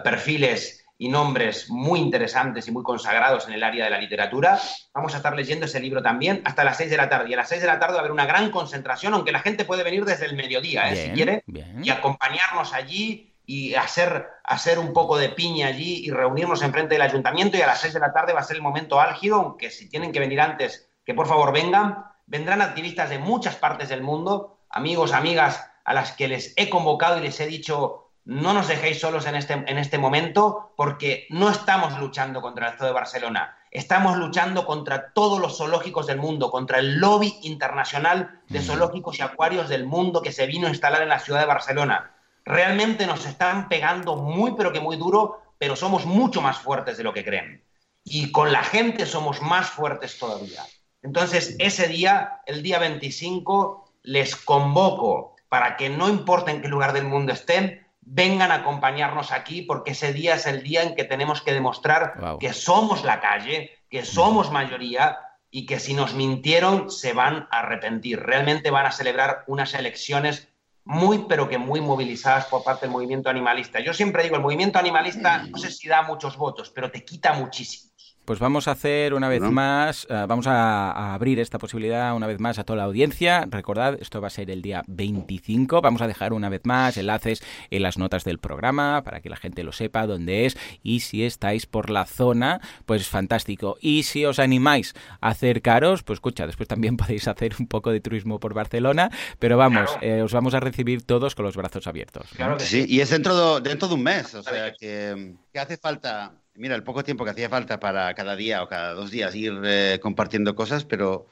perfiles 0.02 0.84
y 0.96 1.08
nombres 1.08 1.68
muy 1.68 2.00
interesantes 2.00 2.68
y 2.68 2.70
muy 2.70 2.82
consagrados 2.82 3.46
en 3.48 3.54
el 3.54 3.62
área 3.62 3.84
de 3.84 3.90
la 3.90 3.98
literatura. 3.98 4.58
Vamos 4.92 5.12
a 5.14 5.18
estar 5.18 5.34
leyendo 5.34 5.66
ese 5.66 5.80
libro 5.80 6.02
también 6.02 6.40
hasta 6.44 6.64
las 6.64 6.76
6 6.76 6.90
de 6.90 6.96
la 6.96 7.08
tarde. 7.08 7.30
Y 7.30 7.34
a 7.34 7.38
las 7.38 7.48
6 7.48 7.60
de 7.60 7.66
la 7.66 7.78
tarde 7.78 7.94
va 7.94 7.98
a 7.98 8.00
haber 8.00 8.12
una 8.12 8.26
gran 8.26 8.50
concentración, 8.50 9.12
aunque 9.12 9.32
la 9.32 9.40
gente 9.40 9.64
puede 9.64 9.82
venir 9.82 10.04
desde 10.04 10.26
el 10.26 10.36
mediodía, 10.36 10.90
¿eh? 10.90 10.96
si 10.96 11.10
quiere, 11.10 11.44
y 11.82 11.90
acompañarnos 11.90 12.72
allí 12.72 13.33
y 13.46 13.74
hacer, 13.74 14.28
hacer 14.42 14.78
un 14.78 14.92
poco 14.92 15.16
de 15.18 15.28
piña 15.28 15.68
allí 15.68 16.04
y 16.04 16.10
reunirnos 16.10 16.62
enfrente 16.62 16.94
del 16.94 17.02
ayuntamiento. 17.02 17.56
Y 17.56 17.62
a 17.62 17.66
las 17.66 17.80
6 17.80 17.94
de 17.94 18.00
la 18.00 18.12
tarde 18.12 18.32
va 18.32 18.40
a 18.40 18.44
ser 18.44 18.56
el 18.56 18.62
momento 18.62 19.00
álgido, 19.00 19.36
aunque 19.36 19.70
si 19.70 19.88
tienen 19.88 20.12
que 20.12 20.20
venir 20.20 20.40
antes, 20.40 20.88
que 21.04 21.14
por 21.14 21.26
favor 21.26 21.52
vengan. 21.52 22.06
Vendrán 22.26 22.62
activistas 22.62 23.10
de 23.10 23.18
muchas 23.18 23.56
partes 23.56 23.90
del 23.90 24.02
mundo, 24.02 24.60
amigos, 24.70 25.12
amigas 25.12 25.70
a 25.84 25.92
las 25.92 26.12
que 26.12 26.28
les 26.28 26.54
he 26.56 26.70
convocado 26.70 27.18
y 27.18 27.22
les 27.22 27.38
he 27.40 27.46
dicho 27.46 28.04
no 28.24 28.54
nos 28.54 28.68
dejéis 28.68 29.00
solos 29.00 29.26
en 29.26 29.34
este, 29.34 29.52
en 29.52 29.78
este 29.78 29.98
momento 29.98 30.72
porque 30.76 31.26
no 31.28 31.50
estamos 31.50 31.98
luchando 31.98 32.40
contra 32.40 32.70
el 32.70 32.78
Zoo 32.78 32.86
de 32.86 32.92
Barcelona, 32.92 33.58
estamos 33.70 34.16
luchando 34.16 34.64
contra 34.64 35.12
todos 35.12 35.38
los 35.40 35.58
zoológicos 35.58 36.06
del 36.06 36.18
mundo, 36.18 36.50
contra 36.50 36.78
el 36.78 36.98
lobby 36.98 37.38
internacional 37.42 38.40
de 38.48 38.60
mm. 38.60 38.62
zoológicos 38.62 39.18
y 39.18 39.22
acuarios 39.22 39.68
del 39.68 39.84
mundo 39.84 40.22
que 40.22 40.32
se 40.32 40.46
vino 40.46 40.66
a 40.66 40.70
instalar 40.70 41.02
en 41.02 41.10
la 41.10 41.18
ciudad 41.18 41.40
de 41.40 41.46
Barcelona. 41.46 42.13
Realmente 42.44 43.06
nos 43.06 43.24
están 43.26 43.68
pegando 43.68 44.16
muy 44.16 44.54
pero 44.56 44.72
que 44.72 44.80
muy 44.80 44.96
duro, 44.96 45.42
pero 45.58 45.76
somos 45.76 46.04
mucho 46.04 46.40
más 46.42 46.58
fuertes 46.58 46.96
de 46.96 47.04
lo 47.04 47.12
que 47.12 47.24
creen. 47.24 47.64
Y 48.04 48.32
con 48.32 48.52
la 48.52 48.62
gente 48.62 49.06
somos 49.06 49.40
más 49.40 49.70
fuertes 49.70 50.18
todavía. 50.18 50.62
Entonces, 51.02 51.56
ese 51.58 51.88
día, 51.88 52.40
el 52.46 52.62
día 52.62 52.78
25, 52.78 53.92
les 54.02 54.36
convoco 54.36 55.36
para 55.48 55.76
que 55.76 55.88
no 55.88 56.08
importa 56.08 56.50
en 56.50 56.62
qué 56.62 56.68
lugar 56.68 56.92
del 56.92 57.04
mundo 57.04 57.32
estén, 57.32 57.86
vengan 58.00 58.50
a 58.50 58.56
acompañarnos 58.56 59.32
aquí 59.32 59.62
porque 59.62 59.92
ese 59.92 60.12
día 60.12 60.34
es 60.34 60.46
el 60.46 60.62
día 60.62 60.82
en 60.82 60.94
que 60.94 61.04
tenemos 61.04 61.40
que 61.40 61.52
demostrar 61.52 62.38
que 62.38 62.52
somos 62.52 63.04
la 63.04 63.20
calle, 63.20 63.70
que 63.88 64.04
somos 64.04 64.50
mayoría 64.50 65.18
y 65.50 65.66
que 65.66 65.78
si 65.78 65.94
nos 65.94 66.14
mintieron 66.14 66.90
se 66.90 67.12
van 67.12 67.48
a 67.50 67.60
arrepentir. 67.60 68.20
Realmente 68.20 68.70
van 68.70 68.86
a 68.86 68.92
celebrar 68.92 69.44
unas 69.46 69.72
elecciones 69.74 70.48
muy, 70.84 71.24
pero 71.28 71.48
que 71.48 71.58
muy 71.58 71.80
movilizadas 71.80 72.46
por 72.46 72.62
parte 72.62 72.86
del 72.86 72.92
movimiento 72.92 73.30
animalista. 73.30 73.80
Yo 73.80 73.94
siempre 73.94 74.22
digo, 74.22 74.36
el 74.36 74.42
movimiento 74.42 74.78
animalista 74.78 75.44
no 75.44 75.58
sé 75.58 75.70
si 75.70 75.88
da 75.88 76.02
muchos 76.02 76.36
votos, 76.36 76.70
pero 76.70 76.90
te 76.90 77.04
quita 77.04 77.32
muchísimo. 77.32 77.93
Pues 78.24 78.38
vamos 78.38 78.68
a 78.68 78.70
hacer 78.70 79.12
una 79.12 79.28
vez 79.28 79.42
más, 79.42 80.06
eh, 80.08 80.24
vamos 80.26 80.46
a, 80.46 81.12
abrir 81.12 81.38
esta 81.38 81.58
posibilidad 81.58 82.16
una 82.16 82.26
vez 82.26 82.40
más 82.40 82.58
a 82.58 82.64
toda 82.64 82.78
la 82.78 82.84
audiencia. 82.84 83.46
Recordad, 83.50 83.98
esto 84.00 84.22
va 84.22 84.28
a 84.28 84.30
ser 84.30 84.50
el 84.50 84.62
día 84.62 84.82
25. 84.86 85.82
Vamos 85.82 86.00
a 86.00 86.06
dejar 86.06 86.32
una 86.32 86.48
vez 86.48 86.62
más 86.64 86.96
enlaces 86.96 87.42
en 87.68 87.82
las 87.82 87.98
notas 87.98 88.24
del 88.24 88.38
programa 88.38 89.02
para 89.04 89.20
que 89.20 89.28
la 89.28 89.36
gente 89.36 89.62
lo 89.62 89.72
sepa 89.72 90.06
dónde 90.06 90.46
es. 90.46 90.56
Y 90.82 91.00
si 91.00 91.22
estáis 91.22 91.66
por 91.66 91.90
la 91.90 92.06
zona, 92.06 92.62
pues 92.86 93.06
fantástico. 93.08 93.76
Y 93.78 94.04
si 94.04 94.24
os 94.24 94.38
animáis 94.38 94.94
a 95.20 95.28
acercaros, 95.28 96.02
pues 96.02 96.16
escucha, 96.16 96.46
después 96.46 96.66
también 96.66 96.96
podéis 96.96 97.28
hacer 97.28 97.56
un 97.58 97.66
poco 97.66 97.90
de 97.90 98.00
turismo 98.00 98.40
por 98.40 98.54
Barcelona. 98.54 99.10
Pero 99.38 99.58
vamos, 99.58 99.90
eh, 100.00 100.22
os 100.22 100.32
vamos 100.32 100.54
a 100.54 100.60
recibir 100.60 101.02
todos 101.02 101.34
con 101.34 101.44
los 101.44 101.56
brazos 101.56 101.86
abiertos. 101.86 102.26
Claro 102.34 102.56
que 102.56 102.64
sí, 102.64 102.86
y 102.88 103.00
es 103.00 103.10
dentro, 103.10 103.60
dentro 103.60 103.86
de 103.86 103.94
un 103.94 104.02
mes. 104.02 104.34
O 104.34 104.42
sea 104.42 104.72
que, 104.72 105.34
que 105.52 105.58
hace 105.58 105.76
falta 105.76 106.32
Mira, 106.56 106.76
el 106.76 106.84
poco 106.84 107.02
tiempo 107.02 107.24
que 107.24 107.30
hacía 107.30 107.48
falta 107.48 107.80
para 107.80 108.14
cada 108.14 108.36
día 108.36 108.62
o 108.62 108.68
cada 108.68 108.94
dos 108.94 109.10
días 109.10 109.34
ir 109.34 109.60
eh, 109.64 109.98
compartiendo 110.00 110.54
cosas, 110.54 110.84
pero 110.84 111.28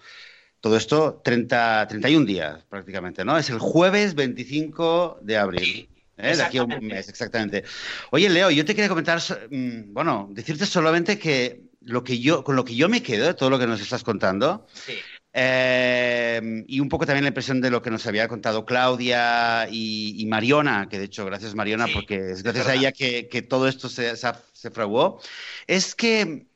todo 0.60 0.76
esto 0.76 1.20
30, 1.24 1.86
31 1.88 2.26
días 2.26 2.64
prácticamente, 2.68 3.24
¿no? 3.24 3.38
Es 3.38 3.50
el 3.50 3.58
jueves 3.58 4.14
25 4.14 5.20
de 5.22 5.36
abril. 5.36 5.88
¿eh? 6.16 6.36
De 6.36 6.42
aquí 6.42 6.58
a 6.58 6.64
un 6.64 6.86
mes, 6.86 7.08
exactamente. 7.08 7.64
Oye, 8.10 8.28
Leo, 8.28 8.50
yo 8.50 8.64
te 8.64 8.74
quería 8.74 8.88
comentar, 8.88 9.20
mm, 9.50 9.92
bueno, 9.92 10.28
decirte 10.32 10.66
solamente 10.66 11.18
que 11.18 11.62
lo 11.80 12.02
que 12.02 12.18
yo, 12.18 12.42
con 12.42 12.56
lo 12.56 12.64
que 12.64 12.74
yo 12.74 12.88
me 12.88 13.02
quedo 13.02 13.26
de 13.26 13.34
todo 13.34 13.50
lo 13.50 13.58
que 13.58 13.66
nos 13.66 13.80
estás 13.80 14.04
contando, 14.04 14.66
sí. 14.72 14.94
Eh, 15.34 16.64
y 16.66 16.80
un 16.80 16.90
poco 16.90 17.06
también 17.06 17.24
la 17.24 17.28
impresión 17.28 17.60
de 17.62 17.70
lo 17.70 17.80
que 17.80 17.90
nos 17.90 18.06
había 18.06 18.28
contado 18.28 18.66
Claudia 18.66 19.66
y, 19.70 20.24
Mariona, 20.28 20.88
que 20.90 20.98
de 20.98 21.06
hecho, 21.06 21.24
gracias 21.24 21.54
Mariona, 21.54 21.86
porque 21.92 22.32
es 22.32 22.42
gracias 22.42 22.68
a 22.68 22.74
ella 22.74 22.92
que, 22.92 23.46
todo 23.48 23.66
esto 23.66 23.88
se, 23.88 24.14
se, 24.16 24.70
fraguó, 24.70 25.20
es 25.66 25.94
que, 25.94 26.46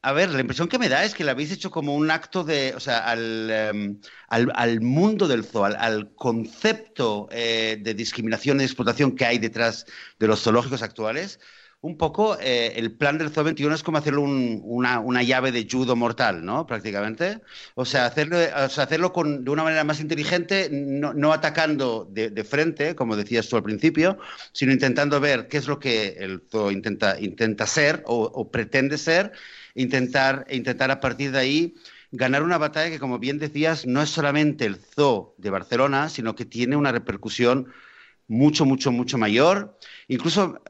a 0.00 0.12
ver, 0.12 0.30
la 0.30 0.40
impresión 0.40 0.68
que 0.68 0.78
me 0.78 0.88
da 0.88 1.04
es 1.04 1.14
que 1.14 1.24
la 1.24 1.32
habéis 1.32 1.52
hecho 1.52 1.70
como 1.70 1.94
un 1.94 2.10
acto 2.10 2.42
de, 2.42 2.72
o 2.74 2.80
sea, 2.80 2.98
al, 3.00 3.50
em, 3.50 4.00
al, 4.28 4.80
mundo 4.80 5.28
del 5.28 5.44
zoo, 5.44 5.64
al, 5.64 6.14
concepto 6.14 7.28
eh, 7.30 7.78
de 7.80 7.94
discriminación 7.94 8.60
y 8.60 8.64
explotación 8.64 9.14
que 9.14 9.26
hay 9.26 9.38
detrás 9.38 9.84
de 10.18 10.26
los 10.26 10.42
zoológicos 10.42 10.82
actuales 10.82 11.38
un 11.82 11.98
poco 11.98 12.38
eh, 12.40 12.74
el 12.76 12.92
plan 12.92 13.18
del 13.18 13.30
Zoo 13.30 13.42
21 13.42 13.74
es 13.74 13.82
como 13.82 13.98
hacerlo 13.98 14.22
una, 14.22 15.22
llave 15.24 15.50
de 15.50 15.66
judo 15.68 15.96
mortal, 15.96 16.44
¿no? 16.44 16.64
Prácticamente. 16.64 17.40
O 17.74 17.84
sea, 17.84 18.06
hacerlo, 18.06 18.38
hacerlo 18.54 19.12
con, 19.12 19.44
de 19.44 19.50
una 19.50 19.64
manera 19.64 19.82
más 19.82 20.00
inteligente, 20.00 20.68
no, 20.70 21.32
atacando 21.32 22.08
de, 22.08 22.44
frente, 22.44 22.94
como 22.94 23.16
decías 23.16 23.48
tú 23.48 23.56
al 23.56 23.64
principio, 23.64 24.18
sino 24.52 24.72
intentando 24.72 25.18
ver 25.20 25.48
qué 25.48 25.58
es 25.58 25.66
lo 25.66 25.80
que 25.80 26.16
el 26.20 26.42
Zoo 26.50 26.70
intenta, 26.70 27.18
intenta 27.20 27.66
ser 27.66 28.04
o, 28.06 28.50
pretende 28.52 28.96
ser, 28.96 29.32
intentar, 29.74 30.46
intentar 30.50 30.92
a 30.92 31.00
partir 31.00 31.32
de 31.32 31.38
ahí 31.40 31.74
ganar 32.12 32.44
una 32.44 32.58
batalla 32.58 32.90
que, 32.90 33.00
como 33.00 33.18
bien 33.18 33.38
decías, 33.40 33.86
no 33.86 34.02
es 34.02 34.10
solamente 34.10 34.66
el 34.66 34.76
Zoo 34.76 35.34
de 35.36 35.50
Barcelona, 35.50 36.08
sino 36.10 36.36
que 36.36 36.44
tiene 36.44 36.76
una 36.76 36.92
repercusión 36.92 37.72
mucho, 38.28 38.64
mucho, 38.66 38.92
mucho 38.92 39.18
mayor. 39.18 39.78
Incluso 40.06 40.62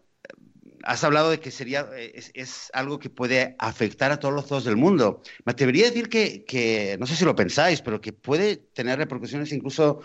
has 0.84 1.04
hablado 1.04 1.30
de 1.30 1.40
que 1.40 1.50
sería, 1.50 1.88
es, 1.96 2.70
algo 2.72 2.98
que 2.98 3.10
puede 3.10 3.56
afectar 3.58 4.12
a 4.12 4.18
todos 4.18 4.34
los 4.34 4.46
zoos 4.46 4.64
del 4.64 4.76
mundo. 4.76 5.22
Me 5.44 5.52
atrevería 5.52 5.86
decir 5.86 6.08
que, 6.08 6.96
no 6.98 7.06
sé 7.06 7.16
si 7.16 7.24
lo 7.24 7.34
pensáis, 7.36 7.80
pero 7.82 8.00
que 8.00 8.12
puede 8.12 8.56
tener 8.56 8.98
repercusiones 8.98 9.52
incluso 9.52 10.00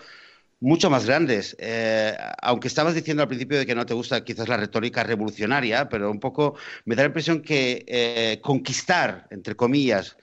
mucho 0.59 0.89
más 0.89 1.05
grandes. 1.05 1.55
Eh, 1.59 2.15
aunque 2.41 2.67
estabas 2.67 2.95
diciendo 2.95 3.23
al 3.23 3.29
principio 3.29 3.57
de 3.57 3.65
que 3.65 3.75
no 3.75 3.85
te 3.85 3.93
gusta 3.93 4.23
quizás 4.23 4.47
la 4.47 4.57
retórica 4.57 5.03
revolucionaria, 5.03 5.89
pero 5.89 6.11
un 6.11 6.19
poco 6.19 6.55
me 6.85 6.95
da 6.95 7.03
la 7.03 7.07
impresión 7.07 7.41
que 7.41 7.85
eh, 7.87 8.39
conquistar, 8.41 9.27
entre 9.31 9.55
comillas, 9.55 10.17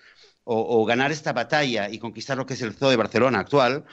o, 0.44 0.84
ganar 0.84 1.10
esta 1.10 1.32
batalla 1.32 1.88
y 1.88 1.98
conquistar 1.98 2.36
lo 2.36 2.46
que 2.46 2.54
es 2.54 2.62
el 2.62 2.74
zoo 2.74 2.90
de 2.90 2.96
Barcelona 2.96 3.40
actual, 3.40 3.84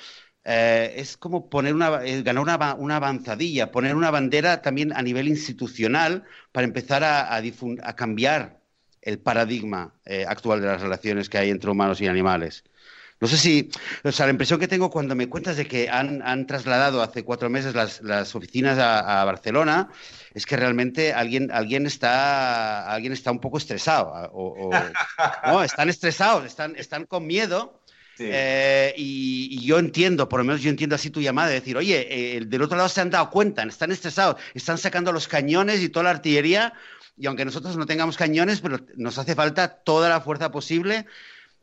eh, 0.43 0.93
es 0.97 1.17
como 1.17 1.49
poner 1.49 1.75
una, 1.75 2.03
eh, 2.03 2.23
ganar 2.23 2.41
una, 2.43 2.75
una, 2.75 2.95
avanzadilla, 2.95 3.71
poner 3.71 3.95
una 3.95 4.09
bandera 4.09 4.61
también 4.61 4.91
a 4.93 5.01
nivel 5.03 5.27
institucional 5.27 6.23
para 6.51 6.65
empezar 6.65 7.03
a, 7.03 7.35
a, 7.35 7.95
cambiar 7.95 8.59
el 9.01 9.19
paradigma 9.19 9.93
eh, 10.05 10.25
actual 10.27 10.61
de 10.61 10.67
las 10.67 10.81
relaciones 10.81 11.29
que 11.29 11.37
hay 11.37 11.49
entre 11.51 11.69
humanos 11.69 12.01
y 12.01 12.07
animales. 12.07 12.63
No 13.19 13.27
sé 13.27 13.37
si, 13.37 13.69
o 14.03 14.11
sea, 14.11 14.25
la 14.25 14.31
impresión 14.31 14.59
que 14.59 14.67
tengo 14.67 14.89
cuando 14.89 15.13
me 15.15 15.29
cuentas 15.29 15.55
de 15.55 15.67
que 15.67 15.89
han, 15.89 16.23
han 16.23 16.47
trasladado 16.47 17.03
hace 17.03 17.23
cuatro 17.23 17.51
meses 17.51 17.75
las, 17.75 18.01
las 18.01 18.33
oficinas 18.35 18.79
a, 18.79 19.23
Barcelona, 19.25 19.91
es 20.33 20.47
que 20.47 20.57
realmente 20.57 21.13
alguien, 21.13 21.51
alguien, 21.51 21.85
está, 21.85 22.91
alguien 22.91 23.13
está 23.13 23.31
un 23.31 23.39
poco 23.39 23.59
estresado. 23.59 24.11
O, 24.33 24.71
no, 25.45 25.63
están 25.63 25.89
estresados, 25.89 26.45
están, 26.45 26.75
están 26.77 27.05
con 27.05 27.27
miedo 27.27 27.80
eh, 28.23 28.93
y, 28.97 29.65
yo 29.65 29.79
entiendo, 29.79 30.27
por 30.29 30.39
lo 30.39 30.43
menos 30.45 30.61
yo 30.61 30.69
entiendo 30.69 30.95
así 30.95 31.09
tu 31.09 31.21
llamada, 31.21 31.49
de 31.49 31.55
decir, 31.55 31.77
oye, 31.77 32.07
eh, 32.09 32.41
del 32.45 32.61
otro 32.61 32.77
lado 32.77 32.89
se 32.89 33.01
han 33.01 33.09
dado 33.09 33.29
cuenta, 33.29 33.63
están 33.63 33.91
estresados, 33.91 34.41
están 34.53 34.77
sacando 34.77 35.11
los 35.11 35.27
cañones 35.27 35.81
y 35.81 35.89
toda 35.89 36.03
la 36.03 36.09
artillería, 36.11 36.73
y 37.17 37.27
aunque 37.27 37.45
nosotros 37.45 37.77
no 37.77 37.85
tengamos 37.85 38.17
cañones, 38.17 38.61
pero 38.61 38.79
nos 38.95 39.17
hace 39.17 39.35
falta 39.35 39.69
toda 39.83 40.09
la 40.09 40.21
fuerza 40.21 40.51
posible. 40.51 41.05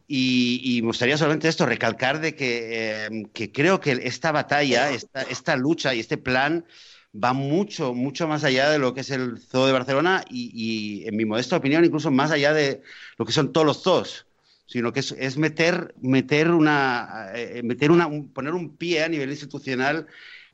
Y, 0.07 0.81
me 0.83 0.89
gustaría 0.89 1.19
solamente 1.19 1.49
esto, 1.49 1.67
recalcar 1.67 2.21
de 2.21 2.35
que, 2.35 3.05
em, 3.05 3.25
que 3.27 3.53
creo 3.53 3.79
que 3.81 3.93
esta 4.05 4.33
batalla, 4.33 4.91
esta, 4.91 5.23
esta, 5.23 5.57
lucha 5.57 5.95
y 5.95 6.01
este 6.01 6.17
plan 6.17 6.65
va 7.13 7.35
mucho, 7.35 7.93
mucho 7.93 8.27
más 8.27 8.45
allá 8.45 8.71
de 8.71 8.79
lo 8.79 8.95
que 8.95 9.01
es 9.03 9.11
el 9.11 9.39
zoo 9.39 9.67
de 9.67 9.73
Barcelona 9.73 10.25
y, 10.31 10.51
y, 10.55 11.09
en 11.09 11.17
mi 11.17 11.27
modesta 11.27 11.57
opinión, 11.57 11.85
incluso 11.85 12.11
más 12.11 12.31
allá 12.31 12.55
de 12.55 12.83
lo 13.19 13.27
que 13.27 13.33
son 13.33 13.53
todos 13.53 13.67
los 13.67 13.83
zoos 13.83 14.28
sino 14.69 14.93
que 14.93 15.01
es, 15.01 15.39
meter, 15.39 15.95
meter 15.99 16.51
una, 16.51 17.31
eh, 17.35 17.63
meter 17.65 17.91
una, 17.91 18.07
poner 18.35 18.53
un 18.53 18.77
pie 18.77 19.03
a 19.03 19.09
nivel 19.09 19.31
institucional 19.31 20.07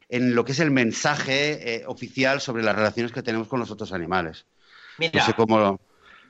en 0.08 0.36
lo 0.36 0.44
que 0.44 0.52
es 0.52 0.60
el 0.60 0.70
mensaje 0.70 1.74
eh, 1.74 1.84
oficial 1.86 2.40
sobre 2.40 2.62
las 2.62 2.76
relaciones 2.76 3.10
que 3.10 3.24
tenemos 3.24 3.48
con 3.48 3.58
los 3.58 3.72
otros 3.72 3.92
animales. 3.92 4.46
Mira, 4.98 5.26
cómo 5.36 5.80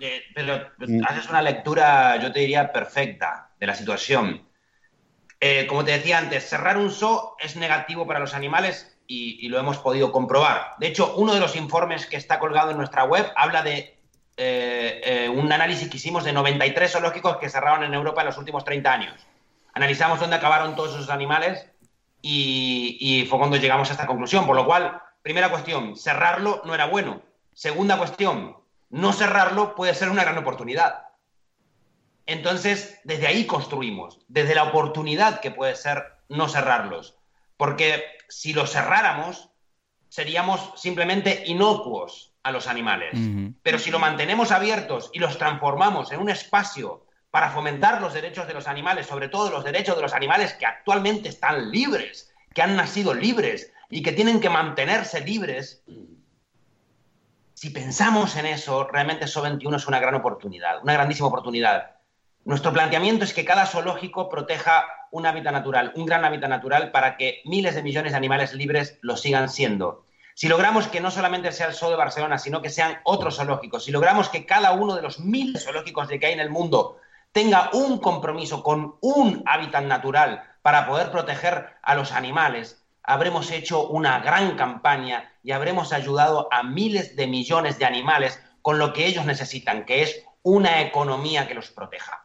eh, 0.00 0.22
pero 0.34 0.70
mm. 0.78 1.04
haces 1.06 1.28
una 1.28 1.42
lectura, 1.42 2.16
yo 2.22 2.32
te 2.32 2.40
diría, 2.40 2.72
perfecta 2.72 3.50
de 3.60 3.66
la 3.66 3.74
situación. 3.74 4.48
como 5.68 5.84
te 5.84 5.92
decía 5.92 6.16
antes, 6.16 6.48
cerrar 6.48 6.78
un 6.78 6.90
zoo 6.90 7.36
es 7.38 7.54
negativo 7.56 8.06
para 8.06 8.18
los 8.18 8.32
animales 8.32 8.96
y, 9.06 9.44
y, 9.44 9.50
lo 9.50 9.58
hemos 9.58 9.76
podido 9.76 10.10
comprobar. 10.10 10.70
De 10.78 10.86
hecho, 10.86 11.14
uno 11.16 11.34
de 11.34 11.40
los 11.40 11.54
informes 11.54 12.06
que 12.06 12.16
está 12.16 12.38
colgado 12.38 12.70
en 12.70 12.78
nuestra 12.78 13.04
web 13.04 13.30
habla 13.36 13.62
de 13.62 13.93
eh, 14.36 15.00
eh, 15.04 15.28
un 15.28 15.52
análisis 15.52 15.88
que 15.88 15.96
hicimos 15.96 16.24
de 16.24 16.32
93 16.32 16.90
zoológicos 16.90 17.36
que 17.36 17.48
cerraron 17.48 17.84
en 17.84 17.94
Europa 17.94 18.22
en 18.22 18.26
los 18.26 18.38
últimos 18.38 18.64
30 18.64 18.92
años. 18.92 19.26
Analizamos 19.74 20.18
dónde 20.18 20.36
acabaron 20.36 20.74
todos 20.74 20.94
esos 20.94 21.10
animales 21.10 21.66
y, 22.20 23.26
fue 23.28 23.38
cuando 23.38 23.56
llegamos 23.56 23.88
a 23.90 23.92
esta 23.92 24.06
conclusión. 24.06 24.46
Por 24.46 24.56
lo 24.56 24.66
cual, 24.66 25.00
primera 25.22 25.50
cuestión, 25.50 25.96
cerrarlo 25.96 26.62
no 26.64 26.74
era 26.74 26.86
bueno. 26.86 27.22
Segunda 27.52 27.96
cuestión, 27.96 28.56
no 28.90 29.12
cerrarlo 29.12 29.74
puede 29.74 29.94
ser 29.94 30.08
una 30.08 30.24
gran 30.24 30.38
oportunidad. 30.38 31.04
Entonces, 32.26 32.98
desde 33.04 33.26
ahí 33.26 33.46
construimos, 33.46 34.20
desde 34.28 34.54
la 34.54 34.64
oportunidad 34.64 35.40
que 35.40 35.50
puede 35.50 35.76
ser 35.76 36.14
no 36.28 36.48
cerrarlos. 36.48 37.16
Porque 37.56 38.04
si 38.28 38.52
los 38.52 38.72
cerráramos, 38.72 39.50
seríamos 40.08 40.72
simplemente 40.76 41.44
inocuos 41.46 42.33
a 42.44 42.52
los 42.52 42.68
animales. 42.68 43.18
Pero 43.62 43.78
si 43.78 43.90
lo 43.90 43.98
mantenemos 43.98 44.52
abiertos 44.52 45.10
y 45.12 45.18
los 45.18 45.38
transformamos 45.38 46.12
en 46.12 46.20
un 46.20 46.28
espacio 46.30 47.06
para 47.30 47.50
fomentar 47.50 48.00
los 48.00 48.14
derechos 48.14 48.46
de 48.46 48.54
los 48.54 48.68
animales, 48.68 49.06
sobre 49.06 49.28
todo 49.28 49.50
los 49.50 49.64
derechos 49.64 49.96
de 49.96 50.02
los 50.02 50.12
animales 50.12 50.52
que 50.52 50.66
actualmente 50.66 51.30
están 51.30 51.72
libres, 51.72 52.32
que 52.54 52.62
han 52.62 52.76
nacido 52.76 53.12
libres 53.12 53.72
y 53.90 54.02
que 54.02 54.12
tienen 54.12 54.40
que 54.40 54.50
mantenerse 54.50 55.20
libres, 55.22 55.82
si 57.54 57.70
pensamos 57.70 58.36
en 58.36 58.46
eso, 58.46 58.86
realmente 58.88 59.26
SO 59.26 59.42
21 59.42 59.78
es 59.78 59.86
una 59.86 59.98
gran 59.98 60.14
oportunidad, 60.14 60.82
una 60.82 60.92
grandísima 60.92 61.28
oportunidad. 61.28 61.96
Nuestro 62.44 62.74
planteamiento 62.74 63.24
es 63.24 63.32
que 63.32 63.46
cada 63.46 63.64
zoológico 63.64 64.28
proteja 64.28 64.84
un 65.10 65.24
hábitat 65.24 65.52
natural, 65.52 65.92
un 65.96 66.04
gran 66.04 66.26
hábitat 66.26 66.50
natural, 66.50 66.90
para 66.90 67.16
que 67.16 67.40
miles 67.46 67.74
de 67.74 67.82
millones 67.82 68.12
de 68.12 68.18
animales 68.18 68.52
libres 68.52 68.98
lo 69.00 69.16
sigan 69.16 69.48
siendo. 69.48 70.04
Si 70.34 70.48
logramos 70.48 70.88
que 70.88 71.00
no 71.00 71.12
solamente 71.12 71.52
sea 71.52 71.68
el 71.68 71.74
zoo 71.74 71.90
de 71.90 71.96
Barcelona, 71.96 72.38
sino 72.38 72.60
que 72.60 72.68
sean 72.68 72.98
otros 73.04 73.36
zoológicos, 73.36 73.84
si 73.84 73.92
logramos 73.92 74.28
que 74.28 74.44
cada 74.44 74.72
uno 74.72 74.96
de 74.96 75.02
los 75.02 75.20
mil 75.20 75.56
zoológicos 75.58 76.08
que 76.08 76.26
hay 76.26 76.32
en 76.32 76.40
el 76.40 76.50
mundo 76.50 76.98
tenga 77.30 77.70
un 77.72 77.98
compromiso 77.98 78.62
con 78.62 78.96
un 79.00 79.42
hábitat 79.46 79.84
natural 79.84 80.42
para 80.62 80.86
poder 80.86 81.12
proteger 81.12 81.76
a 81.82 81.94
los 81.94 82.10
animales, 82.10 82.84
habremos 83.04 83.50
hecho 83.52 83.86
una 83.86 84.18
gran 84.20 84.56
campaña 84.56 85.32
y 85.42 85.52
habremos 85.52 85.92
ayudado 85.92 86.48
a 86.50 86.64
miles 86.64 87.14
de 87.14 87.28
millones 87.28 87.78
de 87.78 87.84
animales 87.84 88.40
con 88.60 88.78
lo 88.78 88.92
que 88.92 89.06
ellos 89.06 89.26
necesitan, 89.26 89.84
que 89.84 90.02
es 90.02 90.24
una 90.42 90.80
economía 90.80 91.46
que 91.46 91.54
los 91.54 91.70
proteja. 91.70 92.24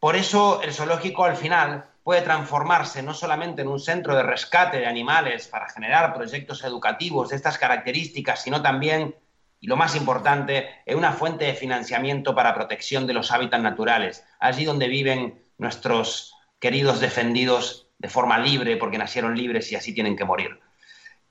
Por 0.00 0.16
eso 0.16 0.62
el 0.62 0.72
zoológico 0.72 1.24
al 1.24 1.36
final 1.36 1.88
puede 2.08 2.22
transformarse 2.22 3.02
no 3.02 3.12
solamente 3.12 3.60
en 3.60 3.68
un 3.68 3.78
centro 3.78 4.16
de 4.16 4.22
rescate 4.22 4.78
de 4.78 4.86
animales 4.86 5.46
para 5.46 5.68
generar 5.68 6.14
proyectos 6.14 6.64
educativos 6.64 7.28
de 7.28 7.36
estas 7.36 7.58
características, 7.58 8.40
sino 8.42 8.62
también, 8.62 9.14
y 9.60 9.66
lo 9.66 9.76
más 9.76 9.94
importante, 9.94 10.70
en 10.86 10.96
una 10.96 11.12
fuente 11.12 11.44
de 11.44 11.52
financiamiento 11.52 12.34
para 12.34 12.54
protección 12.54 13.06
de 13.06 13.12
los 13.12 13.30
hábitats 13.30 13.62
naturales, 13.62 14.24
allí 14.40 14.64
donde 14.64 14.88
viven 14.88 15.44
nuestros 15.58 16.32
queridos 16.58 17.00
defendidos 17.00 17.90
de 17.98 18.08
forma 18.08 18.38
libre, 18.38 18.78
porque 18.78 18.96
nacieron 18.96 19.36
libres 19.36 19.70
y 19.70 19.76
así 19.76 19.92
tienen 19.92 20.16
que 20.16 20.24
morir. 20.24 20.58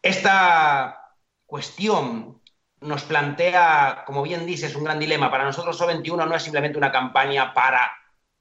Esta 0.03 1.15
cuestión 1.47 2.39
nos 2.81 3.01
plantea, 3.01 4.03
como 4.05 4.21
bien 4.21 4.45
dices, 4.45 4.75
un 4.75 4.83
gran 4.83 4.99
dilema. 4.99 5.31
Para 5.31 5.45
nosotros 5.45 5.81
O21 5.81 6.27
no 6.27 6.35
es 6.35 6.43
simplemente 6.43 6.77
una 6.77 6.91
campaña 6.91 7.51
para, 7.55 7.91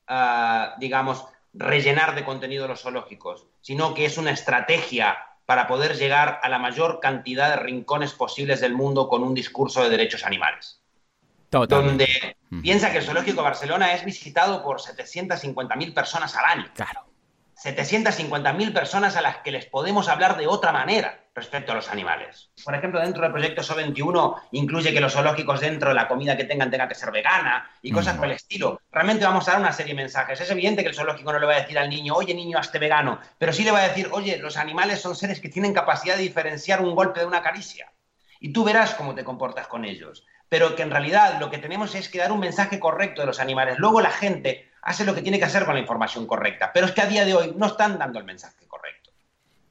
ah, 0.06 0.74
digamos, 0.78 1.26
rellenar 1.58 2.14
de 2.14 2.24
contenido 2.24 2.68
los 2.68 2.82
zoológicos, 2.82 3.46
sino 3.60 3.94
que 3.94 4.04
es 4.04 4.18
una 4.18 4.30
estrategia 4.30 5.18
para 5.46 5.66
poder 5.68 5.96
llegar 5.96 6.40
a 6.42 6.48
la 6.48 6.58
mayor 6.58 7.00
cantidad 7.00 7.50
de 7.50 7.56
rincones 7.56 8.12
posibles 8.12 8.60
del 8.60 8.74
mundo 8.74 9.08
con 9.08 9.22
un 9.22 9.34
discurso 9.34 9.82
de 9.82 9.90
derechos 9.90 10.24
animales. 10.24 10.82
Donde 11.50 12.36
piensa 12.60 12.90
que 12.90 12.98
el 12.98 13.04
Zoológico 13.04 13.36
de 13.36 13.48
Barcelona 13.48 13.94
es 13.94 14.04
visitado 14.04 14.62
por 14.62 14.80
750.000 14.80 15.94
personas 15.94 16.34
al 16.36 16.44
año. 16.44 16.70
Claro. 16.74 17.05
750.000 17.62 18.72
personas 18.74 19.16
a 19.16 19.22
las 19.22 19.38
que 19.38 19.50
les 19.50 19.64
podemos 19.64 20.08
hablar 20.08 20.36
de 20.36 20.46
otra 20.46 20.72
manera 20.72 21.26
respecto 21.34 21.72
a 21.72 21.74
los 21.74 21.88
animales. 21.88 22.50
Por 22.62 22.74
ejemplo, 22.74 23.00
dentro 23.00 23.22
del 23.22 23.32
proyecto 23.32 23.62
SO21 23.62 24.42
incluye 24.52 24.92
que 24.92 25.00
los 25.00 25.14
zoológicos 25.14 25.60
dentro 25.60 25.88
de 25.88 25.94
la 25.94 26.06
comida 26.06 26.36
que 26.36 26.44
tengan 26.44 26.70
tenga 26.70 26.86
que 26.86 26.94
ser 26.94 27.10
vegana 27.10 27.70
y 27.80 27.92
cosas 27.92 28.16
por 28.16 28.26
el 28.26 28.32
estilo. 28.32 28.80
Realmente 28.92 29.24
vamos 29.24 29.48
a 29.48 29.52
dar 29.52 29.60
una 29.60 29.72
serie 29.72 29.94
de 29.94 30.02
mensajes. 30.02 30.40
Es 30.40 30.50
evidente 30.50 30.82
que 30.82 30.90
el 30.90 30.94
zoológico 30.94 31.32
no 31.32 31.38
le 31.38 31.46
va 31.46 31.54
a 31.54 31.60
decir 31.60 31.78
al 31.78 31.88
niño, 31.88 32.14
oye 32.14 32.34
niño, 32.34 32.58
hazte 32.58 32.78
vegano, 32.78 33.20
pero 33.38 33.52
sí 33.52 33.64
le 33.64 33.70
va 33.70 33.78
a 33.80 33.88
decir, 33.88 34.08
oye, 34.12 34.36
los 34.36 34.58
animales 34.58 35.00
son 35.00 35.16
seres 35.16 35.40
que 35.40 35.48
tienen 35.48 35.72
capacidad 35.72 36.16
de 36.16 36.22
diferenciar 36.22 36.82
un 36.82 36.94
golpe 36.94 37.20
de 37.20 37.26
una 37.26 37.42
caricia. 37.42 37.90
Y 38.38 38.52
tú 38.52 38.64
verás 38.64 38.94
cómo 38.94 39.14
te 39.14 39.24
comportas 39.24 39.66
con 39.66 39.86
ellos. 39.86 40.24
Pero 40.48 40.76
que 40.76 40.82
en 40.82 40.90
realidad 40.90 41.40
lo 41.40 41.50
que 41.50 41.58
tenemos 41.58 41.94
es 41.94 42.08
que 42.08 42.18
dar 42.18 42.32
un 42.32 42.38
mensaje 42.38 42.78
correcto 42.78 43.22
de 43.22 43.26
los 43.26 43.40
animales. 43.40 43.78
Luego 43.78 44.00
la 44.00 44.10
gente 44.10 44.65
hace 44.86 45.04
lo 45.04 45.14
que 45.16 45.22
tiene 45.22 45.38
que 45.38 45.44
hacer 45.44 45.64
con 45.64 45.74
la 45.74 45.80
información 45.80 46.26
correcta. 46.26 46.70
Pero 46.72 46.86
es 46.86 46.92
que 46.92 47.02
a 47.02 47.06
día 47.06 47.24
de 47.24 47.34
hoy 47.34 47.52
no 47.56 47.66
están 47.66 47.98
dando 47.98 48.20
el 48.20 48.24
mensaje 48.24 48.66
correcto. 48.68 49.10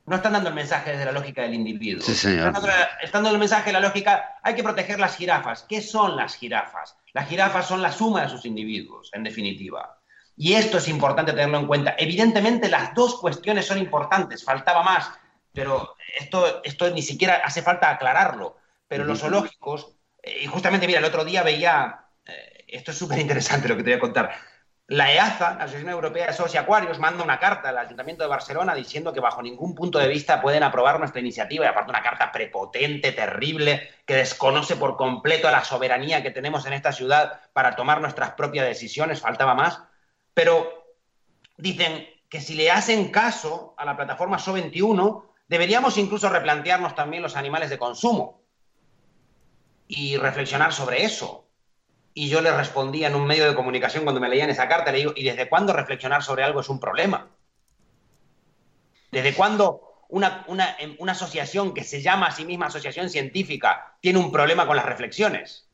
No 0.05 0.17
están 0.17 0.33
dando 0.33 0.49
el 0.49 0.55
mensaje 0.55 0.91
desde 0.91 1.05
la 1.05 1.13
lógica 1.13 1.41
del 1.41 1.53
individuo. 1.53 2.03
Sí, 2.05 2.13
señor. 2.13 2.53
Están, 3.01 3.23
dando 3.23 3.29
el 3.31 3.39
mensaje 3.39 3.67
de 3.67 3.73
la 3.73 3.79
lógica, 3.79 4.37
hay 4.43 4.55
que 4.55 4.63
proteger 4.63 4.99
las 4.99 5.15
jirafas. 5.15 5.63
¿Qué 5.69 5.81
son 5.81 6.17
las 6.17 6.35
jirafas? 6.35 6.97
Las 7.13 7.29
jirafas 7.29 7.65
son 7.65 7.81
la 7.81 7.93
suma 7.93 8.23
de 8.23 8.29
sus 8.29 8.45
individuos, 8.45 9.09
en 9.13 9.23
definitiva. 9.23 9.97
Y 10.35 10.53
esto 10.53 10.79
es 10.79 10.89
importante 10.89 11.31
tenerlo 11.31 11.59
en 11.59 11.67
cuenta. 11.67 11.95
Evidentemente 11.97 12.67
las 12.67 12.93
dos 12.93 13.15
cuestiones 13.21 13.65
son 13.65 13.77
importantes, 13.77 14.43
faltaba 14.43 14.83
más, 14.83 15.09
pero 15.53 15.95
esto, 16.19 16.61
esto 16.65 16.89
ni 16.89 17.01
siquiera 17.01 17.35
hace 17.37 17.61
falta 17.61 17.89
aclararlo. 17.89 18.57
Pero 18.89 19.05
los 19.05 19.21
zoológicos, 19.21 19.93
eh, 20.21 20.41
y 20.43 20.47
justamente 20.47 20.87
mira, 20.87 20.99
el 20.99 21.05
otro 21.05 21.23
día 21.23 21.41
veía, 21.41 22.01
eh, 22.25 22.65
esto 22.67 22.91
es 22.91 22.97
súper 22.97 23.19
interesante 23.19 23.69
lo 23.69 23.77
que 23.77 23.83
te 23.83 23.91
voy 23.91 23.97
a 23.97 24.01
contar, 24.01 24.31
la 24.87 25.11
EAZA, 25.11 25.55
la 25.55 25.63
Asociación 25.63 25.89
Europea 25.89 26.27
de 26.27 26.33
Zoos 26.33 26.53
y 26.53 26.57
Acuarios, 26.57 26.99
manda 26.99 27.23
una 27.23 27.39
carta 27.39 27.69
al 27.69 27.77
Ayuntamiento 27.79 28.23
de 28.23 28.29
Barcelona 28.29 28.75
diciendo 28.75 29.11
que 29.11 29.19
bajo 29.19 29.41
ningún 29.41 29.73
punto 29.73 29.97
de 29.97 30.07
vista 30.07 30.41
pueden 30.41 30.61
aprobar 30.61 30.99
nuestra 30.99 31.21
iniciativa, 31.21 31.65
y 31.65 31.67
aparte 31.67 31.89
una 31.89 32.03
carta 32.03 32.31
prepotente, 32.31 33.11
terrible, 33.11 33.89
que 34.05 34.15
desconoce 34.15 34.75
por 34.75 34.95
completo 34.95 35.49
la 35.49 35.63
soberanía 35.63 36.21
que 36.21 36.29
tenemos 36.29 36.67
en 36.67 36.73
esta 36.73 36.91
ciudad 36.91 37.41
para 37.53 37.75
tomar 37.75 37.99
nuestras 37.99 38.31
propias 38.31 38.67
decisiones, 38.67 39.21
faltaba 39.21 39.55
más, 39.55 39.81
pero 40.35 40.93
dicen 41.57 42.07
que 42.29 42.39
si 42.39 42.53
le 42.53 42.69
hacen 42.69 43.09
caso 43.09 43.73
a 43.77 43.85
la 43.85 43.95
plataforma 43.95 44.37
SO21, 44.37 45.23
deberíamos 45.47 45.97
incluso 45.97 46.29
replantearnos 46.29 46.93
también 46.93 47.23
los 47.23 47.35
animales 47.35 47.71
de 47.71 47.79
consumo 47.79 48.43
y 49.87 50.17
reflexionar 50.17 50.73
sobre 50.73 51.03
eso, 51.03 51.44
y 52.17 52.29
yo 52.29 52.41
le 52.41 52.51
respondía 52.51 53.09
en 53.09 53.15
un 53.15 53.27
medio 53.27 53.45
de 53.45 53.53
comunicación 53.53 54.05
cuando 54.05 54.21
me 54.21 54.29
leían 54.29 54.49
esa 54.49 54.69
carta, 54.69 54.91
le 54.91 54.99
digo, 54.99 55.13
¿y 55.17 55.25
desde 55.25 55.49
cuándo 55.49 55.73
reflexionar 55.73 56.23
sobre 56.23 56.43
algo 56.43 56.61
es 56.61 56.69
un 56.69 56.79
problema? 56.79 57.27
¿Desde 59.11 59.33
cuándo 59.33 60.05
una, 60.07 60.45
una, 60.47 61.11
asociación 61.11 61.73
que 61.73 61.83
se 61.83 62.01
llama 62.01 62.27
a 62.27 62.31
sí 62.31 62.45
misma 62.45 62.67
asociación 62.67 63.09
científica 63.09 63.97
tiene 63.99 64.19
un 64.19 64.31
problema 64.31 64.65
con 64.65 64.77
las 64.77 64.85
reflexiones? 64.85 65.67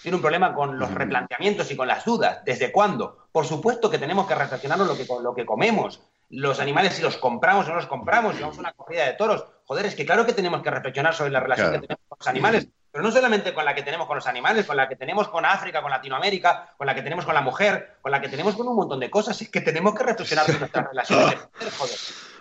Tiene 0.00 0.14
un 0.14 0.22
problema 0.22 0.54
con 0.54 0.78
los 0.78 0.94
replanteamientos 0.94 1.68
y 1.72 1.76
con 1.76 1.88
las 1.88 2.04
dudas. 2.04 2.44
¿Desde 2.44 2.70
cuándo? 2.70 3.26
Por 3.32 3.44
supuesto 3.44 3.90
que 3.90 3.98
tenemos 3.98 4.28
que 4.28 4.36
reflexionar 4.36 4.78
lo 4.78 4.96
que, 4.96 5.06
lo 5.20 5.34
que 5.34 5.44
comemos. 5.44 6.00
Los 6.28 6.60
animales, 6.60 6.94
si 6.94 7.02
los 7.02 7.16
compramos 7.16 7.66
o 7.66 7.70
no 7.70 7.76
los 7.76 7.86
compramos, 7.86 8.36
si 8.36 8.42
vamos 8.42 8.58
a 8.58 8.60
una 8.60 8.72
corrida 8.74 9.06
de 9.06 9.14
toros. 9.14 9.44
Joder, 9.70 9.86
es 9.86 9.94
que 9.94 10.04
claro 10.04 10.26
que 10.26 10.32
tenemos 10.32 10.62
que 10.62 10.70
reflexionar 10.70 11.14
sobre 11.14 11.30
la 11.30 11.38
relación 11.38 11.70
que 11.70 11.86
tenemos 11.86 12.04
con 12.08 12.18
los 12.18 12.26
animales 12.26 12.68
pero 12.90 13.04
no 13.04 13.12
solamente 13.12 13.54
con 13.54 13.64
la 13.64 13.72
que 13.72 13.84
tenemos 13.84 14.08
con 14.08 14.16
los 14.16 14.26
animales, 14.26 14.66
con 14.66 14.76
la 14.76 14.88
que 14.88 14.96
tenemos 14.96 15.28
con 15.28 15.44
África, 15.44 15.80
con 15.80 15.92
Latinoamérica, 15.92 16.74
con 16.76 16.88
la 16.88 16.94
que 16.96 17.02
tenemos 17.02 17.24
con 17.24 17.34
la 17.34 17.40
mujer, 17.40 17.98
con 18.02 18.10
la 18.10 18.20
que 18.20 18.28
tenemos 18.28 18.56
con 18.56 18.66
un 18.66 18.74
montón 18.74 18.98
de 18.98 19.08
cosas, 19.08 19.40
es 19.40 19.48
que 19.48 19.60
tenemos 19.60 19.94
que 19.94 20.02
reflexionar 20.02 20.44
sobre 20.44 20.58
nuestras 20.58 20.88
relaciones. 20.90 21.38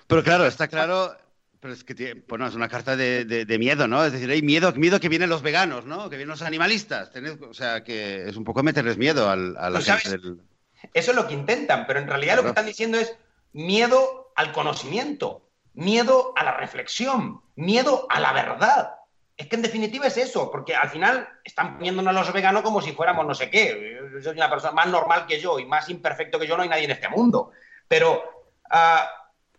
Pero 0.08 0.24
claro, 0.24 0.48
está 0.48 0.68
claro, 0.68 1.16
pero 1.60 1.76
es 1.76 1.84
que 1.84 2.24
bueno, 2.28 2.48
es 2.48 2.56
una 2.56 2.68
carta 2.68 2.96
de, 2.96 3.58
miedo, 3.60 3.88
¿no? 3.88 4.04
Es 4.04 4.12
decir, 4.12 4.32
hay 4.32 4.42
miedo, 4.42 4.74
miedo 4.74 5.00
que 5.00 5.10
vienen 5.10 5.30
los 5.30 5.44
veganos, 5.44 5.86
¿no? 5.86 6.10
Que 6.10 6.18
vienen 6.18 6.32
los 6.32 6.42
animalistas. 6.42 7.12
o 7.48 7.54
sea, 7.54 7.84
que 7.84 8.28
es 8.28 8.36
un 8.38 8.44
poco 8.44 8.64
meterles 8.64 8.98
miedo 8.98 9.30
al, 9.30 9.56
a 9.58 9.70
la 9.70 9.82
gente 9.82 10.10
del... 10.10 10.42
Eso 10.96 11.12
es 11.12 11.16
lo 11.16 11.28
que 11.28 11.36
intentan, 11.36 11.86
pero 11.86 12.00
en 12.00 12.08
realidad 12.08 12.38
lo 12.38 12.42
que 12.42 12.50
están 12.50 12.66
diciendo 12.66 12.98
es 12.98 13.16
miedo 13.54 14.32
al 14.36 14.52
conocimiento, 14.52 15.49
miedo 15.74 16.34
a 16.36 16.44
la 16.44 16.58
reflexión, 16.58 17.42
miedo 17.56 18.08
a 18.10 18.20
la 18.20 18.34
verdad. 18.34 18.96
Es 19.38 19.48
que 19.48 19.56
en 19.56 19.62
definitiva 19.62 20.08
es 20.08 20.18
eso, 20.18 20.52
porque 20.52 20.76
al 20.76 20.90
final 20.90 21.28
están 21.44 21.78
poniéndonos 21.78 22.14
a 22.14 22.20
los 22.20 22.34
veganos 22.34 22.62
como 22.62 22.82
si 22.82 22.92
fuéramos 22.92 23.26
no 23.26 23.34
sé 23.34 23.50
qué. 23.50 23.98
Yo 24.14 24.22
soy 24.22 24.36
una 24.36 24.50
persona 24.50 24.74
más 24.74 24.88
normal 24.88 25.26
que 25.28 25.40
yo 25.40 25.60
y 25.60 25.66
más 25.66 25.90
imperfecto 25.90 26.40
que 26.40 26.48
yo, 26.48 26.58
no 26.58 26.64
hay 26.64 26.70
nadie 26.70 26.86
en 26.86 26.92
este 26.92 27.08
mundo. 27.08 27.52
Pero 27.88 28.22
ah, 28.70 29.08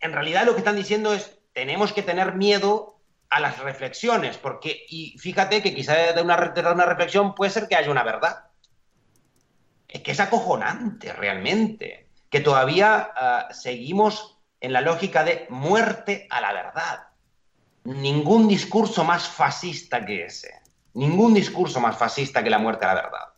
en 0.00 0.12
realidad 0.12 0.44
lo 0.44 0.52
que 0.52 0.58
están 0.58 0.76
diciendo 0.76 1.14
es, 1.14 1.38
tenemos 1.52 1.92
que 1.92 2.02
tener 2.02 2.34
miedo 2.34 3.00
a 3.30 3.40
las 3.40 3.58
reflexiones, 3.60 4.38
porque, 4.38 4.84
y 4.88 5.16
fíjate 5.18 5.62
que 5.62 5.74
quizá 5.74 6.12
de 6.12 6.20
una, 6.20 6.36
de 6.36 6.60
una 6.60 6.84
reflexión 6.84 7.34
puede 7.34 7.52
ser 7.52 7.68
que 7.68 7.76
haya 7.76 7.90
una 7.90 8.02
verdad. 8.02 8.44
Es 9.88 10.02
que 10.02 10.10
es 10.10 10.20
acojonante 10.20 11.12
realmente, 11.12 12.08
que 12.28 12.40
todavía 12.40 13.10
ah, 13.14 13.48
seguimos 13.52 14.39
en 14.60 14.72
la 14.72 14.80
lógica 14.80 15.24
de 15.24 15.46
muerte 15.48 16.26
a 16.30 16.40
la 16.40 16.52
verdad 16.52 17.10
ningún 17.84 18.48
discurso 18.48 19.04
más 19.04 19.28
fascista 19.28 20.04
que 20.04 20.24
ese. 20.24 20.60
Ningún 20.94 21.34
discurso 21.34 21.80
más 21.80 21.96
fascista 21.96 22.42
que 22.42 22.50
la 22.50 22.58
muerte 22.58 22.84
a 22.84 22.94
la 22.94 23.02
verdad. 23.02 23.28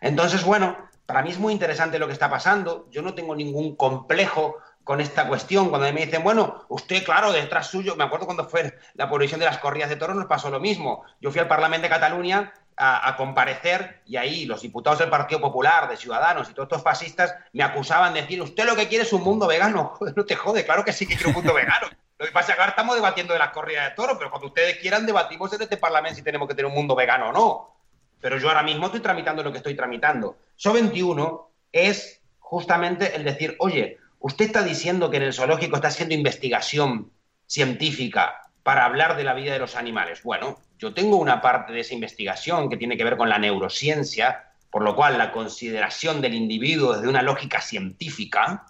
Entonces, 0.00 0.44
bueno, 0.44 0.76
para 1.06 1.22
mí 1.22 1.30
es 1.30 1.38
muy 1.38 1.52
interesante 1.52 1.98
lo 1.98 2.06
que 2.06 2.12
está 2.12 2.30
pasando. 2.30 2.88
Yo 2.90 3.02
no 3.02 3.14
tengo 3.14 3.34
ningún 3.34 3.76
complejo 3.76 4.56
con 4.84 5.00
esta 5.00 5.26
cuestión. 5.28 5.70
Cuando 5.70 5.92
me 5.92 6.04
dicen, 6.04 6.22
bueno, 6.22 6.64
usted, 6.68 7.04
claro, 7.04 7.32
detrás 7.32 7.68
suyo, 7.68 7.96
me 7.96 8.04
acuerdo 8.04 8.26
cuando 8.26 8.48
fue 8.48 8.78
la 8.94 9.08
prohibición 9.08 9.40
de 9.40 9.46
las 9.46 9.58
corridas 9.58 9.88
de 9.88 9.96
toros, 9.96 10.16
nos 10.16 10.26
pasó 10.26 10.50
lo 10.50 10.60
mismo. 10.60 11.04
Yo 11.20 11.30
fui 11.30 11.40
al 11.40 11.48
Parlamento 11.48 11.84
de 11.84 11.94
Cataluña 11.94 12.52
a, 12.76 13.16
comparecer 13.16 14.00
y 14.06 14.16
ahí 14.16 14.46
los 14.46 14.62
diputados 14.62 14.98
del 14.98 15.10
Partido 15.10 15.40
Popular, 15.40 15.88
de 15.88 15.96
Ciudadanos 15.96 16.48
y 16.48 16.54
todos 16.54 16.66
estos 16.66 16.82
fascistas 16.82 17.34
me 17.52 17.62
acusaban 17.62 18.14
de 18.14 18.22
decir, 18.22 18.40
usted 18.40 18.64
lo 18.64 18.74
que 18.74 18.88
quiere 18.88 19.04
es 19.04 19.12
un 19.12 19.22
mundo 19.22 19.46
vegano. 19.46 19.84
Joder, 19.98 20.16
no 20.16 20.24
te 20.24 20.36
jode, 20.36 20.64
claro 20.64 20.84
que 20.84 20.92
sí 20.92 21.06
que 21.06 21.14
quiero 21.14 21.30
un 21.30 21.36
mundo 21.36 21.54
vegano. 21.54 21.88
Lo 22.18 22.26
que 22.26 22.32
pasa 22.32 22.52
es 22.52 22.56
que 22.56 22.60
ahora 22.60 22.70
estamos 22.70 22.94
debatiendo 22.94 23.32
de 23.32 23.38
las 23.38 23.50
corridas 23.50 23.88
de 23.88 23.94
toro, 23.94 24.18
pero 24.18 24.30
cuando 24.30 24.48
ustedes 24.48 24.78
quieran 24.78 25.06
debatimos 25.06 25.52
en 25.52 25.62
este 25.62 25.76
Parlamento 25.76 26.16
si 26.16 26.22
tenemos 26.22 26.48
que 26.48 26.54
tener 26.54 26.66
un 26.66 26.74
mundo 26.74 26.94
vegano 26.94 27.28
o 27.28 27.32
no. 27.32 27.76
Pero 28.20 28.38
yo 28.38 28.48
ahora 28.48 28.62
mismo 28.62 28.86
estoy 28.86 29.00
tramitando 29.00 29.42
lo 29.42 29.52
que 29.52 29.58
estoy 29.58 29.74
tramitando. 29.74 30.36
So 30.56 30.72
21 30.72 31.50
es 31.72 32.20
justamente 32.38 33.16
el 33.16 33.24
decir, 33.24 33.56
oye, 33.58 33.98
usted 34.18 34.46
está 34.46 34.62
diciendo 34.62 35.10
que 35.10 35.16
en 35.16 35.24
el 35.24 35.32
zoológico 35.32 35.76
está 35.76 35.88
haciendo 35.88 36.14
investigación 36.14 37.10
científica 37.46 38.49
para 38.62 38.84
hablar 38.84 39.16
de 39.16 39.24
la 39.24 39.34
vida 39.34 39.52
de 39.52 39.58
los 39.58 39.76
animales. 39.76 40.22
Bueno, 40.22 40.58
yo 40.78 40.94
tengo 40.94 41.16
una 41.16 41.40
parte 41.40 41.72
de 41.72 41.80
esa 41.80 41.94
investigación 41.94 42.68
que 42.68 42.76
tiene 42.76 42.96
que 42.96 43.04
ver 43.04 43.16
con 43.16 43.28
la 43.28 43.38
neurociencia, 43.38 44.52
por 44.70 44.82
lo 44.82 44.94
cual 44.94 45.18
la 45.18 45.32
consideración 45.32 46.20
del 46.20 46.34
individuo 46.34 46.94
desde 46.94 47.08
una 47.08 47.22
lógica 47.22 47.60
científica, 47.60 48.66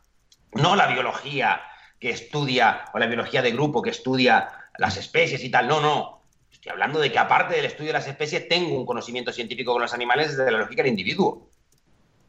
no 0.53 0.77
la 0.77 0.87
biología 0.87 1.61
que 1.99 2.11
estudia, 2.11 2.87
o 2.95 2.99
la 2.99 3.07
biología 3.07 3.43
de 3.43 3.53
grupo 3.53 3.83
que 3.83 3.91
estudia 3.91 4.49
las 4.79 4.97
especies 4.97 5.45
y 5.45 5.51
tal, 5.51 5.69
no, 5.69 5.81
no. 5.81 6.23
Estoy 6.51 6.73
hablando 6.73 6.99
de 6.99 7.13
que 7.13 7.19
aparte 7.19 7.55
del 7.55 7.67
estudio 7.67 7.89
de 7.89 7.99
las 7.99 8.07
especies, 8.07 8.49
tengo 8.49 8.77
un 8.77 8.87
conocimiento 8.87 9.33
científico 9.33 9.73
con 9.73 9.83
los 9.83 9.95
animales 9.95 10.37
desde 10.37 10.51
la 10.51 10.59
lógica 10.59 10.83
del 10.83 10.91
individuo. 10.91 11.51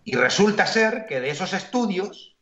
Y 0.04 0.16
resulta 0.16 0.66
ser 0.66 1.06
que 1.08 1.20
de 1.20 1.30
esos 1.30 1.54
estudios, 1.54 2.36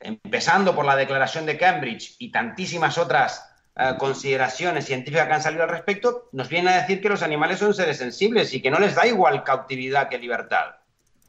empezando 0.00 0.74
por 0.74 0.84
la 0.84 0.96
Declaración 0.96 1.46
de 1.46 1.56
Cambridge 1.56 2.16
y 2.18 2.30
tantísimas 2.30 2.98
otras 2.98 3.53
eh, 3.76 3.94
consideraciones 3.98 4.84
científicas 4.86 5.26
que 5.26 5.32
han 5.34 5.42
salido 5.42 5.64
al 5.64 5.68
respecto, 5.68 6.28
nos 6.32 6.48
vienen 6.48 6.72
a 6.72 6.76
decir 6.76 7.00
que 7.00 7.08
los 7.08 7.22
animales 7.22 7.58
son 7.58 7.74
seres 7.74 7.98
sensibles 7.98 8.54
y 8.54 8.62
que 8.62 8.70
no 8.70 8.78
les 8.78 8.94
da 8.94 9.06
igual 9.06 9.42
cautividad 9.42 10.08
que 10.08 10.18
libertad. 10.18 10.76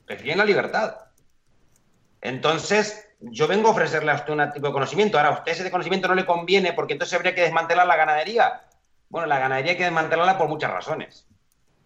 Prefieren 0.05 0.37
la 0.37 0.45
libertad. 0.45 0.95
Entonces, 2.21 3.09
yo 3.19 3.47
vengo 3.47 3.69
a 3.69 3.71
ofrecerle 3.71 4.11
a 4.11 4.15
usted 4.15 4.33
un 4.33 4.51
tipo 4.53 4.67
de 4.67 4.73
conocimiento. 4.73 5.17
Ahora, 5.17 5.29
a 5.29 5.39
usted 5.39 5.53
ese 5.53 5.71
conocimiento 5.71 6.07
no 6.07 6.13
le 6.13 6.25
conviene 6.25 6.73
porque 6.73 6.93
entonces 6.93 7.15
habría 7.15 7.33
que 7.33 7.41
desmantelar 7.41 7.87
la 7.87 7.95
ganadería. 7.95 8.61
Bueno, 9.09 9.27
la 9.27 9.39
ganadería 9.39 9.71
hay 9.71 9.77
que 9.77 9.83
desmantelarla 9.85 10.37
por 10.37 10.47
muchas 10.47 10.71
razones. 10.71 11.27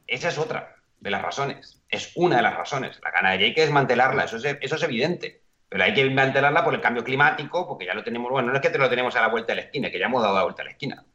Esa 0.07 0.27
es 0.27 0.37
otra 0.37 0.75
de 0.99 1.09
las 1.09 1.21
razones. 1.21 1.81
Es 1.87 2.11
una 2.15 2.37
de 2.37 2.41
las 2.41 2.55
razones. 2.55 2.99
La 3.01 3.11
ganadería 3.11 3.47
hay 3.47 3.53
que 3.53 3.61
desmantelarla, 3.61 4.25
eso 4.25 4.37
eso 4.37 4.75
es 4.75 4.83
evidente. 4.83 5.41
Pero 5.69 5.83
hay 5.83 5.93
que 5.93 6.03
desmantelarla 6.03 6.63
por 6.63 6.73
el 6.73 6.81
cambio 6.81 7.03
climático, 7.03 7.67
porque 7.67 7.85
ya 7.85 7.93
lo 7.93 8.03
tenemos, 8.03 8.31
bueno, 8.31 8.49
no 8.49 8.55
es 8.55 8.61
que 8.61 8.71
te 8.71 8.79
lo 8.79 8.89
tenemos 8.89 9.15
a 9.15 9.21
la 9.21 9.27
vuelta 9.27 9.53
de 9.53 9.57
la 9.57 9.61
esquina, 9.67 9.91
que 9.91 9.99
ya 9.99 10.07
hemos 10.07 10.21
dado 10.21 10.35
la 10.35 10.43
vuelta 10.43 10.63
a 10.63 10.65
la 10.65 10.71
esquina. 10.71 11.05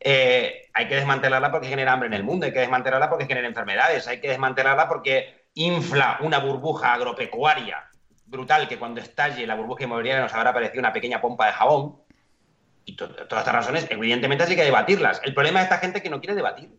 Eh, 0.00 0.70
hay 0.72 0.88
que 0.88 0.96
desmantelarla 0.96 1.50
porque 1.50 1.68
genera 1.68 1.92
hambre 1.92 2.08
en 2.08 2.14
el 2.14 2.24
mundo, 2.24 2.46
hay 2.46 2.52
que 2.52 2.60
desmantelarla 2.60 3.08
porque 3.08 3.26
genera 3.26 3.46
enfermedades, 3.46 4.08
hay 4.08 4.20
que 4.20 4.28
desmantelarla 4.28 4.88
porque 4.88 5.48
infla 5.54 6.18
una 6.20 6.38
burbuja 6.38 6.94
agropecuaria 6.94 7.88
brutal 8.26 8.68
que 8.68 8.78
cuando 8.78 9.00
estalle 9.00 9.46
la 9.46 9.54
burbuja 9.54 9.84
inmobiliaria 9.84 10.22
nos 10.22 10.34
habrá 10.34 10.52
parecido 10.52 10.80
una 10.80 10.92
pequeña 10.92 11.20
pompa 11.20 11.46
de 11.46 11.52
jabón. 11.52 12.00
Y 12.84 12.96
todas 12.96 13.16
estas 13.18 13.46
razones, 13.46 13.86
evidentemente, 13.88 14.44
hay 14.44 14.56
que 14.56 14.64
debatirlas. 14.64 15.20
El 15.24 15.32
problema 15.32 15.60
de 15.60 15.64
esta 15.64 15.78
gente 15.78 16.02
que 16.02 16.10
no 16.10 16.20
quiere 16.20 16.34
debatir. 16.34 16.70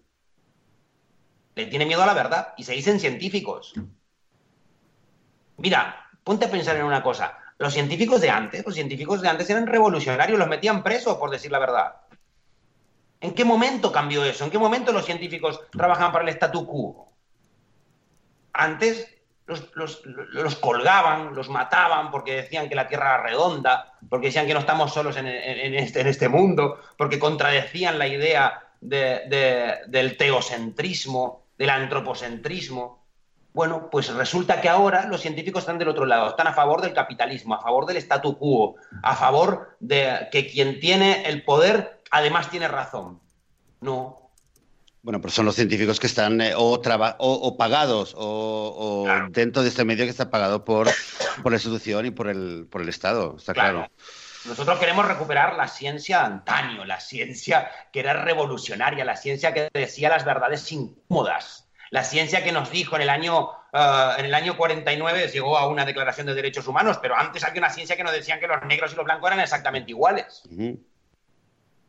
Le 1.55 1.65
tiene 1.65 1.85
miedo 1.85 2.03
a 2.03 2.05
la 2.05 2.13
verdad 2.13 2.53
y 2.57 2.63
se 2.63 2.73
dicen 2.73 2.99
científicos. 2.99 3.73
Mira, 5.57 6.04
ponte 6.25 6.45
a 6.45 6.51
pensar 6.51 6.75
en 6.75 6.83
una 6.83 7.01
cosa. 7.01 7.37
Los 7.57 7.71
científicos 7.71 8.19
de 8.19 8.29
antes, 8.29 8.65
los 8.65 8.75
científicos 8.75 9.21
de 9.21 9.29
antes 9.29 9.49
eran 9.49 9.67
revolucionarios, 9.67 10.37
los 10.37 10.49
metían 10.49 10.83
presos, 10.83 11.17
por 11.17 11.29
decir 11.29 11.51
la 11.51 11.59
verdad. 11.59 11.95
¿En 13.21 13.33
qué 13.33 13.45
momento 13.45 13.91
cambió 13.91 14.25
eso? 14.25 14.43
¿En 14.43 14.51
qué 14.51 14.57
momento 14.57 14.91
los 14.91 15.05
científicos 15.05 15.61
trabajaban 15.71 16.11
para 16.11 16.25
el 16.25 16.31
statu 16.31 16.65
quo? 16.65 17.13
Antes 18.51 19.15
los, 19.45 20.55
colgaban, 20.55 21.35
los 21.35 21.49
mataban 21.49 22.09
porque 22.09 22.35
decían 22.35 22.67
que 22.67 22.75
la 22.75 22.87
Tierra 22.87 23.15
era 23.15 23.23
redonda, 23.23 23.93
porque 24.09 24.27
decían 24.27 24.47
que 24.47 24.53
no 24.53 24.59
estamos 24.59 24.93
solos 24.93 25.15
en, 25.17 25.27
este, 25.27 26.09
este, 26.09 26.27
mundo, 26.27 26.79
porque 26.97 27.19
contradecían 27.19 27.99
la 27.99 28.07
idea 28.07 28.67
del 28.81 30.17
teocentrismo, 30.17 31.45
del 31.57 31.69
antropocentrismo. 31.69 33.04
Bueno, 33.55 33.89
pues 33.89 34.13
resulta 34.13 34.59
que 34.59 34.67
ahora 34.67 35.07
los 35.07 35.21
científicos 35.21 35.61
están 35.61 35.77
del 35.77 35.87
otro 35.87 36.05
lado, 36.05 36.27
están 36.27 36.45
a 36.47 36.53
favor 36.53 36.81
del 36.81 36.91
capitalismo, 36.91 37.55
a 37.55 37.61
favor 37.61 37.85
del 37.85 37.95
statu 37.95 38.37
quo, 38.37 38.75
a 39.01 39.15
favor 39.15 39.77
de 39.79 40.27
que 40.29 40.45
quien 40.45 40.81
tiene 40.81 41.23
el 41.25 41.41
poder 41.45 42.01
además 42.11 42.49
tiene 42.49 42.67
razón. 42.67 43.21
No. 43.79 44.29
Bueno, 45.03 45.21
pues 45.21 45.35
son 45.35 45.45
los 45.45 45.55
científicos 45.55 46.01
que 46.01 46.07
están 46.07 46.41
eh, 46.41 46.53
o, 46.53 46.73
o, 46.73 47.57
pagados 47.57 48.13
o, 48.17 49.07
dentro 49.29 49.63
de 49.63 49.69
este 49.69 49.85
medio 49.85 50.03
que 50.03 50.11
está 50.11 50.29
pagado 50.29 50.65
por, 50.65 50.89
por 51.41 51.53
la 51.53 51.55
institución 51.55 52.07
y 52.07 52.11
por 52.11 52.27
el, 52.27 52.67
por 52.69 52.81
el 52.81 52.89
Estado, 52.89 53.35
está 53.37 53.53
claro. 53.53 53.87
Nosotros 54.43 54.77
queremos 54.79 55.07
recuperar 55.07 55.55
la 55.55 55.69
ciencia 55.69 56.19
de 56.19 56.25
antaño, 56.25 56.83
la 56.83 56.99
ciencia 56.99 57.71
que 57.93 58.01
era 58.01 58.21
revolucionaria, 58.21 59.05
la 59.05 59.15
ciencia 59.15 59.53
que 59.53 59.69
decía 59.73 60.09
las 60.09 60.25
verdades 60.25 60.69
incómodas 60.73 61.64
la 61.95 62.03
ciencia 62.03 62.43
que 62.43 62.51
nos 62.51 62.71
dijo 62.71 62.97
en 62.97 63.03
el 63.03 63.09
año, 63.09 63.51
eh, 63.71 64.09
en 64.17 64.25
el 64.25 64.33
año 64.33 64.57
49 64.57 65.29
llegó 65.29 65.57
a 65.57 65.69
una 65.69 65.85
declaración 65.85 66.27
de 66.27 66.33
derechos 66.33 66.67
humanos, 66.67 66.99
pero 67.01 67.15
antes 67.15 67.45
había 67.45 67.61
una 67.61 67.69
ciencia 67.69 67.95
que 67.95 68.03
nos 68.03 68.11
decían 68.11 68.41
que 68.41 68.47
los 68.47 68.61
negros 68.63 68.91
y 68.91 68.97
los 68.97 69.05
blancos 69.05 69.29
eran 69.29 69.39
exactamente 69.39 69.91
iguales. 69.91 70.43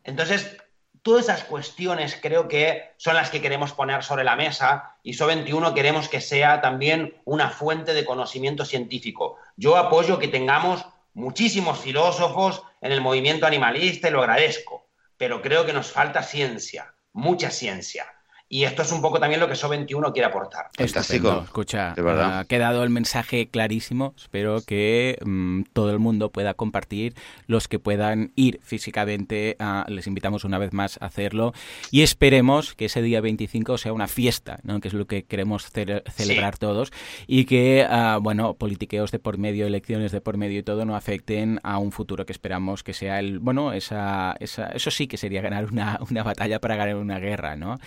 Entonces, 0.05 0.59
todas 1.03 1.25
esas 1.25 1.43
cuestiones 1.43 2.17
creo 2.23 2.47
que 2.47 2.93
son 2.99 3.17
las 3.17 3.31
que 3.31 3.41
queremos 3.43 3.73
poner 3.73 4.05
sobre 4.05 4.23
la 4.23 4.37
mesa 4.37 4.95
y 5.03 5.15
SO21 5.15 5.75
queremos 5.75 6.09
que 6.09 6.21
sea 6.21 6.61
también 6.61 7.21
una 7.25 7.51
fuente 7.51 7.93
de 7.93 8.05
conocimiento 8.05 8.65
científico. 8.65 9.39
Yo 9.57 9.77
apoyo 9.77 10.21
que 10.21 10.29
tengamos 10.29 10.87
muchísimos 11.15 11.81
filósofos 11.81 12.63
en 12.81 12.93
el 12.93 13.01
movimiento 13.01 13.45
animalista 13.45 14.07
y 14.07 14.13
lo 14.13 14.21
agradezco, 14.21 14.87
pero 15.17 15.43
creo 15.43 15.67
que 15.67 15.73
nos 15.73 15.91
falta 15.91 16.23
ciencia, 16.23 16.95
mucha 17.13 17.51
ciencia. 17.51 18.07
Y 18.49 18.63
esto 18.63 18.83
es 18.83 18.93
un 18.93 19.03
poco 19.03 19.19
también 19.19 19.41
lo 19.41 19.49
que 19.49 19.55
SO21 19.55 20.13
quiere 20.13 20.29
aportar. 20.29 20.67
Fantástico. 20.77 21.43
Escucha, 21.45 21.95
ha 21.97 22.45
quedado 22.45 22.85
el 22.85 22.91
mensaje 22.91 23.49
clarísimo. 23.49 24.15
Espero 24.17 24.61
que 24.65 25.19
mm, 25.25 25.63
todo 25.73 25.91
el 25.91 25.99
mundo 25.99 26.31
pueda 26.31 26.55
compartir. 26.55 27.15
Los 27.49 27.67
que 27.67 27.81
puedan 27.81 28.31
ir 28.37 28.61
físicamente, 28.63 29.57
les 29.89 30.07
invitamos 30.07 30.45
una 30.45 30.59
vez 30.59 30.73
más 30.73 30.97
a 31.01 31.07
hacerlo. 31.07 31.55
Y 31.91 32.03
esperemos 32.03 32.75
que 32.75 32.85
ese 32.85 33.03
día 33.03 33.21
25 33.21 33.79
sea 33.79 33.93
una 33.93 34.07
fiesta, 34.07 34.61
¿no? 34.63 34.81
que 34.81 34.89
es 34.89 34.95
lo 34.95 35.07
que 35.07 35.25
queremos 35.25 35.69
celebrar 35.73 36.57
todos. 36.57 36.93
Y 37.27 37.47
que, 37.47 37.85
ah, 37.89 38.21
bueno, 38.23 38.55
politiqueos 38.55 39.11
de 39.11 39.19
por 39.19 39.39
medio, 39.39 39.67
elecciones 39.67 40.13
de 40.13 40.21
por 40.21 40.37
medio 40.37 40.61
y 40.61 40.63
todo 40.63 40.85
no 40.85 40.95
afecten 40.95 41.59
a 41.65 41.79
un 41.79 41.91
futuro 41.91 42.25
que 42.25 42.33
esperamos 42.33 42.85
que 42.85 42.93
sea 42.93 43.19
el. 43.19 43.41
Bueno, 43.41 43.73
esa, 43.73 44.37
esa, 44.39 44.69
eso 44.69 44.93
sí 44.93 45.09
que 45.09 45.17
sería 45.17 45.41
ganar 45.41 45.65
una, 45.65 45.99
una 46.09 46.23
batalla 46.23 46.61
para 46.61 46.77
ganar 46.77 46.95
una 46.95 47.19
guerra, 47.19 47.57
¿no? 47.57 47.81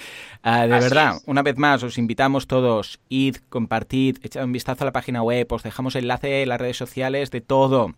Ah, 0.52 0.66
de 0.66 0.80
verdad, 0.80 1.22
una 1.28 1.44
vez 1.44 1.58
más, 1.58 1.84
os 1.84 2.00
invitamos 2.00 2.48
todos, 2.48 3.00
id, 3.08 3.36
compartid, 3.50 4.18
echad 4.24 4.46
un 4.46 4.52
vistazo 4.52 4.84
a 4.84 4.86
la 4.86 4.92
página 4.92 5.22
web, 5.22 5.46
os 5.52 5.62
dejamos 5.62 5.96
enlace 5.96 6.42
en 6.42 6.50
las 6.50 6.60
redes 6.60 6.76
sociales 6.76 7.30
de 7.30 7.42
todo. 7.42 7.94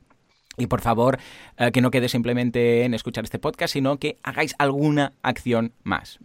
Y 0.58 0.68
por 0.68 0.82
favor, 0.82 1.18
eh, 1.58 1.72
que 1.72 1.80
no 1.80 1.92
quede 1.92 2.10
simplemente 2.10 2.84
en 2.84 2.94
escuchar 2.94 3.24
este 3.24 3.40
podcast, 3.40 3.72
sino 3.72 4.00
que 4.00 4.18
hagáis 4.22 4.54
alguna 4.60 5.14
acción 5.22 5.72
más. 5.84 6.20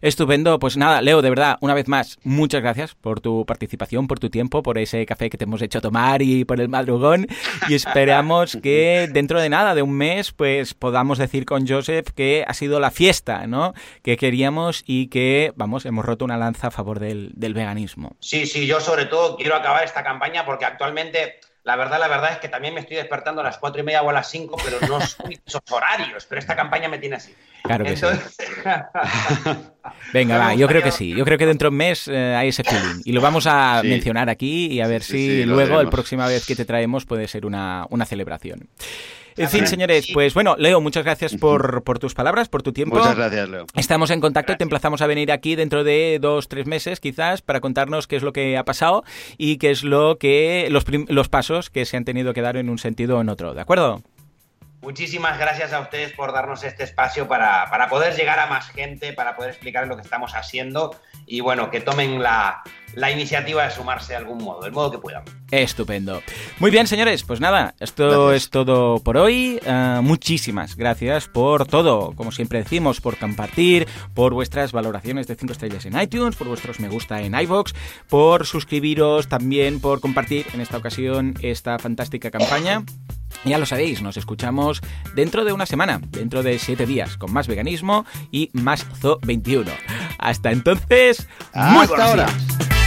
Estupendo, 0.00 0.58
pues 0.58 0.76
nada, 0.76 1.02
Leo, 1.02 1.22
de 1.22 1.30
verdad, 1.30 1.58
una 1.60 1.74
vez 1.74 1.88
más, 1.88 2.18
muchas 2.22 2.62
gracias 2.62 2.94
por 2.94 3.20
tu 3.20 3.44
participación, 3.44 4.06
por 4.06 4.20
tu 4.20 4.30
tiempo, 4.30 4.62
por 4.62 4.78
ese 4.78 5.04
café 5.06 5.28
que 5.28 5.36
te 5.36 5.44
hemos 5.44 5.60
hecho 5.60 5.80
tomar 5.80 6.22
y 6.22 6.44
por 6.44 6.60
el 6.60 6.68
madrugón. 6.68 7.26
Y 7.68 7.74
esperamos 7.74 8.56
que 8.62 9.08
dentro 9.12 9.40
de 9.40 9.48
nada, 9.48 9.74
de 9.74 9.82
un 9.82 9.92
mes, 9.92 10.32
pues 10.32 10.74
podamos 10.74 11.18
decir 11.18 11.44
con 11.44 11.66
Joseph 11.66 12.10
que 12.14 12.44
ha 12.46 12.54
sido 12.54 12.78
la 12.80 12.90
fiesta, 12.90 13.46
¿no? 13.46 13.74
Que 14.02 14.16
queríamos 14.16 14.84
y 14.86 15.08
que, 15.08 15.52
vamos, 15.56 15.84
hemos 15.84 16.04
roto 16.04 16.24
una 16.24 16.36
lanza 16.36 16.68
a 16.68 16.70
favor 16.70 17.00
del, 17.00 17.32
del 17.34 17.54
veganismo. 17.54 18.16
Sí, 18.20 18.46
sí, 18.46 18.66
yo 18.66 18.80
sobre 18.80 19.06
todo 19.06 19.36
quiero 19.36 19.56
acabar 19.56 19.84
esta 19.84 20.04
campaña 20.04 20.44
porque 20.44 20.64
actualmente 20.64 21.40
la 21.64 21.76
verdad, 21.76 21.98
la 21.98 22.08
verdad 22.08 22.32
es 22.32 22.38
que 22.38 22.48
también 22.48 22.74
me 22.74 22.80
estoy 22.80 22.96
despertando 22.96 23.40
a 23.40 23.44
las 23.44 23.58
cuatro 23.58 23.80
y 23.80 23.84
media 23.84 24.02
o 24.02 24.08
a 24.08 24.12
las 24.12 24.30
cinco, 24.30 24.56
pero 24.64 24.78
no 24.88 25.00
son 25.00 25.32
esos 25.46 25.60
horarios. 25.70 26.24
Pero 26.26 26.38
esta 26.38 26.56
campaña 26.56 26.88
me 26.88 26.98
tiene 26.98 27.16
así. 27.16 27.34
Claro 27.62 27.84
que 27.84 27.96
sí. 27.96 28.06
Venga, 30.12 30.38
va, 30.38 30.54
yo 30.54 30.66
creo 30.68 30.82
que 30.82 30.92
sí. 30.92 31.14
Yo 31.14 31.24
creo 31.24 31.36
que 31.36 31.46
dentro 31.46 31.66
de 31.66 31.70
un 31.70 31.76
mes 31.76 32.08
eh, 32.08 32.34
hay 32.34 32.48
ese 32.48 32.64
feeling. 32.64 33.02
Y 33.04 33.12
lo 33.12 33.20
vamos 33.20 33.46
a 33.46 33.82
mencionar 33.84 34.30
aquí 34.30 34.66
y 34.66 34.80
a 34.80 34.86
ver 34.86 35.02
si 35.02 35.44
luego, 35.44 35.82
la 35.82 35.90
próxima 35.90 36.26
vez 36.26 36.46
que 36.46 36.56
te 36.56 36.64
traemos, 36.64 37.04
puede 37.04 37.28
ser 37.28 37.44
una, 37.44 37.86
una 37.90 38.06
celebración. 38.06 38.68
En 39.38 39.48
fin, 39.48 39.66
señores, 39.66 40.08
pues 40.12 40.34
bueno, 40.34 40.56
Leo, 40.58 40.80
muchas 40.80 41.04
gracias 41.04 41.36
por, 41.36 41.82
tus 41.98 42.14
palabras, 42.14 42.48
por 42.48 42.62
tu 42.62 42.72
tiempo. 42.72 42.96
Muchas 42.96 43.16
gracias, 43.16 43.48
Leo. 43.48 43.66
Estamos 43.74 44.10
en 44.10 44.20
contacto 44.20 44.52
y 44.52 44.56
te 44.56 44.64
emplazamos 44.64 45.00
a 45.02 45.06
venir 45.06 45.32
aquí 45.32 45.54
dentro 45.56 45.84
de 45.84 46.18
dos, 46.20 46.48
tres 46.48 46.66
meses, 46.66 47.00
quizás, 47.00 47.42
para 47.42 47.60
contarnos 47.60 48.06
qué 48.06 48.16
es 48.16 48.22
lo 48.22 48.32
que 48.32 48.56
ha 48.56 48.64
pasado 48.64 49.04
y 49.36 49.58
qué 49.58 49.70
es 49.70 49.84
lo 49.84 50.18
que 50.18 50.68
los, 50.70 50.84
los 51.08 51.28
pasos 51.28 51.70
que 51.70 51.84
se 51.84 51.96
han 51.96 52.04
tenido 52.04 52.34
que 52.34 52.42
dar 52.42 52.56
en 52.56 52.68
un 52.68 52.78
sentido 52.78 53.18
o 53.18 53.20
en 53.20 53.28
otro, 53.28 53.54
¿de 53.54 53.60
acuerdo? 53.60 54.02
Muchísimas 54.80 55.38
gracias 55.38 55.72
a 55.72 55.80
ustedes 55.80 56.12
por 56.12 56.32
darnos 56.32 56.62
este 56.62 56.84
espacio 56.84 57.26
para, 57.26 57.68
para, 57.68 57.88
poder 57.88 58.14
llegar 58.14 58.38
a 58.38 58.46
más 58.46 58.70
gente, 58.70 59.12
para 59.12 59.34
poder 59.34 59.50
explicar 59.50 59.88
lo 59.88 59.96
que 59.96 60.02
estamos 60.02 60.34
haciendo 60.36 60.94
y 61.26 61.40
bueno, 61.40 61.70
que 61.70 61.80
tomen 61.80 62.22
la, 62.22 62.62
la 62.94 63.10
iniciativa 63.10 63.64
de 63.64 63.70
sumarse 63.70 64.12
de 64.12 64.16
algún 64.18 64.42
modo, 64.42 64.62
del 64.62 64.72
modo 64.72 64.90
que 64.90 64.98
puedan. 64.98 65.22
Estupendo. 65.50 66.22
Muy 66.58 66.70
bien, 66.70 66.86
señores, 66.86 67.22
pues 67.22 67.40
nada, 67.40 67.74
esto 67.80 68.32
es 68.32 68.50
todo 68.50 68.98
por 68.98 69.16
hoy. 69.16 69.60
Uh, 69.66 70.02
muchísimas 70.02 70.76
gracias 70.76 71.28
por 71.28 71.66
todo, 71.66 72.12
como 72.14 72.32
siempre 72.32 72.58
decimos, 72.58 73.00
por 73.00 73.16
compartir, 73.16 73.86
por 74.14 74.34
vuestras 74.34 74.72
valoraciones 74.72 75.26
de 75.26 75.36
5 75.36 75.52
estrellas 75.52 75.86
en 75.86 76.00
iTunes, 76.00 76.36
por 76.36 76.48
vuestros 76.48 76.80
me 76.80 76.88
gusta 76.88 77.22
en 77.22 77.38
iVoox, 77.38 77.72
por 78.08 78.46
suscribiros 78.46 79.28
también, 79.28 79.80
por 79.80 80.00
compartir 80.00 80.46
en 80.52 80.60
esta 80.60 80.76
ocasión 80.76 81.34
esta 81.42 81.78
fantástica 81.78 82.30
campaña. 82.30 82.84
Ya 83.44 83.58
lo 83.58 83.66
sabéis, 83.66 84.02
nos 84.02 84.16
escuchamos 84.16 84.80
dentro 85.14 85.44
de 85.44 85.52
una 85.52 85.66
semana, 85.66 86.00
dentro 86.02 86.42
de 86.42 86.58
siete 86.58 86.86
días, 86.86 87.16
con 87.16 87.32
más 87.32 87.46
veganismo 87.46 88.04
y 88.30 88.50
más 88.52 88.84
Zo 89.00 89.18
21. 89.22 89.70
Hasta 90.18 90.50
entonces, 90.50 91.28
muy 91.54 91.84
Hasta 91.84 92.04
ahora. 92.04 92.26
Días. 92.26 92.77